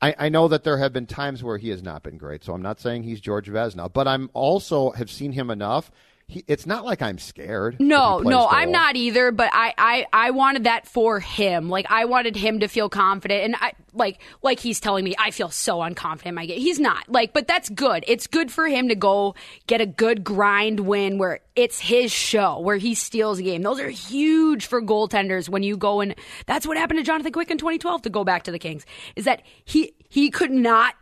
I, 0.00 0.14
I 0.18 0.28
know 0.28 0.48
that 0.48 0.64
there 0.64 0.78
have 0.78 0.92
been 0.92 1.06
times 1.06 1.42
where 1.42 1.58
he 1.58 1.70
has 1.70 1.82
not 1.82 2.02
been 2.02 2.18
great, 2.18 2.44
so 2.44 2.52
I'm 2.52 2.62
not 2.62 2.80
saying 2.80 3.02
he's 3.02 3.20
Georges 3.20 3.52
Vezina, 3.52 3.92
but 3.92 4.06
I'm 4.06 4.30
also 4.32 4.90
have 4.92 5.10
seen 5.10 5.32
him 5.32 5.50
enough. 5.50 5.90
He, 6.30 6.44
it's 6.46 6.66
not 6.66 6.84
like 6.84 7.00
I'm 7.00 7.16
scared. 7.16 7.80
No, 7.80 8.18
no, 8.18 8.46
I'm 8.46 8.70
not 8.70 8.96
either. 8.96 9.32
But 9.32 9.48
I, 9.54 9.72
I, 9.78 10.06
I 10.12 10.30
wanted 10.32 10.64
that 10.64 10.86
for 10.86 11.20
him. 11.20 11.70
Like 11.70 11.86
I 11.88 12.04
wanted 12.04 12.36
him 12.36 12.60
to 12.60 12.68
feel 12.68 12.90
confident, 12.90 13.44
and 13.44 13.56
I 13.56 13.72
like, 13.94 14.20
like 14.42 14.60
he's 14.60 14.78
telling 14.78 15.06
me, 15.06 15.14
I 15.18 15.30
feel 15.30 15.48
so 15.48 15.78
unconfident. 15.78 16.26
in 16.26 16.34
My 16.34 16.44
game. 16.44 16.60
He's 16.60 16.78
not 16.78 17.08
like, 17.08 17.32
but 17.32 17.48
that's 17.48 17.70
good. 17.70 18.04
It's 18.06 18.26
good 18.26 18.52
for 18.52 18.68
him 18.68 18.88
to 18.88 18.94
go 18.94 19.36
get 19.66 19.80
a 19.80 19.86
good 19.86 20.22
grind 20.22 20.80
win 20.80 21.16
where 21.16 21.40
it's 21.56 21.80
his 21.80 22.12
show, 22.12 22.60
where 22.60 22.76
he 22.76 22.94
steals 22.94 23.38
a 23.38 23.42
game. 23.42 23.62
Those 23.62 23.80
are 23.80 23.88
huge 23.88 24.66
for 24.66 24.82
goaltenders 24.82 25.48
when 25.48 25.62
you 25.62 25.78
go 25.78 26.00
and. 26.00 26.14
That's 26.44 26.66
what 26.66 26.76
happened 26.76 26.98
to 26.98 27.04
Jonathan 27.04 27.32
Quick 27.32 27.50
in 27.50 27.56
2012. 27.56 28.02
To 28.02 28.10
go 28.10 28.22
back 28.22 28.42
to 28.42 28.52
the 28.52 28.58
Kings, 28.58 28.84
is 29.16 29.24
that 29.24 29.40
he 29.64 29.94
he 30.10 30.30
could 30.30 30.50
not 30.50 30.94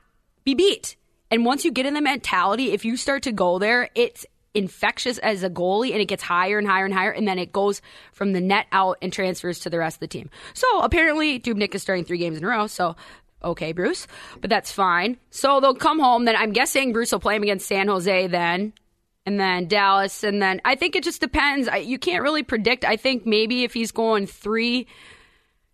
be 0.44 0.54
beat. 0.54 0.94
And 1.32 1.44
once 1.44 1.64
you 1.64 1.72
get 1.72 1.86
in 1.86 1.94
the 1.94 2.00
mentality, 2.00 2.70
if 2.70 2.84
you 2.84 2.96
start 2.96 3.24
to 3.24 3.32
go 3.32 3.58
there, 3.58 3.90
it's 3.96 4.24
infectious 4.56 5.18
as 5.18 5.42
a 5.42 5.50
goalie 5.50 5.92
and 5.92 6.00
it 6.00 6.06
gets 6.06 6.22
higher 6.22 6.58
and 6.58 6.66
higher 6.66 6.84
and 6.84 6.94
higher 6.94 7.10
and 7.10 7.28
then 7.28 7.38
it 7.38 7.52
goes 7.52 7.82
from 8.12 8.32
the 8.32 8.40
net 8.40 8.66
out 8.72 8.98
and 9.02 9.12
transfers 9.12 9.60
to 9.60 9.70
the 9.70 9.78
rest 9.78 9.96
of 9.96 10.00
the 10.00 10.06
team. 10.08 10.30
So 10.54 10.66
apparently 10.80 11.38
Dubnyk 11.38 11.74
is 11.74 11.82
starting 11.82 12.04
three 12.04 12.18
games 12.18 12.38
in 12.38 12.44
a 12.44 12.48
row, 12.48 12.66
so 12.66 12.96
okay, 13.44 13.72
Bruce, 13.72 14.06
but 14.40 14.50
that's 14.50 14.72
fine. 14.72 15.18
So 15.30 15.60
they'll 15.60 15.74
come 15.74 16.00
home, 16.00 16.24
then 16.24 16.36
I'm 16.36 16.52
guessing 16.52 16.92
Bruce 16.92 17.12
will 17.12 17.20
play 17.20 17.36
him 17.36 17.42
against 17.42 17.68
San 17.68 17.88
Jose 17.88 18.26
then. 18.28 18.72
And 19.26 19.40
then 19.40 19.66
Dallas, 19.66 20.22
and 20.22 20.40
then 20.40 20.60
I 20.64 20.76
think 20.76 20.94
it 20.94 21.02
just 21.02 21.20
depends. 21.20 21.66
I, 21.66 21.78
you 21.78 21.98
can't 21.98 22.22
really 22.22 22.44
predict. 22.44 22.84
I 22.84 22.94
think 22.94 23.26
maybe 23.26 23.64
if 23.64 23.74
he's 23.74 23.90
going 23.90 24.28
three, 24.28 24.86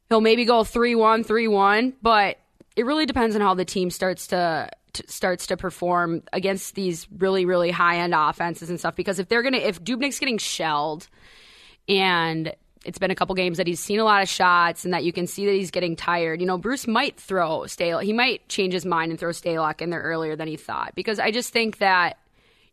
he'll 0.08 0.22
maybe 0.22 0.46
go 0.46 0.62
3-1 0.62 1.26
3-1 1.26 1.92
but 2.00 2.38
it 2.76 2.86
really 2.86 3.06
depends 3.06 3.34
on 3.34 3.42
how 3.42 3.54
the 3.54 3.64
team 3.64 3.90
starts 3.90 4.28
to, 4.28 4.70
to 4.94 5.04
starts 5.08 5.46
to 5.48 5.56
perform 5.56 6.22
against 6.32 6.74
these 6.74 7.06
really 7.18 7.44
really 7.44 7.70
high 7.70 7.98
end 7.98 8.14
offenses 8.14 8.70
and 8.70 8.78
stuff 8.78 8.96
because 8.96 9.18
if 9.18 9.28
they're 9.28 9.42
to 9.42 9.56
if 9.56 9.82
Dubnyk's 9.82 10.18
getting 10.18 10.38
shelled 10.38 11.08
and 11.88 12.54
it's 12.84 12.98
been 12.98 13.10
a 13.10 13.14
couple 13.14 13.34
games 13.34 13.58
that 13.58 13.66
he's 13.66 13.80
seen 13.80 14.00
a 14.00 14.04
lot 14.04 14.22
of 14.22 14.28
shots 14.28 14.84
and 14.84 14.92
that 14.92 15.04
you 15.04 15.12
can 15.12 15.26
see 15.26 15.46
that 15.46 15.52
he's 15.52 15.70
getting 15.70 15.94
tired. 15.94 16.40
You 16.40 16.46
know, 16.46 16.58
Bruce 16.58 16.86
might 16.86 17.16
throw 17.16 17.60
Stalock. 17.60 18.02
He 18.02 18.12
might 18.12 18.48
change 18.48 18.72
his 18.72 18.84
mind 18.84 19.12
and 19.12 19.20
throw 19.20 19.30
Stalock 19.30 19.80
in 19.80 19.90
there 19.90 20.02
earlier 20.02 20.34
than 20.34 20.48
he 20.48 20.56
thought 20.56 20.94
because 20.94 21.18
I 21.18 21.30
just 21.30 21.52
think 21.52 21.78
that 21.78 22.18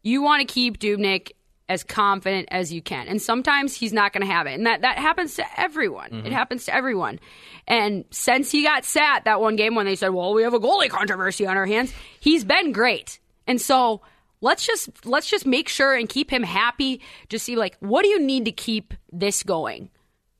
you 0.01 0.21
want 0.21 0.47
to 0.47 0.51
keep 0.51 0.79
Dubnik 0.79 1.33
as 1.69 1.83
confident 1.83 2.49
as 2.51 2.73
you 2.73 2.81
can. 2.81 3.07
And 3.07 3.21
sometimes 3.21 3.75
he's 3.75 3.93
not 3.93 4.11
going 4.11 4.25
to 4.25 4.33
have 4.33 4.47
it. 4.47 4.55
And 4.55 4.65
that, 4.65 4.81
that 4.81 4.97
happens 4.97 5.35
to 5.35 5.45
everyone. 5.55 6.07
It 6.07 6.23
mm-hmm. 6.23 6.33
happens 6.33 6.65
to 6.65 6.75
everyone. 6.75 7.19
And 7.67 8.05
since 8.09 8.51
he 8.51 8.63
got 8.63 8.83
sat 8.83 9.25
that 9.25 9.39
one 9.39 9.55
game 9.55 9.75
when 9.75 9.85
they 9.85 9.95
said, 9.95 10.09
well, 10.09 10.33
we 10.33 10.41
have 10.41 10.55
a 10.55 10.59
goalie 10.59 10.89
controversy 10.89 11.45
on 11.45 11.55
our 11.55 11.67
hands, 11.67 11.93
he's 12.19 12.43
been 12.43 12.71
great. 12.71 13.19
And 13.45 13.61
so 13.61 14.01
let's 14.41 14.65
just 14.65 15.05
let's 15.05 15.29
just 15.29 15.45
make 15.45 15.69
sure 15.69 15.93
and 15.93 16.09
keep 16.09 16.31
him 16.31 16.43
happy. 16.43 17.01
Just 17.29 17.45
see 17.45 17.55
like 17.55 17.77
what 17.79 18.01
do 18.01 18.09
you 18.09 18.19
need 18.19 18.45
to 18.45 18.51
keep 18.51 18.95
this 19.11 19.43
going? 19.43 19.91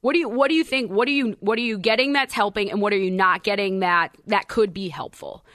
What 0.02 0.14
do 0.14 0.20
you 0.20 0.30
what 0.30 0.50
do 0.50 0.56
you 0.56 0.64
think? 0.64 0.92
What 0.92 1.08
are 1.08 1.12
you 1.12 1.38
what 1.40 1.60
are 1.60 1.64
you 1.64 1.78
getting 1.78 2.14
that's 2.14 2.34
helping 2.34 2.72
and 2.72 2.82
what 2.82 2.92
are 2.92 2.98
you 2.98 3.12
not 3.12 3.44
getting 3.44 3.80
that 3.82 4.16
that 4.28 4.48
could 4.48 4.74
be 4.74 4.90
helpful? 4.90 5.46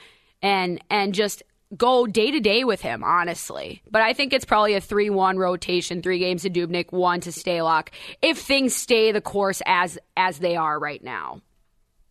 And 0.41 0.81
and 0.89 1.13
just 1.13 1.43
go 1.75 2.07
day 2.07 2.31
to 2.31 2.39
day 2.39 2.63
with 2.63 2.81
him, 2.81 3.03
honestly. 3.03 3.81
But 3.89 4.01
I 4.01 4.13
think 4.13 4.33
it's 4.33 4.45
probably 4.45 4.73
a 4.75 4.81
3 4.81 5.09
1 5.09 5.37
rotation, 5.37 6.01
three 6.01 6.19
games 6.19 6.43
to 6.43 6.49
Dubnyk, 6.49 6.91
one 6.91 7.21
to 7.21 7.29
Stalock, 7.31 7.89
if 8.21 8.39
things 8.39 8.75
stay 8.75 9.11
the 9.11 9.21
course 9.21 9.61
as 9.65 9.97
as 10.15 10.39
they 10.39 10.55
are 10.55 10.79
right 10.79 11.03
now. 11.03 11.41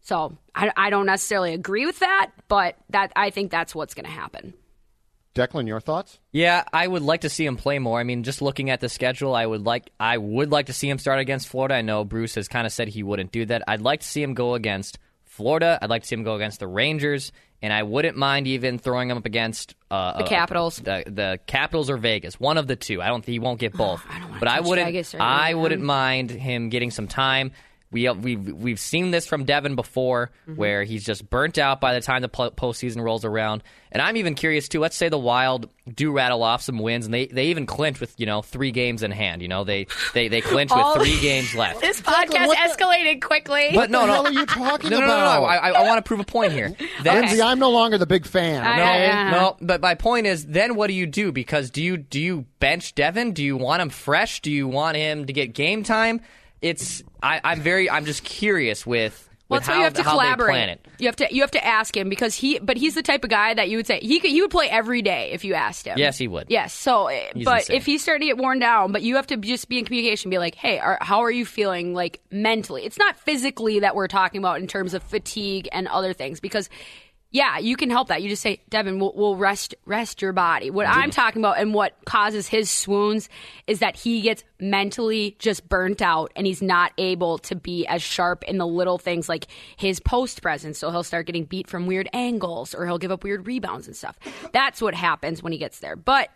So 0.00 0.36
I, 0.54 0.70
I 0.76 0.90
don't 0.90 1.06
necessarily 1.06 1.54
agree 1.54 1.86
with 1.86 2.00
that, 2.00 2.30
but 2.48 2.76
that 2.90 3.12
I 3.16 3.30
think 3.30 3.50
that's 3.50 3.74
what's 3.74 3.94
going 3.94 4.04
to 4.04 4.10
happen. 4.10 4.52
Declan, 5.34 5.66
your 5.66 5.80
thoughts? 5.80 6.20
Yeah, 6.30 6.62
I 6.72 6.86
would 6.86 7.02
like 7.02 7.22
to 7.22 7.28
see 7.28 7.44
him 7.44 7.56
play 7.56 7.80
more. 7.80 7.98
I 7.98 8.04
mean, 8.04 8.22
just 8.22 8.40
looking 8.40 8.70
at 8.70 8.80
the 8.80 8.88
schedule, 8.88 9.34
I 9.34 9.44
would 9.44 9.62
like 9.62 9.90
I 9.98 10.18
would 10.18 10.50
like 10.50 10.66
to 10.66 10.72
see 10.72 10.88
him 10.88 10.98
start 10.98 11.18
against 11.18 11.48
Florida. 11.48 11.74
I 11.74 11.82
know 11.82 12.04
Bruce 12.04 12.36
has 12.36 12.48
kind 12.48 12.66
of 12.66 12.72
said 12.72 12.88
he 12.88 13.02
wouldn't 13.02 13.32
do 13.32 13.44
that. 13.46 13.62
I'd 13.66 13.80
like 13.80 14.00
to 14.00 14.06
see 14.06 14.22
him 14.22 14.34
go 14.34 14.54
against 14.54 14.98
Florida. 15.34 15.78
I'd 15.82 15.90
like 15.90 16.02
to 16.02 16.08
see 16.08 16.14
him 16.14 16.22
go 16.22 16.36
against 16.36 16.60
the 16.60 16.66
Rangers, 16.68 17.32
and 17.60 17.72
I 17.72 17.82
wouldn't 17.82 18.16
mind 18.16 18.46
even 18.46 18.78
throwing 18.78 19.10
him 19.10 19.18
up 19.18 19.26
against 19.26 19.74
uh, 19.90 20.18
The 20.18 20.24
uh, 20.24 20.28
Capitals. 20.28 20.76
the 20.76 21.02
the 21.06 21.40
Capitals 21.46 21.90
or 21.90 21.96
Vegas, 21.96 22.38
one 22.38 22.56
of 22.56 22.66
the 22.66 22.76
two. 22.76 23.02
I 23.02 23.08
don't 23.08 23.24
think 23.24 23.32
he 23.32 23.38
won't 23.40 23.58
get 23.58 23.72
both. 23.72 24.02
I 24.08 24.20
don't 24.20 24.38
but 24.38 24.48
I 24.48 24.60
wouldn't. 24.60 25.14
I 25.20 25.54
wouldn't 25.54 25.82
mind 25.82 26.30
him 26.30 26.68
getting 26.68 26.90
some 26.90 27.08
time. 27.08 27.50
We 27.94 28.08
we've 28.10 28.52
we've 28.52 28.80
seen 28.80 29.12
this 29.12 29.26
from 29.26 29.46
Devan 29.46 29.76
before, 29.76 30.30
Mm-hmm. 30.48 30.56
where 30.56 30.82
he's 30.84 31.04
just 31.04 31.30
burnt 31.30 31.56
out 31.58 31.80
by 31.80 31.94
the 31.94 32.00
time 32.00 32.20
the 32.22 32.28
postseason 32.28 33.00
rolls 33.02 33.24
around. 33.24 33.62
And 33.92 34.02
I'm 34.02 34.16
even 34.16 34.34
curious 34.34 34.68
too. 34.68 34.80
Let's 34.80 34.96
say 34.96 35.08
the 35.08 35.16
Wild 35.18 35.70
do 35.94 36.10
rattle 36.10 36.42
off 36.42 36.60
some 36.62 36.78
wins, 36.80 37.04
and 37.04 37.14
they, 37.14 37.26
they 37.26 37.46
even 37.46 37.64
clinch 37.66 38.00
with 38.00 38.12
you 38.18 38.26
know 38.26 38.42
three 38.42 38.72
games 38.72 39.02
in 39.04 39.12
hand. 39.12 39.40
You 39.42 39.48
know 39.48 39.62
they 39.64 39.86
they 40.12 40.26
they 40.28 40.40
clinch 40.40 40.72
with 40.74 40.84
three 40.96 41.20
games 41.20 41.54
left. 41.54 41.80
This 41.80 42.00
podcast 42.00 42.48
what 42.48 42.58
the- 42.58 42.84
escalated 42.84 43.22
quickly. 43.22 43.70
But 43.72 43.90
no, 43.90 44.00
What 44.00 44.06
the 44.06 44.06
no, 44.06 44.12
hell 44.14 44.26
are 44.26 44.32
you 44.32 44.46
talking 44.46 44.90
no, 44.90 44.98
no, 45.00 45.06
no, 45.06 45.14
about? 45.14 45.40
no, 45.42 45.46
I, 45.46 45.56
I, 45.56 45.70
I 45.70 45.86
want 45.86 45.98
to 45.98 46.02
prove 46.06 46.18
a 46.20 46.24
point 46.24 46.52
here. 46.52 46.74
That's, 47.04 47.20
Lindsay, 47.20 47.40
I'm 47.40 47.60
no 47.60 47.70
longer 47.70 47.96
the 47.96 48.06
big 48.06 48.26
fan. 48.26 48.64
I- 48.64 48.74
Okay? 48.80 49.10
I- 49.10 49.30
no, 49.30 49.56
but 49.60 49.80
my 49.80 49.94
point 49.94 50.26
is, 50.26 50.44
then 50.46 50.74
what 50.74 50.88
do 50.88 50.94
you 50.94 51.06
do? 51.06 51.30
Because 51.30 51.70
do 51.70 51.80
you 51.82 51.96
do 51.96 52.20
you 52.20 52.44
bench 52.58 52.94
Devan? 52.96 53.32
Do 53.32 53.44
you 53.44 53.56
want 53.56 53.80
him 53.80 53.90
fresh? 53.90 54.40
Do 54.40 54.50
you 54.50 54.66
want 54.66 54.96
him 54.96 55.26
to 55.26 55.32
get 55.32 55.54
game 55.54 55.84
time? 55.84 56.20
It's 56.64 57.02
I, 57.22 57.42
I'm 57.44 57.60
very 57.60 57.90
I'm 57.90 58.06
just 58.06 58.24
curious 58.24 58.86
with 58.86 59.28
Well, 59.50 59.60
that's 59.60 59.68
why 59.68 59.74
how, 59.74 59.80
you 59.80 59.84
have 59.84 59.94
to 59.94 60.02
collaborate. 60.02 60.78
You 60.98 61.08
have 61.08 61.16
to 61.16 61.28
you 61.30 61.42
have 61.42 61.50
to 61.50 61.62
ask 61.62 61.94
him 61.94 62.08
because 62.08 62.34
he 62.34 62.58
but 62.58 62.78
he's 62.78 62.94
the 62.94 63.02
type 63.02 63.22
of 63.22 63.28
guy 63.28 63.52
that 63.52 63.68
you 63.68 63.76
would 63.76 63.86
say 63.86 64.00
he 64.00 64.18
could, 64.18 64.30
he 64.30 64.40
would 64.40 64.50
play 64.50 64.70
every 64.70 65.02
day 65.02 65.32
if 65.32 65.44
you 65.44 65.52
asked 65.52 65.86
him. 65.86 65.98
Yes, 65.98 66.16
he 66.16 66.26
would. 66.26 66.46
Yes. 66.48 66.72
So, 66.72 67.08
eh, 67.08 67.32
He's 67.34 67.44
but 67.44 67.58
insane. 67.58 67.76
if 67.76 67.84
he's 67.84 68.02
starting 68.02 68.26
to 68.28 68.34
get 68.34 68.38
worn 68.38 68.60
down, 68.60 68.92
but 68.92 69.02
you 69.02 69.16
have 69.16 69.26
to 69.26 69.36
just 69.36 69.68
be 69.68 69.78
in 69.78 69.84
communication, 69.84 70.30
be 70.30 70.38
like, 70.38 70.54
hey, 70.54 70.78
are, 70.78 70.96
how 71.02 71.20
are 71.20 71.30
you 71.30 71.44
feeling 71.44 71.92
like 71.92 72.22
mentally? 72.30 72.84
It's 72.86 72.98
not 72.98 73.18
physically 73.18 73.80
that 73.80 73.94
we're 73.94 74.08
talking 74.08 74.38
about 74.38 74.58
in 74.58 74.66
terms 74.66 74.94
of 74.94 75.02
fatigue 75.02 75.68
and 75.70 75.86
other 75.88 76.14
things 76.14 76.40
because. 76.40 76.70
Yeah, 77.34 77.58
you 77.58 77.76
can 77.76 77.90
help 77.90 78.08
that. 78.08 78.22
You 78.22 78.28
just 78.28 78.42
say, 78.42 78.60
Devan, 78.70 79.00
we'll, 79.00 79.12
we'll 79.12 79.34
rest 79.34 79.74
rest 79.86 80.22
your 80.22 80.32
body. 80.32 80.70
What 80.70 80.86
I'm 80.86 81.10
talking 81.10 81.42
about 81.42 81.58
and 81.58 81.74
what 81.74 81.92
causes 82.04 82.46
his 82.46 82.70
swoons 82.70 83.28
is 83.66 83.80
that 83.80 83.96
he 83.96 84.20
gets 84.20 84.44
mentally 84.60 85.34
just 85.40 85.68
burnt 85.68 86.00
out 86.00 86.30
and 86.36 86.46
he's 86.46 86.62
not 86.62 86.92
able 86.96 87.38
to 87.38 87.56
be 87.56 87.88
as 87.88 88.02
sharp 88.02 88.44
in 88.44 88.58
the 88.58 88.66
little 88.66 88.98
things 88.98 89.28
like 89.28 89.48
his 89.76 89.98
post 89.98 90.42
presence. 90.42 90.78
So 90.78 90.92
he'll 90.92 91.02
start 91.02 91.26
getting 91.26 91.44
beat 91.44 91.66
from 91.66 91.88
weird 91.88 92.08
angles 92.12 92.72
or 92.72 92.86
he'll 92.86 92.98
give 92.98 93.10
up 93.10 93.24
weird 93.24 93.48
rebounds 93.48 93.88
and 93.88 93.96
stuff. 93.96 94.16
That's 94.52 94.80
what 94.80 94.94
happens 94.94 95.42
when 95.42 95.52
he 95.52 95.58
gets 95.58 95.80
there. 95.80 95.96
But 95.96 96.30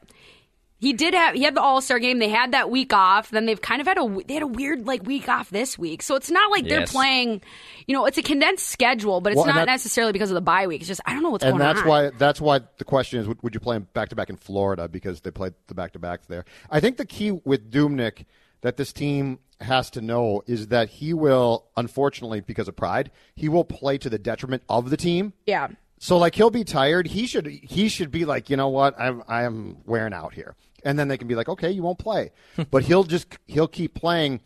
he 0.81 0.93
did 0.93 1.13
have 1.15 1.35
he 1.35 1.43
had 1.43 1.55
the 1.55 1.61
All 1.61 1.81
Star 1.81 1.99
game. 1.99 2.19
They 2.21 2.29
had 2.29 2.53
that 2.53 2.71
week 2.71 2.93
off. 2.93 3.31
Then 3.31 3.47
they've 3.47 3.61
kind 3.61 3.81
of 3.81 3.87
had 3.87 3.99
a 3.99 4.23
they 4.27 4.35
had 4.35 4.43
a 4.43 4.47
weird 4.47 4.87
like 4.87 5.03
week 5.05 5.29
off 5.29 5.51
this 5.51 5.77
week. 5.79 6.03
So 6.03 6.15
it's 6.15 6.31
not 6.31 6.51
like 6.51 6.69
they're 6.69 6.87
playing. 6.87 7.43
You 7.87 7.95
know, 7.95 8.07
it's 8.07 8.19
a 8.19 8.23
condensed 8.23 8.69
schedule, 8.69 9.21
but 9.21 9.33
it's 9.33 9.39
Well, 9.39 9.47
not 9.47 9.55
that- 9.57 9.67
necessarily 9.67 10.13
because 10.13 10.31
of 10.31 10.35
the 10.37 10.41
bye 10.41 10.67
week. 10.67 10.81
It's 10.83 10.89
just 10.89 11.01
I 11.05 11.13
don't 11.15 11.23
know 11.23 11.31
what's 11.31 11.45
and 11.45 11.59
going 11.59 11.69
on. 11.69 11.75
that's 11.77 11.87
why 11.87 12.11
that's 12.17 12.41
why 12.41 12.61
the 12.79 12.85
question 12.85 13.21
is 13.21 13.27
would, 13.27 13.43
would 13.43 13.55
you 13.55 13.61
play 13.61 13.77
him 13.77 13.89
back 13.93 14.09
to 14.11 14.17
back 14.17 14.31
in 14.31 14.37
Florida 14.37 14.89
because 14.89 15.21
they 15.23 15.31
played 15.31 15.55
the 15.67 15.75
back 15.75 15.93
to 15.95 15.99
back 15.99 16.27
there. 16.29 16.45
I 16.71 16.81
think 16.81 16.97
the 16.97 17.07
key 17.07 17.33
with 17.33 17.71
Dubnyk 17.71 18.25
that 18.61 18.77
this 18.77 18.93
team 18.93 19.39
has 19.61 19.91
to 19.91 20.01
know 20.01 20.43
is 20.47 20.69
that 20.69 20.89
he 20.89 21.13
will 21.13 21.67
unfortunately 21.77 22.41
because 22.41 22.69
of 22.69 22.77
pride 22.77 23.11
he 23.35 23.49
will 23.49 23.65
play 23.65 23.99
to 23.99 24.09
the 24.09 24.19
detriment 24.19 24.63
of 24.69 24.91
the 24.91 24.97
team. 24.97 25.33
Yeah. 25.47 25.69
So 26.01 26.17
like 26.17 26.37
he'll 26.37 26.51
be 26.51 26.63
tired. 26.63 27.09
He 27.09 27.27
should 27.27 27.47
he 27.49 27.89
should 27.89 28.13
be 28.13 28.25
like, 28.25 28.51
you 28.51 28.57
know 28.57 28.69
what, 28.69 28.95
I'm 29.01 29.25
I'm 29.27 29.79
wearing 29.85 30.13
out 30.13 30.33
here. 30.35 30.55
And 30.85 30.99
then 30.99 31.09
they 31.09 31.19
can 31.19 31.29
be 31.29 31.35
like, 31.35 31.49
okay, 31.49 31.71
you 31.71 31.83
won't 31.83 31.99
play. 31.99 32.31
but 32.71 32.85
he'll 32.85 33.05
just 33.05 33.27
he'll 33.47 33.69
keep 33.69 33.95
playing. 33.95 34.41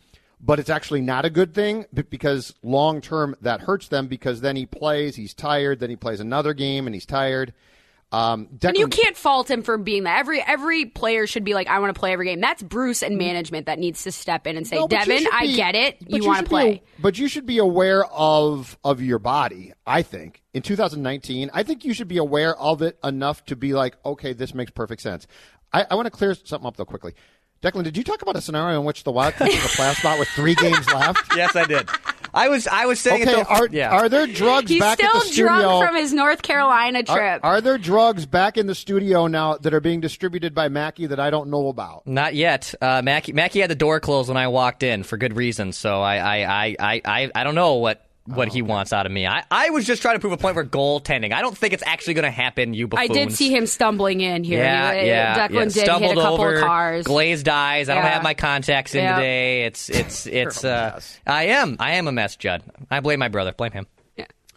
But 0.45 0.59
it's 0.59 0.69
actually 0.69 0.99
not 1.01 1.23
a 1.23 1.29
good 1.29 1.53
thing 1.53 1.85
because 2.09 2.53
long 2.63 2.99
term 2.99 3.35
that 3.41 3.61
hurts 3.61 3.87
them 3.87 4.07
because 4.07 4.41
then 4.41 4.55
he 4.57 4.65
plays, 4.65 5.15
he's 5.15 5.33
tired, 5.33 5.79
then 5.79 5.89
he 5.89 5.95
plays 5.95 6.19
another 6.19 6.53
game 6.53 6.85
and 6.85 6.93
he's 6.93 7.05
tired. 7.05 7.53
Um, 8.11 8.47
And 8.61 8.77
you 8.77 8.87
can't 8.89 9.17
fault 9.17 9.49
him 9.49 9.63
for 9.63 9.75
being 9.75 10.03
that. 10.03 10.19
Every 10.19 10.39
every 10.39 10.85
player 10.85 11.25
should 11.25 11.43
be 11.43 11.55
like, 11.55 11.67
I 11.67 11.79
want 11.79 11.95
to 11.95 11.99
play 11.99 12.13
every 12.13 12.27
game. 12.27 12.41
That's 12.41 12.61
Bruce 12.61 13.01
and 13.01 13.17
management 13.17 13.65
that 13.65 13.79
needs 13.79 14.03
to 14.03 14.11
step 14.11 14.45
in 14.45 14.55
and 14.55 14.67
say, 14.67 14.75
No, 14.75 14.87
Devan, 14.87 15.17
should 15.19 15.33
I 15.33 15.47
get 15.47 15.73
it. 15.73 15.97
but 15.99 16.11
You 16.21 16.27
want 16.27 16.41
to 16.45 16.49
play. 16.49 16.71
a- 16.73 17.01
but 17.01 17.17
you 17.17 17.27
should 17.27 17.47
be 17.47 17.57
aware 17.57 18.05
of 18.05 18.77
of 18.83 19.01
your 19.01 19.17
body. 19.17 19.73
I 19.87 20.03
think 20.03 20.43
in 20.53 20.61
2019, 20.61 21.49
I 21.55 21.63
think 21.63 21.85
you 21.85 21.93
should 21.95 22.07
be 22.07 22.17
aware 22.17 22.55
of 22.57 22.83
it 22.83 22.99
enough 23.03 23.45
to 23.45 23.55
be 23.55 23.73
like, 23.73 23.95
okay, 24.05 24.33
this 24.33 24.53
makes 24.53 24.69
perfect 24.69 25.01
sense. 25.01 25.25
I, 25.73 25.85
I 25.91 25.95
want 25.95 26.05
to 26.05 26.11
clear 26.11 26.35
something 26.35 26.67
up 26.67 26.77
though 26.77 26.85
quickly. 26.85 27.13
Declan, 27.61 27.83
did 27.85 27.95
you 27.95 28.03
talk 28.03 28.21
about 28.21 28.35
a 28.35 28.41
scenario 28.41 28.77
in 28.79 28.85
which 28.85 29.05
the 29.05 29.11
Wildcats 29.11 29.53
have 29.53 29.63
a 29.65 29.67
playoff 29.69 29.95
spot 29.95 30.19
with 30.19 30.27
three 30.29 30.53
games 30.55 30.85
left? 30.93 31.33
Yes, 31.37 31.55
I 31.55 31.65
did. 31.65 31.87
I 32.35 32.49
was 32.49 32.67
I 32.67 32.85
was 32.87 32.99
saying 32.99 33.21
Okay, 33.21 33.31
it 33.41 33.47
though. 33.47 33.55
are, 33.55 33.67
yeah. 33.71 33.91
are 33.91 34.09
there 34.09 34.25
drugs 34.27 34.69
He's 34.69 34.79
back 34.81 34.97
still 34.99 35.07
at 35.15 35.21
the 35.21 35.27
studio? 35.27 35.45
drunk 35.59 35.87
from 35.87 35.95
his 35.95 36.13
North 36.13 36.41
Carolina 36.41 37.03
trip. 37.03 37.41
are 37.43 37.61
there 37.61 37.77
drugs 37.77 38.25
back 38.25 38.57
in 38.57 38.65
the 38.67 38.73
studio 38.75 39.27
now 39.27 39.55
that 39.57 39.73
are 39.73 39.79
being 39.79 40.01
distributed 40.01 40.53
by 40.55 40.67
Mackey 40.67 41.05
that 41.07 41.19
I 41.19 41.29
don't 41.29 41.49
know 41.49 41.67
about? 41.69 42.05
Not 42.07 42.33
yet. 42.35 42.73
Uh, 42.81 43.01
Mackie, 43.03 43.33
Mackie 43.33 43.59
had 43.59 43.69
the 43.69 43.75
door 43.75 43.99
closed 43.99 44.27
when 44.29 44.37
I 44.37 44.47
walked 44.47 44.81
in 44.83 45.03
for 45.03 45.15
good 45.17 45.35
reason. 45.37 45.71
So 45.73 46.01
I, 46.01 46.17
I, 46.17 46.35
I, 46.65 46.75
I, 46.79 47.01
I, 47.05 47.31
I 47.35 47.43
don't 47.43 47.55
know 47.55 47.75
what 47.75 48.03
what 48.25 48.47
he 48.47 48.61
wants 48.61 48.93
out 48.93 49.05
of 49.05 49.11
me. 49.11 49.27
I, 49.27 49.43
I 49.51 49.69
was 49.71 49.85
just 49.85 50.01
trying 50.01 50.15
to 50.15 50.19
prove 50.19 50.31
a 50.33 50.37
point 50.37 50.55
for 50.55 50.63
goaltending. 50.63 51.33
I 51.33 51.41
don't 51.41 51.57
think 51.57 51.73
it's 51.73 51.83
actually 51.85 52.13
going 52.13 52.23
to 52.23 52.31
happen. 52.31 52.73
You 52.73 52.87
I 52.93 53.07
did 53.07 53.33
see 53.33 53.53
him 53.53 53.65
stumbling 53.65 54.21
in 54.21 54.43
here. 54.45 54.59
Yeah, 54.63 54.93
He- 55.01 55.07
yeah. 55.07 55.47
Declan 55.47 55.53
yeah. 55.53 55.63
did 55.65 55.71
Stumbled 55.73 56.09
hit 56.11 56.17
a 56.17 56.21
couple 56.21 56.35
over, 56.41 56.55
of 56.55 56.61
cars. 56.63 57.05
Glazed 57.05 57.49
eyes. 57.49 57.89
I 57.89 57.95
don't 57.95 58.03
have 58.05 58.23
my 58.23 58.33
contacts 58.33 58.95
in 58.95 59.03
Yeah. 59.03 59.15
today. 59.17 59.65
It's 59.65 59.89
it's 59.89 60.25
it's. 60.27 60.63
uh. 60.63 60.99
I 61.27 61.43
am. 61.47 61.75
I 61.79 61.93
am 61.93 62.07
a 62.07 62.11
mess, 62.11 62.35
Judd. 62.37 62.63
I 62.89 63.01
blame 63.01 63.19
my 63.19 63.27
brother. 63.27 63.51
Blame 63.51 63.71
him. 63.71 63.87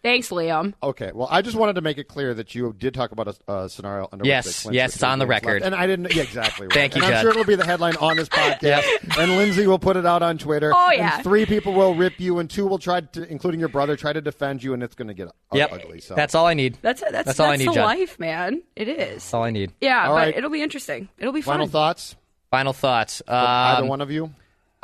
Yeah. 0.06 0.12
Thanks, 0.12 0.28
Liam. 0.30 0.72
Okay, 0.82 1.10
well, 1.14 1.28
I 1.30 1.42
just 1.42 1.56
wanted 1.56 1.74
to 1.74 1.80
make 1.80 1.98
it 1.98 2.04
clear 2.08 2.32
that 2.34 2.54
you 2.54 2.74
did 2.78 2.94
talk 2.94 3.10
about 3.12 3.28
a, 3.48 3.52
a 3.52 3.68
scenario 3.68 4.08
under 4.12 4.24
Yes, 4.24 4.46
which 4.46 4.64
they 4.72 4.76
yes, 4.76 4.94
it's 4.94 5.02
on 5.02 5.18
the 5.18 5.24
games 5.24 5.30
left. 5.30 5.44
record. 5.46 5.62
and 5.62 5.74
I 5.74 5.86
didn't. 5.86 6.14
Yeah, 6.14 6.22
exactly. 6.22 6.66
Right. 6.66 6.72
Thank 6.74 6.94
you, 6.96 7.02
and 7.02 7.06
I'm 7.06 7.12
Judd. 7.12 7.20
sure 7.22 7.30
it'll 7.30 7.44
be 7.44 7.54
the 7.56 7.66
headline 7.66 7.96
on 7.96 8.16
this 8.16 8.28
podcast, 8.28 8.84
and 9.18 9.36
Lindsay 9.36 9.66
will 9.66 9.78
put 9.78 9.96
it 9.96 10.06
out 10.06 10.22
on 10.22 10.38
Twitter. 10.38 10.72
Oh, 10.74 10.88
and 10.90 10.98
yeah. 10.98 11.22
three 11.22 11.44
people 11.46 11.72
will 11.74 11.94
rip 11.94 12.18
you, 12.20 12.38
and 12.38 12.48
two 12.48 12.66
will 12.66 12.78
try 12.78 13.00
to, 13.00 13.30
including 13.30 13.60
your 13.60 13.68
brother, 13.68 13.96
try 13.96 14.12
to 14.12 14.20
defend 14.20 14.62
you, 14.62 14.72
and 14.74 14.82
it's 14.82 14.94
going 14.94 15.08
to 15.08 15.14
get 15.14 15.28
Yep. 15.52 15.72
ugly. 15.72 16.00
So 16.00 16.14
That's 16.14 16.34
all 16.34 16.46
I 16.46 16.54
need. 16.54 16.78
That's 16.82 17.00
that's 17.00 17.24
That's 17.26 17.40
all 17.40 17.50
I 17.50 17.56
need, 17.56 17.68
the 17.68 17.74
Judd. 17.74 17.84
life, 17.84 18.18
man. 18.18 18.62
It 18.74 18.88
is. 18.88 19.14
That's 19.14 19.34
all 19.34 19.42
I 19.42 19.50
need. 19.50 19.72
Yeah, 19.80 20.02
All 20.08 20.14
but 20.14 20.14
right. 20.14 20.36
it'll 20.36 20.50
be 20.50 20.62
interesting. 20.62 21.08
It'll 21.18 21.32
be 21.32 21.40
fun. 21.42 21.54
final 21.54 21.66
thoughts. 21.66 22.16
Final 22.50 22.72
thoughts. 22.72 23.22
from 23.26 23.34
either 23.36 23.82
Um, 23.82 23.88
one 23.88 24.00
of 24.00 24.10
you. 24.10 24.32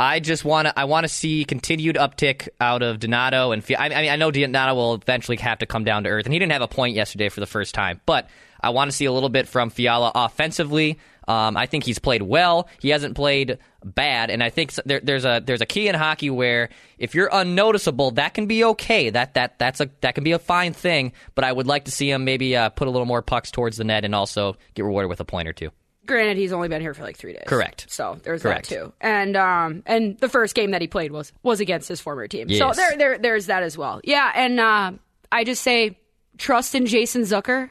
I 0.02 0.18
just 0.18 0.44
want 0.44 0.66
to. 0.66 0.76
I 0.76 0.86
want 0.86 1.04
to 1.04 1.08
see 1.08 1.44
continued 1.44 1.94
uptick 1.94 2.48
out 2.60 2.82
of 2.82 2.98
Donato 2.98 3.52
and. 3.52 3.64
I, 3.78 3.86
I 3.86 4.02
mean, 4.02 4.10
I 4.10 4.16
know 4.16 4.32
Donato 4.32 4.74
will 4.74 4.94
eventually 4.94 5.36
have 5.36 5.60
to 5.60 5.66
come 5.66 5.84
down 5.84 6.02
to 6.02 6.10
earth, 6.10 6.26
and 6.26 6.32
he 6.32 6.40
didn't 6.40 6.50
have 6.50 6.60
a 6.60 6.66
point 6.66 6.96
yesterday 6.96 7.28
for 7.28 7.38
the 7.38 7.46
first 7.46 7.72
time. 7.72 8.00
But 8.04 8.28
I 8.60 8.70
want 8.70 8.90
to 8.90 8.96
see 8.96 9.04
a 9.04 9.12
little 9.12 9.28
bit 9.28 9.46
from 9.46 9.70
Fiala 9.70 10.10
offensively. 10.12 10.98
Um, 11.28 11.56
I 11.56 11.66
think 11.66 11.84
he's 11.84 12.00
played 12.00 12.22
well. 12.22 12.68
He 12.80 12.88
hasn't 12.88 13.14
played 13.14 13.58
bad, 13.84 14.30
and 14.30 14.42
I 14.42 14.50
think 14.50 14.74
there, 14.74 14.98
there's 14.98 15.24
a 15.24 15.40
there's 15.44 15.60
a 15.60 15.66
key 15.66 15.86
in 15.86 15.94
hockey 15.94 16.30
where 16.30 16.70
if 16.98 17.14
you're 17.14 17.30
unnoticeable, 17.32 18.10
that 18.12 18.34
can 18.34 18.46
be 18.46 18.64
okay. 18.64 19.08
That 19.08 19.34
that 19.34 19.60
that's 19.60 19.80
a 19.80 19.88
that 20.00 20.16
can 20.16 20.24
be 20.24 20.32
a 20.32 20.40
fine 20.40 20.72
thing. 20.72 21.12
But 21.36 21.44
I 21.44 21.52
would 21.52 21.68
like 21.68 21.84
to 21.84 21.92
see 21.92 22.10
him 22.10 22.24
maybe 22.24 22.56
uh, 22.56 22.70
put 22.70 22.88
a 22.88 22.90
little 22.90 23.06
more 23.06 23.22
pucks 23.22 23.52
towards 23.52 23.76
the 23.76 23.84
net 23.84 24.04
and 24.04 24.16
also 24.16 24.56
get 24.74 24.84
rewarded 24.84 25.10
with 25.10 25.20
a 25.20 25.24
point 25.24 25.46
or 25.46 25.52
two. 25.52 25.70
Granted, 26.04 26.36
he's 26.36 26.52
only 26.52 26.68
been 26.68 26.80
here 26.80 26.94
for 26.94 27.02
like 27.02 27.16
three 27.16 27.32
days. 27.32 27.44
Correct. 27.46 27.86
So 27.88 28.18
there's 28.24 28.42
Correct. 28.42 28.68
that 28.68 28.74
too. 28.74 28.92
And 29.00 29.36
um 29.36 29.82
and 29.86 30.18
the 30.18 30.28
first 30.28 30.54
game 30.54 30.72
that 30.72 30.80
he 30.80 30.88
played 30.88 31.12
was 31.12 31.32
was 31.42 31.60
against 31.60 31.88
his 31.88 32.00
former 32.00 32.26
team. 32.26 32.48
So 32.48 32.72
there 32.72 32.96
there 32.96 33.18
there's 33.18 33.46
that 33.46 33.62
as 33.62 33.78
well. 33.78 34.00
Yeah, 34.02 34.30
and 34.34 34.58
uh, 34.58 34.92
I 35.30 35.44
just 35.44 35.62
say 35.62 35.98
trust 36.38 36.74
in 36.74 36.86
Jason 36.86 37.22
Zucker. 37.22 37.70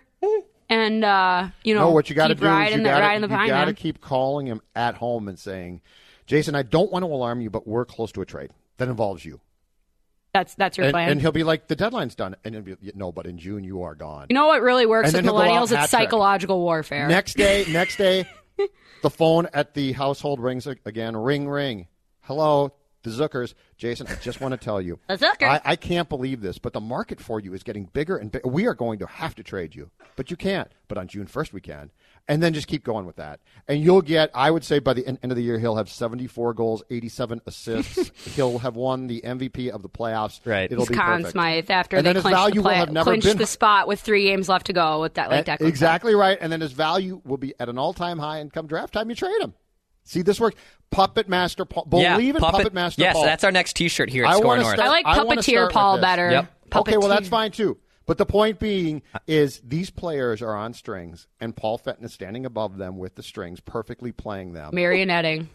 And 0.69 1.03
uh, 1.03 1.49
you 1.63 1.73
know, 1.73 1.81
No, 1.81 1.91
what 1.91 2.09
you 2.09 2.15
got 2.15 2.29
to 2.29 2.35
do 2.35 2.45
is 2.45 2.71
you 2.71 2.77
the, 2.77 2.83
got 2.83 2.99
to 2.99 3.27
pine, 3.27 3.47
you 3.47 3.51
got 3.51 3.61
to 3.61 3.65
man. 3.67 3.75
keep 3.75 3.99
calling 3.99 4.47
him 4.47 4.61
at 4.73 4.95
home 4.95 5.27
and 5.27 5.37
saying, 5.37 5.81
"Jason, 6.27 6.55
I 6.55 6.63
don't 6.63 6.89
want 6.89 7.03
to 7.03 7.07
alarm 7.07 7.41
you, 7.41 7.49
but 7.49 7.67
we're 7.67 7.83
close 7.83 8.13
to 8.13 8.21
a 8.21 8.25
trade 8.25 8.51
that 8.77 8.87
involves 8.87 9.25
you." 9.25 9.41
That's 10.33 10.55
that's 10.55 10.77
your 10.77 10.85
And, 10.87 10.93
plan. 10.93 11.09
and 11.09 11.21
he'll 11.21 11.31
be 11.33 11.43
like, 11.43 11.67
"The 11.67 11.75
deadline's 11.75 12.15
done," 12.15 12.35
and 12.45 12.55
he'll 12.55 12.63
be, 12.63 12.75
"No, 12.95 13.11
but 13.11 13.25
in 13.25 13.37
June 13.37 13.63
you 13.63 13.83
are 13.83 13.95
gone." 13.95 14.27
you 14.29 14.33
know 14.33 14.47
what 14.47 14.61
really 14.61 14.85
works 14.85 15.07
with 15.07 15.13
then 15.15 15.23
he'll 15.25 15.33
go 15.33 15.39
out 15.41 15.67
millennials? 15.67 15.77
It's 15.83 15.91
psychological 15.91 16.59
warfare. 16.61 17.07
Next 17.07 17.35
day, 17.35 17.65
next 17.69 17.97
day, 17.97 18.25
the 19.01 19.09
phone 19.09 19.47
at 19.53 19.73
the 19.73 19.91
household 19.91 20.39
rings 20.39 20.67
again. 20.67 21.17
Ring, 21.17 21.49
ring. 21.49 21.87
Hello, 22.21 22.73
the 23.03 23.09
Zuckers. 23.09 23.55
Jason, 23.77 24.07
I 24.07 24.15
just 24.15 24.39
want 24.39 24.53
to 24.53 24.57
tell 24.57 24.79
you. 24.79 24.99
The 25.09 25.17
Zucker. 25.17 25.47
I, 25.49 25.61
I 25.65 25.75
can't 25.75 26.07
believe 26.07 26.39
this, 26.39 26.59
but 26.59 26.71
the 26.71 26.79
market 26.79 27.19
for 27.19 27.39
you 27.39 27.53
is 27.53 27.63
getting 27.63 27.85
bigger 27.85 28.15
and 28.15 28.31
bigger. 28.31 28.47
We 28.47 28.67
are 28.67 28.75
going 28.75 28.99
to 28.99 29.07
have 29.07 29.35
to 29.35 29.43
trade 29.43 29.75
you, 29.75 29.89
but 30.15 30.31
you 30.31 30.37
can't. 30.37 30.71
But 30.87 30.97
on 30.97 31.07
June 31.07 31.25
1st, 31.25 31.51
we 31.51 31.61
can. 31.61 31.91
And 32.27 32.41
then 32.41 32.53
just 32.53 32.67
keep 32.67 32.83
going 32.83 33.05
with 33.05 33.17
that. 33.17 33.41
And 33.67 33.83
you'll 33.83 34.01
get, 34.01 34.29
I 34.33 34.51
would 34.51 34.63
say 34.63 34.79
by 34.79 34.93
the 34.93 35.05
en- 35.05 35.17
end 35.21 35.31
of 35.31 35.35
the 35.35 35.43
year, 35.43 35.59
he'll 35.59 35.75
have 35.75 35.89
74 35.89 36.53
goals, 36.53 36.81
87 36.89 37.41
assists. 37.45 38.11
he'll 38.35 38.59
have 38.59 38.75
won 38.75 39.07
the 39.07 39.21
MVP 39.25 39.69
of 39.69 39.81
the 39.81 39.89
playoffs. 39.89 40.39
Right. 40.45 40.71
It'll 40.71 40.83
He's 40.85 40.89
be 40.89 40.95
Conn 40.95 41.17
perfect. 41.17 41.31
Smythe 41.33 41.69
after 41.69 41.97
And 41.97 42.05
they 42.05 42.13
then 42.13 42.21
clinched, 42.21 42.37
value 42.37 42.53
the, 42.55 42.61
will 42.61 42.69
play- 42.69 42.75
have 42.77 42.91
never 42.91 43.11
clinched 43.11 43.27
been 43.27 43.37
the 43.37 43.45
spot 43.47 43.87
with 43.87 43.99
three 43.99 44.25
games 44.25 44.47
left 44.47 44.67
to 44.67 44.73
go 44.73 45.01
with 45.01 45.15
that 45.15 45.29
like 45.29 45.49
eh, 45.49 45.57
Declan 45.57 45.67
exactly 45.67 46.15
right. 46.15 46.37
And 46.39 46.51
then 46.51 46.61
his 46.61 46.71
value 46.71 47.21
will 47.25 47.37
be 47.37 47.53
at 47.59 47.67
an 47.69 47.77
all 47.77 47.93
time 47.93 48.19
high, 48.19 48.37
and 48.37 48.53
come 48.53 48.67
draft 48.67 48.93
time, 48.93 49.09
you 49.09 49.15
trade 49.15 49.41
him. 49.41 49.53
See, 50.03 50.21
this 50.21 50.39
works. 50.39 50.55
Puppet 50.89 51.27
Master 51.29 51.63
Paul. 51.65 51.85
Believe 51.85 52.35
in 52.35 52.41
Puppet, 52.41 52.73
Master 52.73 53.01
Yes, 53.01 53.13
Paul. 53.13 53.23
that's 53.25 53.43
our 53.43 53.51
next 53.51 53.73
T-shirt 53.77 54.09
here 54.09 54.25
at 54.25 54.31
I 54.31 54.33
SKOR 54.37 54.45
wanna 54.45 54.61
North. 54.63 54.75
start- 54.75 54.87
I 54.87 54.91
like 54.91 55.05
puppeteer 55.05 55.43
start 55.43 55.71
Paul 55.73 55.99
better. 56.01 56.29
Yep. 56.31 56.53
Okay, 56.75 56.97
well, 56.97 57.07
that's 57.09 57.27
fine 57.29 57.51
too. 57.51 57.77
But 58.05 58.17
the 58.17 58.25
point 58.25 58.59
being 58.59 59.03
is 59.27 59.61
these 59.63 59.89
players 59.89 60.41
are 60.41 60.55
on 60.55 60.73
strings, 60.73 61.27
and 61.39 61.55
Paul 61.55 61.77
Fenton 61.77 62.05
is 62.05 62.13
standing 62.13 62.45
above 62.45 62.77
them 62.77 62.97
with 62.97 63.15
the 63.15 63.23
strings, 63.23 63.59
perfectly 63.59 64.11
playing 64.11 64.53
them. 64.53 64.73
Marionetting. 64.73 65.47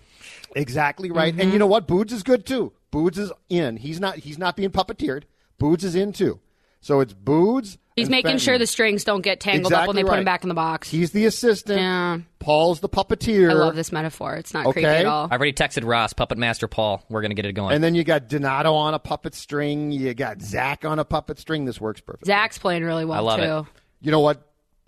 Exactly 0.54 1.10
right. 1.10 1.32
Mm-hmm. 1.32 1.40
And 1.40 1.52
you 1.52 1.58
know 1.58 1.66
what? 1.66 1.86
Boods 1.86 2.12
is 2.12 2.22
good 2.22 2.46
too. 2.46 2.72
Boods 2.90 3.18
is 3.18 3.32
in. 3.48 3.76
He's 3.76 4.00
not. 4.00 4.16
He's 4.16 4.38
not 4.38 4.56
being 4.56 4.70
puppeteered. 4.70 5.24
Boods 5.58 5.84
is 5.84 5.94
in 5.94 6.12
too. 6.12 6.40
So 6.80 7.00
it's 7.00 7.12
Boods. 7.12 7.78
He's 7.96 8.10
making 8.10 8.28
Fenton. 8.28 8.38
sure 8.40 8.58
the 8.58 8.66
strings 8.66 9.04
don't 9.04 9.22
get 9.22 9.40
tangled 9.40 9.72
up 9.72 9.88
when 9.88 9.96
Exactly 9.96 10.02
they 10.02 10.08
put 10.08 10.18
him 10.18 10.24
back 10.26 10.42
in 10.44 10.50
the 10.50 10.54
box. 10.54 10.90
He's 10.90 11.12
the 11.12 11.24
assistant. 11.24 11.80
Yeah. 11.80 12.18
Paul's 12.38 12.80
the 12.80 12.90
puppeteer. 12.90 13.50
I 13.50 13.54
love 13.54 13.74
this 13.74 13.90
metaphor. 13.90 14.34
It's 14.34 14.52
not 14.52 14.66
creepy 14.66 14.84
at 14.84 15.06
all. 15.06 15.24
I've 15.24 15.40
already 15.40 15.54
texted 15.54 15.86
Ross, 15.86 16.12
Puppet 16.12 16.36
Master 16.36 16.68
Paul. 16.68 17.02
We're 17.08 17.22
gonna 17.22 17.34
get 17.34 17.46
it 17.46 17.54
going. 17.54 17.74
And 17.74 17.82
then 17.82 17.94
you 17.94 18.04
got 18.04 18.28
Donato 18.28 18.74
on 18.74 18.92
a 18.92 18.98
puppet 18.98 19.34
string. 19.34 19.92
You 19.92 20.12
got 20.12 20.42
Zach 20.42 20.84
on 20.84 20.98
a 20.98 21.06
puppet 21.06 21.38
string. 21.38 21.64
This 21.64 21.80
works 21.80 22.02
perfectly. 22.02 22.26
Zach's 22.26 22.58
playing 22.58 22.84
really 22.84 23.06
well 23.06 23.26
I 23.26 23.36
love 23.36 23.66
too. 23.66 23.70
You 24.02 24.10
know 24.10 24.20
what? 24.20 24.42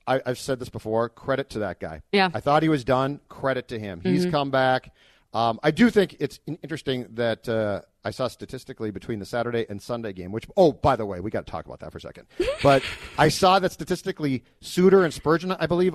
I, 0.06 0.20
I've 0.26 0.38
said 0.38 0.58
this 0.60 0.68
before. 0.68 1.08
Credit 1.08 1.48
to 1.50 1.60
that 1.60 1.80
guy. 1.80 2.02
Yeah. 2.12 2.30
I 2.34 2.40
thought 2.40 2.62
he 2.62 2.68
was 2.68 2.84
done. 2.84 3.20
Credit 3.30 3.68
to 3.68 3.78
him. 3.78 4.00
He's 4.02 4.26
come 4.26 4.50
back. 4.50 4.92
Um, 5.32 5.60
I 5.62 5.70
do 5.70 5.90
think 5.90 6.16
it's 6.20 6.40
interesting 6.46 7.06
that 7.14 7.48
uh, 7.48 7.82
I 8.08 8.10
saw 8.10 8.26
statistically 8.26 8.90
between 8.90 9.18
the 9.18 9.26
Saturday 9.26 9.66
and 9.68 9.82
Sunday 9.82 10.14
game, 10.14 10.32
which, 10.32 10.46
oh, 10.56 10.72
by 10.72 10.96
the 10.96 11.04
way, 11.04 11.20
we 11.20 11.30
got 11.30 11.44
to 11.46 11.50
talk 11.50 11.66
about 11.66 11.80
that 11.80 11.92
for 11.92 11.98
a 11.98 12.00
second. 12.00 12.26
But 12.62 12.82
I 13.18 13.28
saw 13.28 13.58
that 13.58 13.70
statistically, 13.70 14.44
Suter 14.62 15.04
and 15.04 15.12
Spurgeon, 15.12 15.52
I 15.52 15.66
believe, 15.66 15.94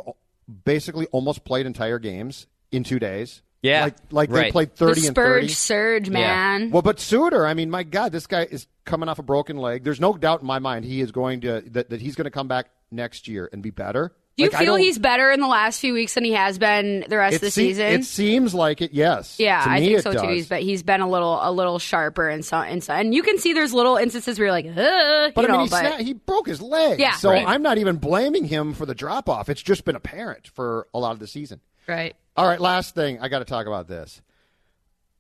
basically 0.64 1.08
almost 1.08 1.44
played 1.44 1.66
entire 1.66 1.98
games 1.98 2.46
in 2.72 2.84
two 2.84 3.00
days. 3.00 3.42
Yeah, 3.64 3.86
Like, 3.86 3.96
like 4.12 4.30
they 4.30 4.36
right. 4.36 4.52
played 4.52 4.76
The 4.76 4.88
30 4.88 5.08
and 5.08 5.16
30. 5.16 5.48
Spurge 5.48 5.56
surge, 5.56 6.10
man. 6.10 6.70
Well, 6.70 6.82
but 6.82 7.00
Suter, 7.00 7.48
I 7.48 7.54
mean, 7.56 7.72
my 7.72 7.84
God, 7.84 8.12
this 8.12 8.28
guy 8.28 8.44
is 8.44 8.68
coming 8.86 9.10
off 9.10 9.20
a 9.20 9.24
broken 9.24 9.58
leg. 9.58 9.84
There's 9.84 10.02
no 10.02 10.14
doubt 10.14 10.42
in 10.42 10.48
my 10.48 10.60
mind 10.60 10.86
he 10.86 11.02
is 11.02 11.12
going 11.12 11.42
to 11.42 11.62
that, 11.72 11.90
that 11.90 12.02
he's 12.02 12.16
going 12.16 12.26
to 12.26 12.32
come 12.32 12.48
back 12.48 12.68
next 12.92 13.28
year 13.28 13.50
and 13.52 13.64
be 13.64 13.72
better. 13.72 14.14
Do 14.36 14.44
you 14.46 14.50
Like, 14.50 14.64
feel 14.64 14.76
he's 14.76 14.98
better 14.98 15.30
in 15.32 15.40
the 15.42 15.48
last 15.48 15.80
few 15.80 15.94
weeks 15.94 16.16
than 16.16 16.24
he 16.24 16.32
has 16.32 16.58
been 16.58 17.06
the 17.08 17.18
rest 17.18 17.36
of 17.36 17.42
the 17.42 17.52
se- 17.52 17.62
season? 17.68 17.86
It 17.86 18.04
seems 18.06 18.56
like 18.56 18.82
it. 18.82 18.92
Yes. 18.92 19.36
yeah, 19.40 19.64
To 19.64 19.70
I 19.70 19.80
me, 19.80 19.88
think 19.90 20.02
so 20.02 20.12
does. 20.12 20.22
too. 20.24 20.28
He's 20.30 20.48
been, 20.50 20.62
he's 20.64 20.82
been 20.82 21.02
a 21.02 21.08
little 21.10 21.38
a 21.40 21.52
little 21.52 21.78
sharper 21.78 22.28
and 22.30 22.44
so 22.44 22.58
and 22.58 22.84
so, 22.84 22.94
and 22.94 23.14
you 23.14 23.22
can 23.22 23.38
see 23.38 23.54
there's 23.54 23.74
little 23.76 23.96
instances 23.98 24.40
where 24.40 24.48
you're 24.48 24.52
like, 24.52 24.66
uh, 24.66 25.32
But 25.36 25.42
you 25.44 25.48
I 25.50 25.52
mean, 25.52 25.52
know, 25.52 25.64
he, 25.66 25.70
but 25.70 25.84
sna- 25.86 26.00
he 26.00 26.14
broke 26.14 26.48
his 26.48 26.62
leg. 26.64 27.00
Yeah. 27.00 27.12
So 27.12 27.30
Right. 27.30 27.48
I'm 27.48 27.62
not 27.62 27.78
even 27.78 27.98
blaming 27.98 28.46
him 28.46 28.74
for 28.74 28.88
the 28.88 28.96
drop 28.96 29.30
off. 29.30 29.50
It's 29.50 29.62
just 29.62 29.86
been 29.86 29.96
apparent 29.96 30.48
for 30.48 30.88
a 30.96 31.00
lot 31.00 31.12
of 31.12 31.20
the 31.20 31.28
season. 31.28 31.60
right. 31.88 32.16
All 32.36 32.48
right, 32.48 32.60
last 32.60 32.96
thing. 32.96 33.20
I 33.22 33.28
got 33.28 33.40
to 33.40 33.46
talk 33.46 33.68
about 33.68 33.88
this. 33.88 34.20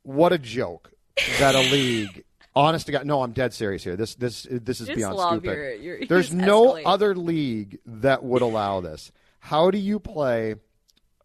What 0.01 0.34
a 0.34 0.39
joke 0.39 0.91
that 1.38 1.53
a 1.53 1.59
league. 1.59 2.24
Honest 2.56 2.86
to 2.86 2.91
God, 2.91 3.06
no, 3.06 3.24
I'm 3.24 3.32
dead 3.32 3.54
serious 3.54 3.84
here. 3.84 3.95
This 3.95 4.16
this 4.16 4.47
this 4.49 4.80
is 4.80 4.88
Just 4.88 4.97
beyond 4.97 5.16
love 5.16 5.32
stupid. 5.39 5.45
your- 5.56 5.74
your- 5.76 5.97
you 6.01 6.06
There's 6.10 6.28
just 6.30 6.38
no 6.38 6.74
escalate. 6.74 6.84
other 6.86 7.16
league 7.16 7.80
that 7.86 8.24
would 8.24 8.41
allow 8.43 8.82
this. 8.82 9.12
How 9.39 9.72
do 9.72 9.78
you 9.80 9.99
play, 9.99 10.56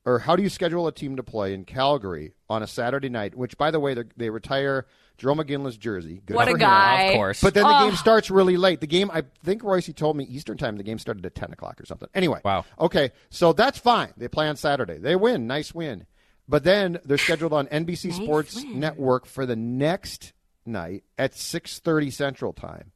or 0.06 0.18
how 0.20 0.36
do 0.36 0.42
you 0.42 0.48
schedule 0.48 0.86
a 0.86 0.92
team 0.92 1.16
to 1.16 1.22
play 1.22 1.52
in 1.54 1.64
Calgary 1.64 2.32
on 2.48 2.62
a 2.62 2.66
Saturday 2.66 3.08
night? 3.10 3.34
Which, 3.36 3.58
by 3.58 3.70
the 3.70 3.78
way, 3.78 3.92
they- 3.94 4.04
they 4.16 4.30
retire 4.30 4.86
Jarome 5.18 5.44
Iginla's 5.44 5.76
jersey. 5.76 6.22
Good 6.24 6.34
What 6.36 6.44
for 6.46 6.50
a 6.50 6.54
him. 6.54 6.60
guy. 6.60 7.02
Of 7.02 7.14
course. 7.16 7.40
But 7.42 7.52
then 7.52 7.64
the 7.64 7.76
Oh. 7.76 7.86
game 7.88 7.96
starts 7.96 8.30
really 8.30 8.56
late. 8.56 8.80
The 8.80 8.86
game, 8.86 9.10
I 9.12 9.24
think 9.44 9.62
Royce 9.62 9.92
told 9.94 10.16
me 10.16 10.24
Eastern 10.24 10.56
time. 10.56 10.76
The 10.78 10.82
game 10.84 10.98
started 10.98 11.26
at 11.26 11.34
ten 11.34 11.52
o'clock 11.52 11.78
or 11.80 11.84
something. 11.86 12.08
Anyway, 12.14 12.40
Wow. 12.44 12.64
Okay, 12.80 13.10
so 13.28 13.52
that's 13.52 13.78
fine. 13.78 14.12
They 14.16 14.28
play 14.28 14.48
on 14.48 14.56
Saturday. 14.56 14.96
They 14.98 15.14
win. 15.16 15.46
Nice 15.46 15.74
win. 15.74 16.06
But 16.48 16.64
then 16.64 16.98
they're 17.04 17.18
scheduled 17.18 17.52
on 17.52 17.66
NBC 17.66 18.12
Sports 18.12 18.64
Network 18.64 19.26
for 19.26 19.44
the 19.44 19.56
next 19.56 20.32
night 20.68 21.04
at 21.18 21.34
six 21.34 21.78
thirty 21.80 22.10
Central 22.10 22.52
Time. 22.52 22.92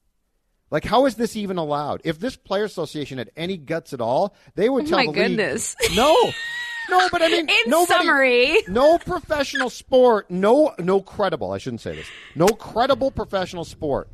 Like, 0.71 0.85
how 0.85 1.05
is 1.07 1.17
this 1.17 1.37
even 1.37 1.59
allowed? 1.59 2.01
If 2.05 2.19
this 2.19 2.37
player 2.37 2.65
association 2.65 3.19
had 3.19 3.31
any 3.37 3.57
guts 3.59 3.93
at 3.93 4.01
all, 4.01 4.35
they 4.55 4.69
would 4.71 4.85
Oh 4.85 4.89
tell 4.89 4.99
my 4.99 5.05
the 5.05 5.11
league- 5.13 5.37
goodness. 5.37 5.77
No, 5.95 6.15
no. 6.91 7.09
But 7.11 7.21
I 7.23 7.29
mean, 7.29 7.49
In 7.49 7.57
nobody, 7.71 7.93
summary. 7.93 8.57
no 8.69 8.97
professional 8.99 9.69
sport, 9.69 10.31
no, 10.31 10.75
no 10.79 11.01
credible. 11.03 11.53
I 11.53 11.59
shouldn't 11.59 11.83
say 11.83 11.95
this. 11.97 12.07
No 12.35 12.47
credible 12.49 13.11
professional 13.11 13.65
sport 13.65 14.09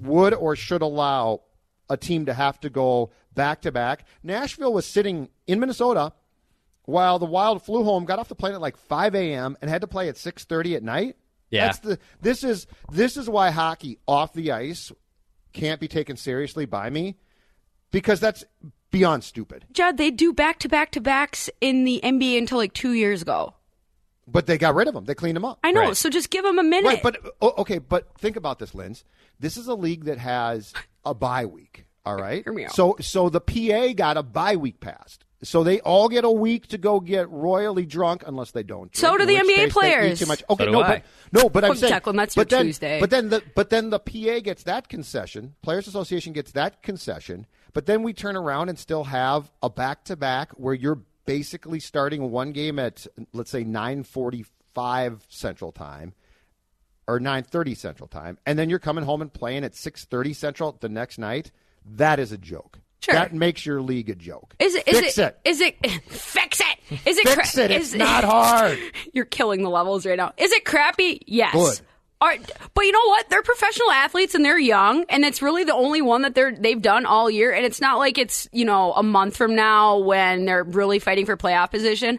would 0.00 0.32
or 0.32 0.56
should 0.56 0.80
allow 0.80 1.42
a 1.90 1.96
team 1.98 2.24
to 2.26 2.32
have 2.34 2.58
to 2.60 2.70
go 2.70 3.10
back 3.34 3.60
to 3.62 3.70
back. 3.72 4.06
Nashville 4.22 4.72
was 4.72 4.86
sitting 4.86 5.28
in 5.46 5.60
Minnesota 5.60 6.14
while 6.86 7.18
the 7.18 7.26
Wild 7.26 7.62
flew 7.62 7.84
home, 7.84 8.06
got 8.06 8.18
off 8.18 8.28
the 8.28 8.34
plane 8.34 8.54
at 8.54 8.60
like 8.62 8.76
5 8.78 9.14
a.m. 9.14 9.56
and 9.60 9.70
had 9.70 9.82
to 9.82 9.86
play 9.86 10.08
at 10.08 10.16
6:30 10.16 10.76
at 10.76 10.82
night. 10.82 11.16
Yeah. 11.54 11.66
That's 11.66 11.78
the 11.78 11.98
this 12.20 12.44
is 12.44 12.66
this 12.90 13.16
is 13.16 13.28
why 13.28 13.50
hockey 13.50 13.98
off 14.06 14.32
the 14.32 14.52
ice 14.52 14.92
can't 15.52 15.80
be 15.80 15.88
taken 15.88 16.16
seriously 16.16 16.66
by 16.66 16.90
me 16.90 17.16
because 17.90 18.20
that's 18.20 18.44
beyond 18.90 19.24
stupid. 19.24 19.64
Judd, 19.72 19.96
they 19.96 20.10
do 20.10 20.32
back 20.32 20.58
to 20.60 20.68
back 20.68 20.90
to 20.92 21.00
backs 21.00 21.48
in 21.60 21.84
the 21.84 22.00
NBA 22.02 22.38
until 22.38 22.58
like 22.58 22.72
two 22.72 22.92
years 22.92 23.22
ago. 23.22 23.54
But 24.26 24.46
they 24.46 24.56
got 24.56 24.74
rid 24.74 24.88
of 24.88 24.94
them. 24.94 25.04
They 25.04 25.14
cleaned 25.14 25.36
them 25.36 25.44
up. 25.44 25.58
I 25.62 25.70
know, 25.70 25.80
Right. 25.82 25.96
so 25.96 26.08
just 26.08 26.30
give 26.30 26.44
them 26.44 26.58
a 26.58 26.62
minute. 26.62 26.88
Right, 26.88 27.02
but 27.02 27.18
oh, 27.42 27.52
okay, 27.58 27.78
but 27.78 28.08
think 28.18 28.36
about 28.36 28.58
this, 28.58 28.74
Linz. 28.74 29.04
This 29.38 29.56
is 29.58 29.68
a 29.68 29.74
league 29.74 30.04
that 30.04 30.16
has 30.18 30.72
a 31.04 31.12
bye 31.14 31.44
week. 31.44 31.84
All 32.06 32.16
right. 32.20 32.42
Hear 32.42 32.52
me 32.52 32.64
out. 32.64 32.72
So 32.72 32.96
so 33.00 33.28
the 33.28 33.40
PA 33.40 33.92
got 33.94 34.16
a 34.16 34.22
bye 34.22 34.56
week 34.56 34.80
passed. 34.80 35.24
So 35.44 35.62
they 35.62 35.80
all 35.80 36.08
get 36.08 36.24
a 36.24 36.30
week 36.30 36.68
to 36.68 36.78
go 36.78 37.00
get 37.00 37.30
royally 37.30 37.86
drunk, 37.86 38.24
unless 38.26 38.50
they 38.50 38.62
don't. 38.62 38.94
So 38.96 39.16
do 39.16 39.26
the 39.26 39.34
which 39.34 39.44
NBA 39.44 39.56
case 39.56 39.72
players. 39.72 40.18
Too 40.18 40.26
much. 40.26 40.42
Okay, 40.48 40.64
So 40.64 40.70
no, 40.70 40.82
I. 40.82 40.88
but 40.88 41.42
no, 41.42 41.48
but 41.48 41.64
I'm 41.64 41.74
saying, 41.76 41.92
Declan, 41.92 42.16
that's 42.16 42.34
your 42.36 42.44
but 42.44 42.50
then, 42.50 42.66
Tuesday. 42.66 43.00
But 43.00 43.10
then 43.10 43.28
the 43.28 43.42
but 43.54 43.70
then 43.70 43.90
the 43.90 43.98
PA 43.98 44.40
gets 44.40 44.64
that 44.64 44.88
concession. 44.88 45.54
Players 45.62 45.86
Association 45.86 46.32
gets 46.32 46.52
that 46.52 46.82
concession. 46.82 47.46
But 47.72 47.86
then 47.86 48.02
we 48.02 48.12
turn 48.12 48.36
around 48.36 48.68
and 48.68 48.78
still 48.78 49.04
have 49.04 49.50
a 49.62 49.68
back 49.68 50.04
to 50.04 50.16
back 50.16 50.52
where 50.52 50.74
you're 50.74 51.00
basically 51.26 51.80
starting 51.80 52.30
one 52.30 52.52
game 52.52 52.78
at 52.78 53.06
let's 53.32 53.50
say 53.50 53.64
9:45 53.64 55.20
Central 55.28 55.72
Time 55.72 56.14
or 57.06 57.20
9:30 57.20 57.76
Central 57.76 58.08
Time, 58.08 58.38
and 58.46 58.58
then 58.58 58.70
you're 58.70 58.78
coming 58.78 59.04
home 59.04 59.20
and 59.22 59.32
playing 59.32 59.64
at 59.64 59.74
6:30 59.74 60.34
Central 60.34 60.76
the 60.80 60.88
next 60.88 61.18
night. 61.18 61.50
That 61.84 62.18
is 62.18 62.32
a 62.32 62.38
joke. 62.38 62.80
Sure. 63.04 63.14
That 63.14 63.32
makes 63.34 63.64
your 63.66 63.80
league 63.82 64.08
a 64.10 64.14
joke. 64.14 64.54
is 64.58 64.74
it? 64.74 64.88
Is 64.88 64.98
Fix 65.00 65.18
it? 65.18 65.38
Is 65.44 65.60
it? 65.60 65.76
Fix 66.08 66.60
it. 66.60 67.00
Is 67.06 67.18
it? 67.18 67.28
Fix 67.28 67.54
cra- 67.54 67.64
it. 67.64 67.70
It's 67.70 67.88
is- 67.88 67.94
not 67.94 68.24
hard. 68.24 68.78
You're 69.12 69.24
killing 69.26 69.62
the 69.62 69.68
levels 69.70 70.06
right 70.06 70.16
now. 70.16 70.32
Is 70.38 70.52
it 70.52 70.64
crappy? 70.64 71.22
Yes. 71.26 71.52
Good. 71.52 71.80
Are, 72.20 72.34
but 72.72 72.84
you 72.86 72.92
know 72.92 73.08
what? 73.08 73.28
They're 73.28 73.42
professional 73.42 73.90
athletes 73.90 74.34
and 74.34 74.42
they're 74.44 74.58
young, 74.58 75.04
and 75.10 75.24
it's 75.24 75.42
really 75.42 75.64
the 75.64 75.74
only 75.74 76.00
one 76.00 76.22
that 76.22 76.34
they're 76.34 76.52
they've 76.56 76.80
done 76.80 77.04
all 77.04 77.28
year. 77.30 77.52
And 77.52 77.66
it's 77.66 77.80
not 77.80 77.98
like 77.98 78.16
it's 78.16 78.48
you 78.52 78.64
know 78.64 78.92
a 78.94 79.02
month 79.02 79.36
from 79.36 79.54
now 79.54 79.98
when 79.98 80.46
they're 80.46 80.64
really 80.64 80.98
fighting 80.98 81.26
for 81.26 81.36
playoff 81.36 81.70
position. 81.70 82.18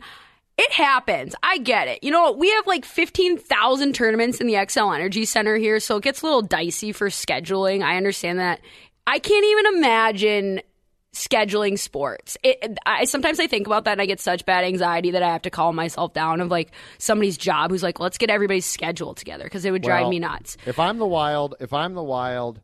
It 0.58 0.72
happens. 0.72 1.34
I 1.44 1.58
get 1.58 1.88
it. 1.88 2.04
You 2.04 2.12
know, 2.12 2.32
we 2.32 2.50
have 2.52 2.66
like 2.68 2.86
15,000 2.86 3.94
tournaments 3.94 4.40
in 4.40 4.48
the 4.48 4.54
Xcel 4.54 4.94
Energy 4.96 5.26
Center 5.26 5.58
here, 5.58 5.80
so 5.82 5.98
it 5.98 6.04
gets 6.04 6.22
a 6.22 6.26
little 6.26 6.42
dicey 6.44 6.92
for 6.94 7.10
scheduling. 7.10 7.84
I 7.84 7.98
understand 7.98 8.40
that. 8.40 8.62
I 9.08 9.20
can't 9.20 9.44
even 9.46 9.76
imagine 9.78 10.62
scheduling 11.16 11.80
sports. 11.80 12.38
It, 12.44 12.78
I 12.86 13.06
sometimes 13.06 13.40
I 13.40 13.48
think 13.48 13.66
about 13.68 13.86
that 13.86 13.94
and 13.94 14.02
I 14.02 14.06
get 14.06 14.20
such 14.20 14.46
bad 14.46 14.64
anxiety 14.64 15.12
that 15.12 15.24
I 15.24 15.32
have 15.32 15.44
to 15.44 15.50
calm 15.50 15.76
myself 15.76 16.14
down 16.14 16.42
of 16.42 16.50
like 16.50 16.72
somebody's 16.98 17.38
job 17.38 17.72
who's 17.72 17.84
like, 17.84 18.00
let's 18.00 18.18
get 18.18 18.30
everybody's 18.30 18.66
schedule 18.66 19.14
together 19.14 19.46
because 19.46 19.66
it 19.66 19.72
would 19.72 19.82
drive 19.82 20.02
Well, 20.02 20.10
me 20.10 20.20
nuts. 20.20 20.58
If 20.66 20.80
I'm 20.80 20.98
the 20.98 21.08
Wild, 21.08 21.56
if 21.60 21.74
I'm 21.74 21.94
the 21.94 22.04
Wild, 22.04 22.62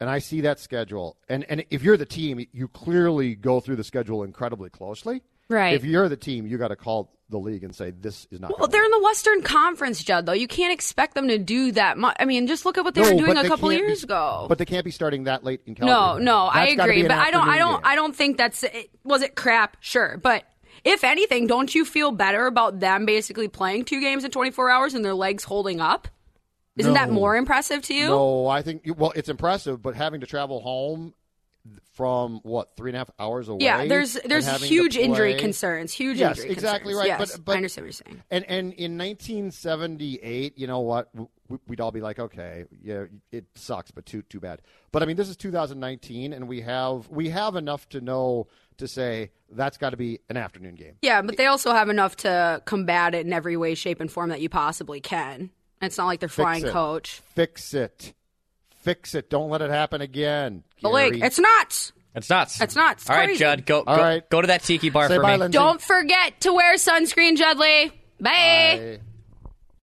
and 0.00 0.08
I 0.08 0.18
see 0.18 0.40
that 0.42 0.58
schedule, 0.58 1.16
and 1.28 1.44
and 1.48 1.64
if 1.70 1.82
you're 1.82 1.96
the 1.96 2.06
team, 2.06 2.44
you 2.52 2.68
clearly 2.68 3.34
go 3.34 3.60
through 3.60 3.76
the 3.76 3.84
schedule 3.84 4.22
incredibly 4.24 4.70
closely. 4.70 5.22
Right. 5.50 5.74
If 5.74 5.84
you're 5.84 6.08
the 6.08 6.16
team, 6.16 6.46
you 6.46 6.56
got 6.58 6.68
to 6.68 6.76
call 6.76 7.12
the 7.28 7.38
league 7.38 7.62
and 7.64 7.74
say 7.74 7.90
this 7.90 8.26
is 8.30 8.40
not. 8.40 8.58
Well, 8.58 8.68
they're 8.68 8.84
in 8.84 8.90
the 8.90 9.02
Western 9.02 9.42
Conference, 9.42 10.02
Judd. 10.02 10.24
Though 10.26 10.32
you 10.32 10.48
can't 10.48 10.72
expect 10.72 11.14
them 11.14 11.28
to 11.28 11.38
do 11.38 11.72
that 11.72 11.98
much. 11.98 12.16
I 12.18 12.24
mean, 12.24 12.46
just 12.46 12.64
look 12.64 12.78
at 12.78 12.84
what 12.84 12.94
they 12.94 13.02
No, 13.02 13.10
were 13.10 13.16
doing 13.16 13.36
a 13.36 13.42
couple 13.48 13.68
can't 13.68 13.82
be- 13.82 13.86
years 13.86 14.02
ago. 14.04 14.46
But 14.48 14.58
they 14.58 14.64
can't 14.64 14.84
be 14.84 14.90
starting 14.90 15.24
that 15.24 15.44
late 15.44 15.60
in 15.66 15.74
California. 15.74 15.94
no, 15.94 16.06
Calgary. 16.06 16.24
no, 16.24 16.46
I 16.46 16.52
That's 16.52 16.74
be 16.76 16.80
agree, 16.82 17.02
but 17.02 17.12
I 17.18 17.30
don't, 17.30 17.48
I 17.48 17.58
don't, 17.58 17.74
game. 17.74 17.80
I 17.84 17.94
don't 17.96 18.16
think 18.16 18.36
that's. 18.38 18.62
It, 18.62 18.90
was 19.04 19.22
it 19.22 19.34
crap? 19.34 19.76
Sure, 19.80 20.18
but 20.22 20.44
if 20.84 21.04
anything, 21.04 21.46
don't 21.46 21.74
you 21.74 21.84
feel 21.84 22.10
better 22.12 22.46
about 22.46 22.80
them 22.80 23.04
basically 23.04 23.48
playing 23.48 23.84
two 23.84 24.00
games 24.00 24.24
in 24.24 24.30
24 24.30 24.70
hours 24.70 24.94
and 24.94 25.04
their 25.04 25.14
legs 25.14 25.44
holding 25.44 25.80
up? 25.80 26.08
Isn't 26.76 26.94
that 26.94 27.10
more 27.10 27.36
impressive 27.36 27.82
to 27.82 27.94
you? 27.94 28.06
No, 28.08 28.46
I 28.46 28.62
think 28.62 28.84
well, 28.96 29.12
it's 29.14 29.28
impressive, 29.28 29.82
but 29.82 29.94
having 29.96 30.20
to 30.22 30.26
travel 30.26 30.60
home 30.60 31.12
from 31.92 32.40
what 32.42 32.76
three 32.76 32.90
and 32.90 32.96
a 32.96 33.00
half 33.00 33.10
hours 33.18 33.48
away. 33.48 33.64
Yeah, 33.64 33.86
there's 33.86 34.14
there's 34.24 34.46
huge 34.62 34.96
injury 34.96 35.34
concerns. 35.34 35.92
Huge 35.92 36.18
Yes, 36.18 36.38
injury 36.38 36.52
exactly 36.52 36.92
concerns. 36.94 36.98
right. 37.10 37.18
Yes, 37.20 37.36
But- 37.36 37.44
but- 37.44 37.52
I 37.52 37.56
understand 37.56 37.84
what 37.84 37.86
you're 37.86 37.92
saying. 38.06 38.22
And 38.30 38.44
and 38.46 38.72
in 38.74 38.96
1978, 38.96 40.58
you 40.58 40.66
know 40.66 40.80
what? 40.80 41.08
We'd 41.66 41.80
all 41.80 41.90
be 41.90 42.00
like, 42.00 42.18
okay, 42.18 42.64
yeah, 42.80 43.06
it 43.32 43.44
sucks, 43.56 43.90
but 43.90 44.06
too 44.06 44.22
too 44.22 44.38
bad. 44.40 44.62
But 44.92 45.02
I 45.02 45.06
mean, 45.06 45.16
this 45.16 45.28
is 45.28 45.36
2019, 45.36 46.32
and 46.32 46.48
we 46.48 46.60
have 46.62 47.08
we 47.08 47.30
have 47.30 47.56
enough 47.56 47.88
to 47.90 48.00
know 48.00 48.46
to 48.78 48.86
say 48.88 49.30
that's 49.50 49.76
got 49.76 49.90
to 49.90 49.96
be 49.96 50.20
an 50.28 50.36
afternoon 50.36 50.74
game. 50.76 50.94
Yeah, 51.02 51.22
but 51.22 51.36
they 51.36 51.46
also 51.46 51.72
have 51.72 51.88
enough 51.88 52.16
to 52.18 52.62
combat 52.64 53.14
it 53.14 53.26
in 53.26 53.32
every 53.32 53.56
way, 53.56 53.74
shape, 53.74 54.00
and 54.00 54.10
form 54.10 54.30
that 54.30 54.40
you 54.40 54.48
possibly 54.48 55.00
can. 55.00 55.50
It's 55.82 55.98
not 55.98 56.06
like 56.06 56.20
they're 56.20 56.28
flying 56.28 56.62
coach. 56.62 57.20
Fix 57.34 57.74
it, 57.74 58.12
fix 58.80 59.14
it. 59.14 59.30
Don't 59.30 59.50
let 59.50 59.62
it 59.62 59.70
happen 59.70 60.00
again. 60.00 60.62
The 60.82 60.88
league, 60.88 61.14
Gary. 61.14 61.26
it's 61.26 61.38
nuts. 61.38 61.92
It's 62.14 62.28
nuts. 62.28 62.60
It's 62.60 62.74
nuts. 62.74 63.02
It's 63.02 63.10
All 63.10 63.16
right, 63.16 63.26
crazy. 63.26 63.38
Judd, 63.38 63.66
go 63.66 63.84
All 63.86 63.96
go, 63.96 64.02
right. 64.02 64.28
go 64.30 64.40
to 64.40 64.48
that 64.48 64.62
tiki 64.62 64.90
bar 64.90 65.08
Say 65.08 65.16
for 65.16 65.22
bye, 65.22 65.34
me. 65.34 65.38
Lindsay. 65.38 65.58
Don't 65.58 65.80
forget 65.80 66.40
to 66.40 66.52
wear 66.52 66.74
sunscreen, 66.74 67.36
Judley. 67.36 67.92
Bye. 68.20 68.30
Bye. 68.30 69.00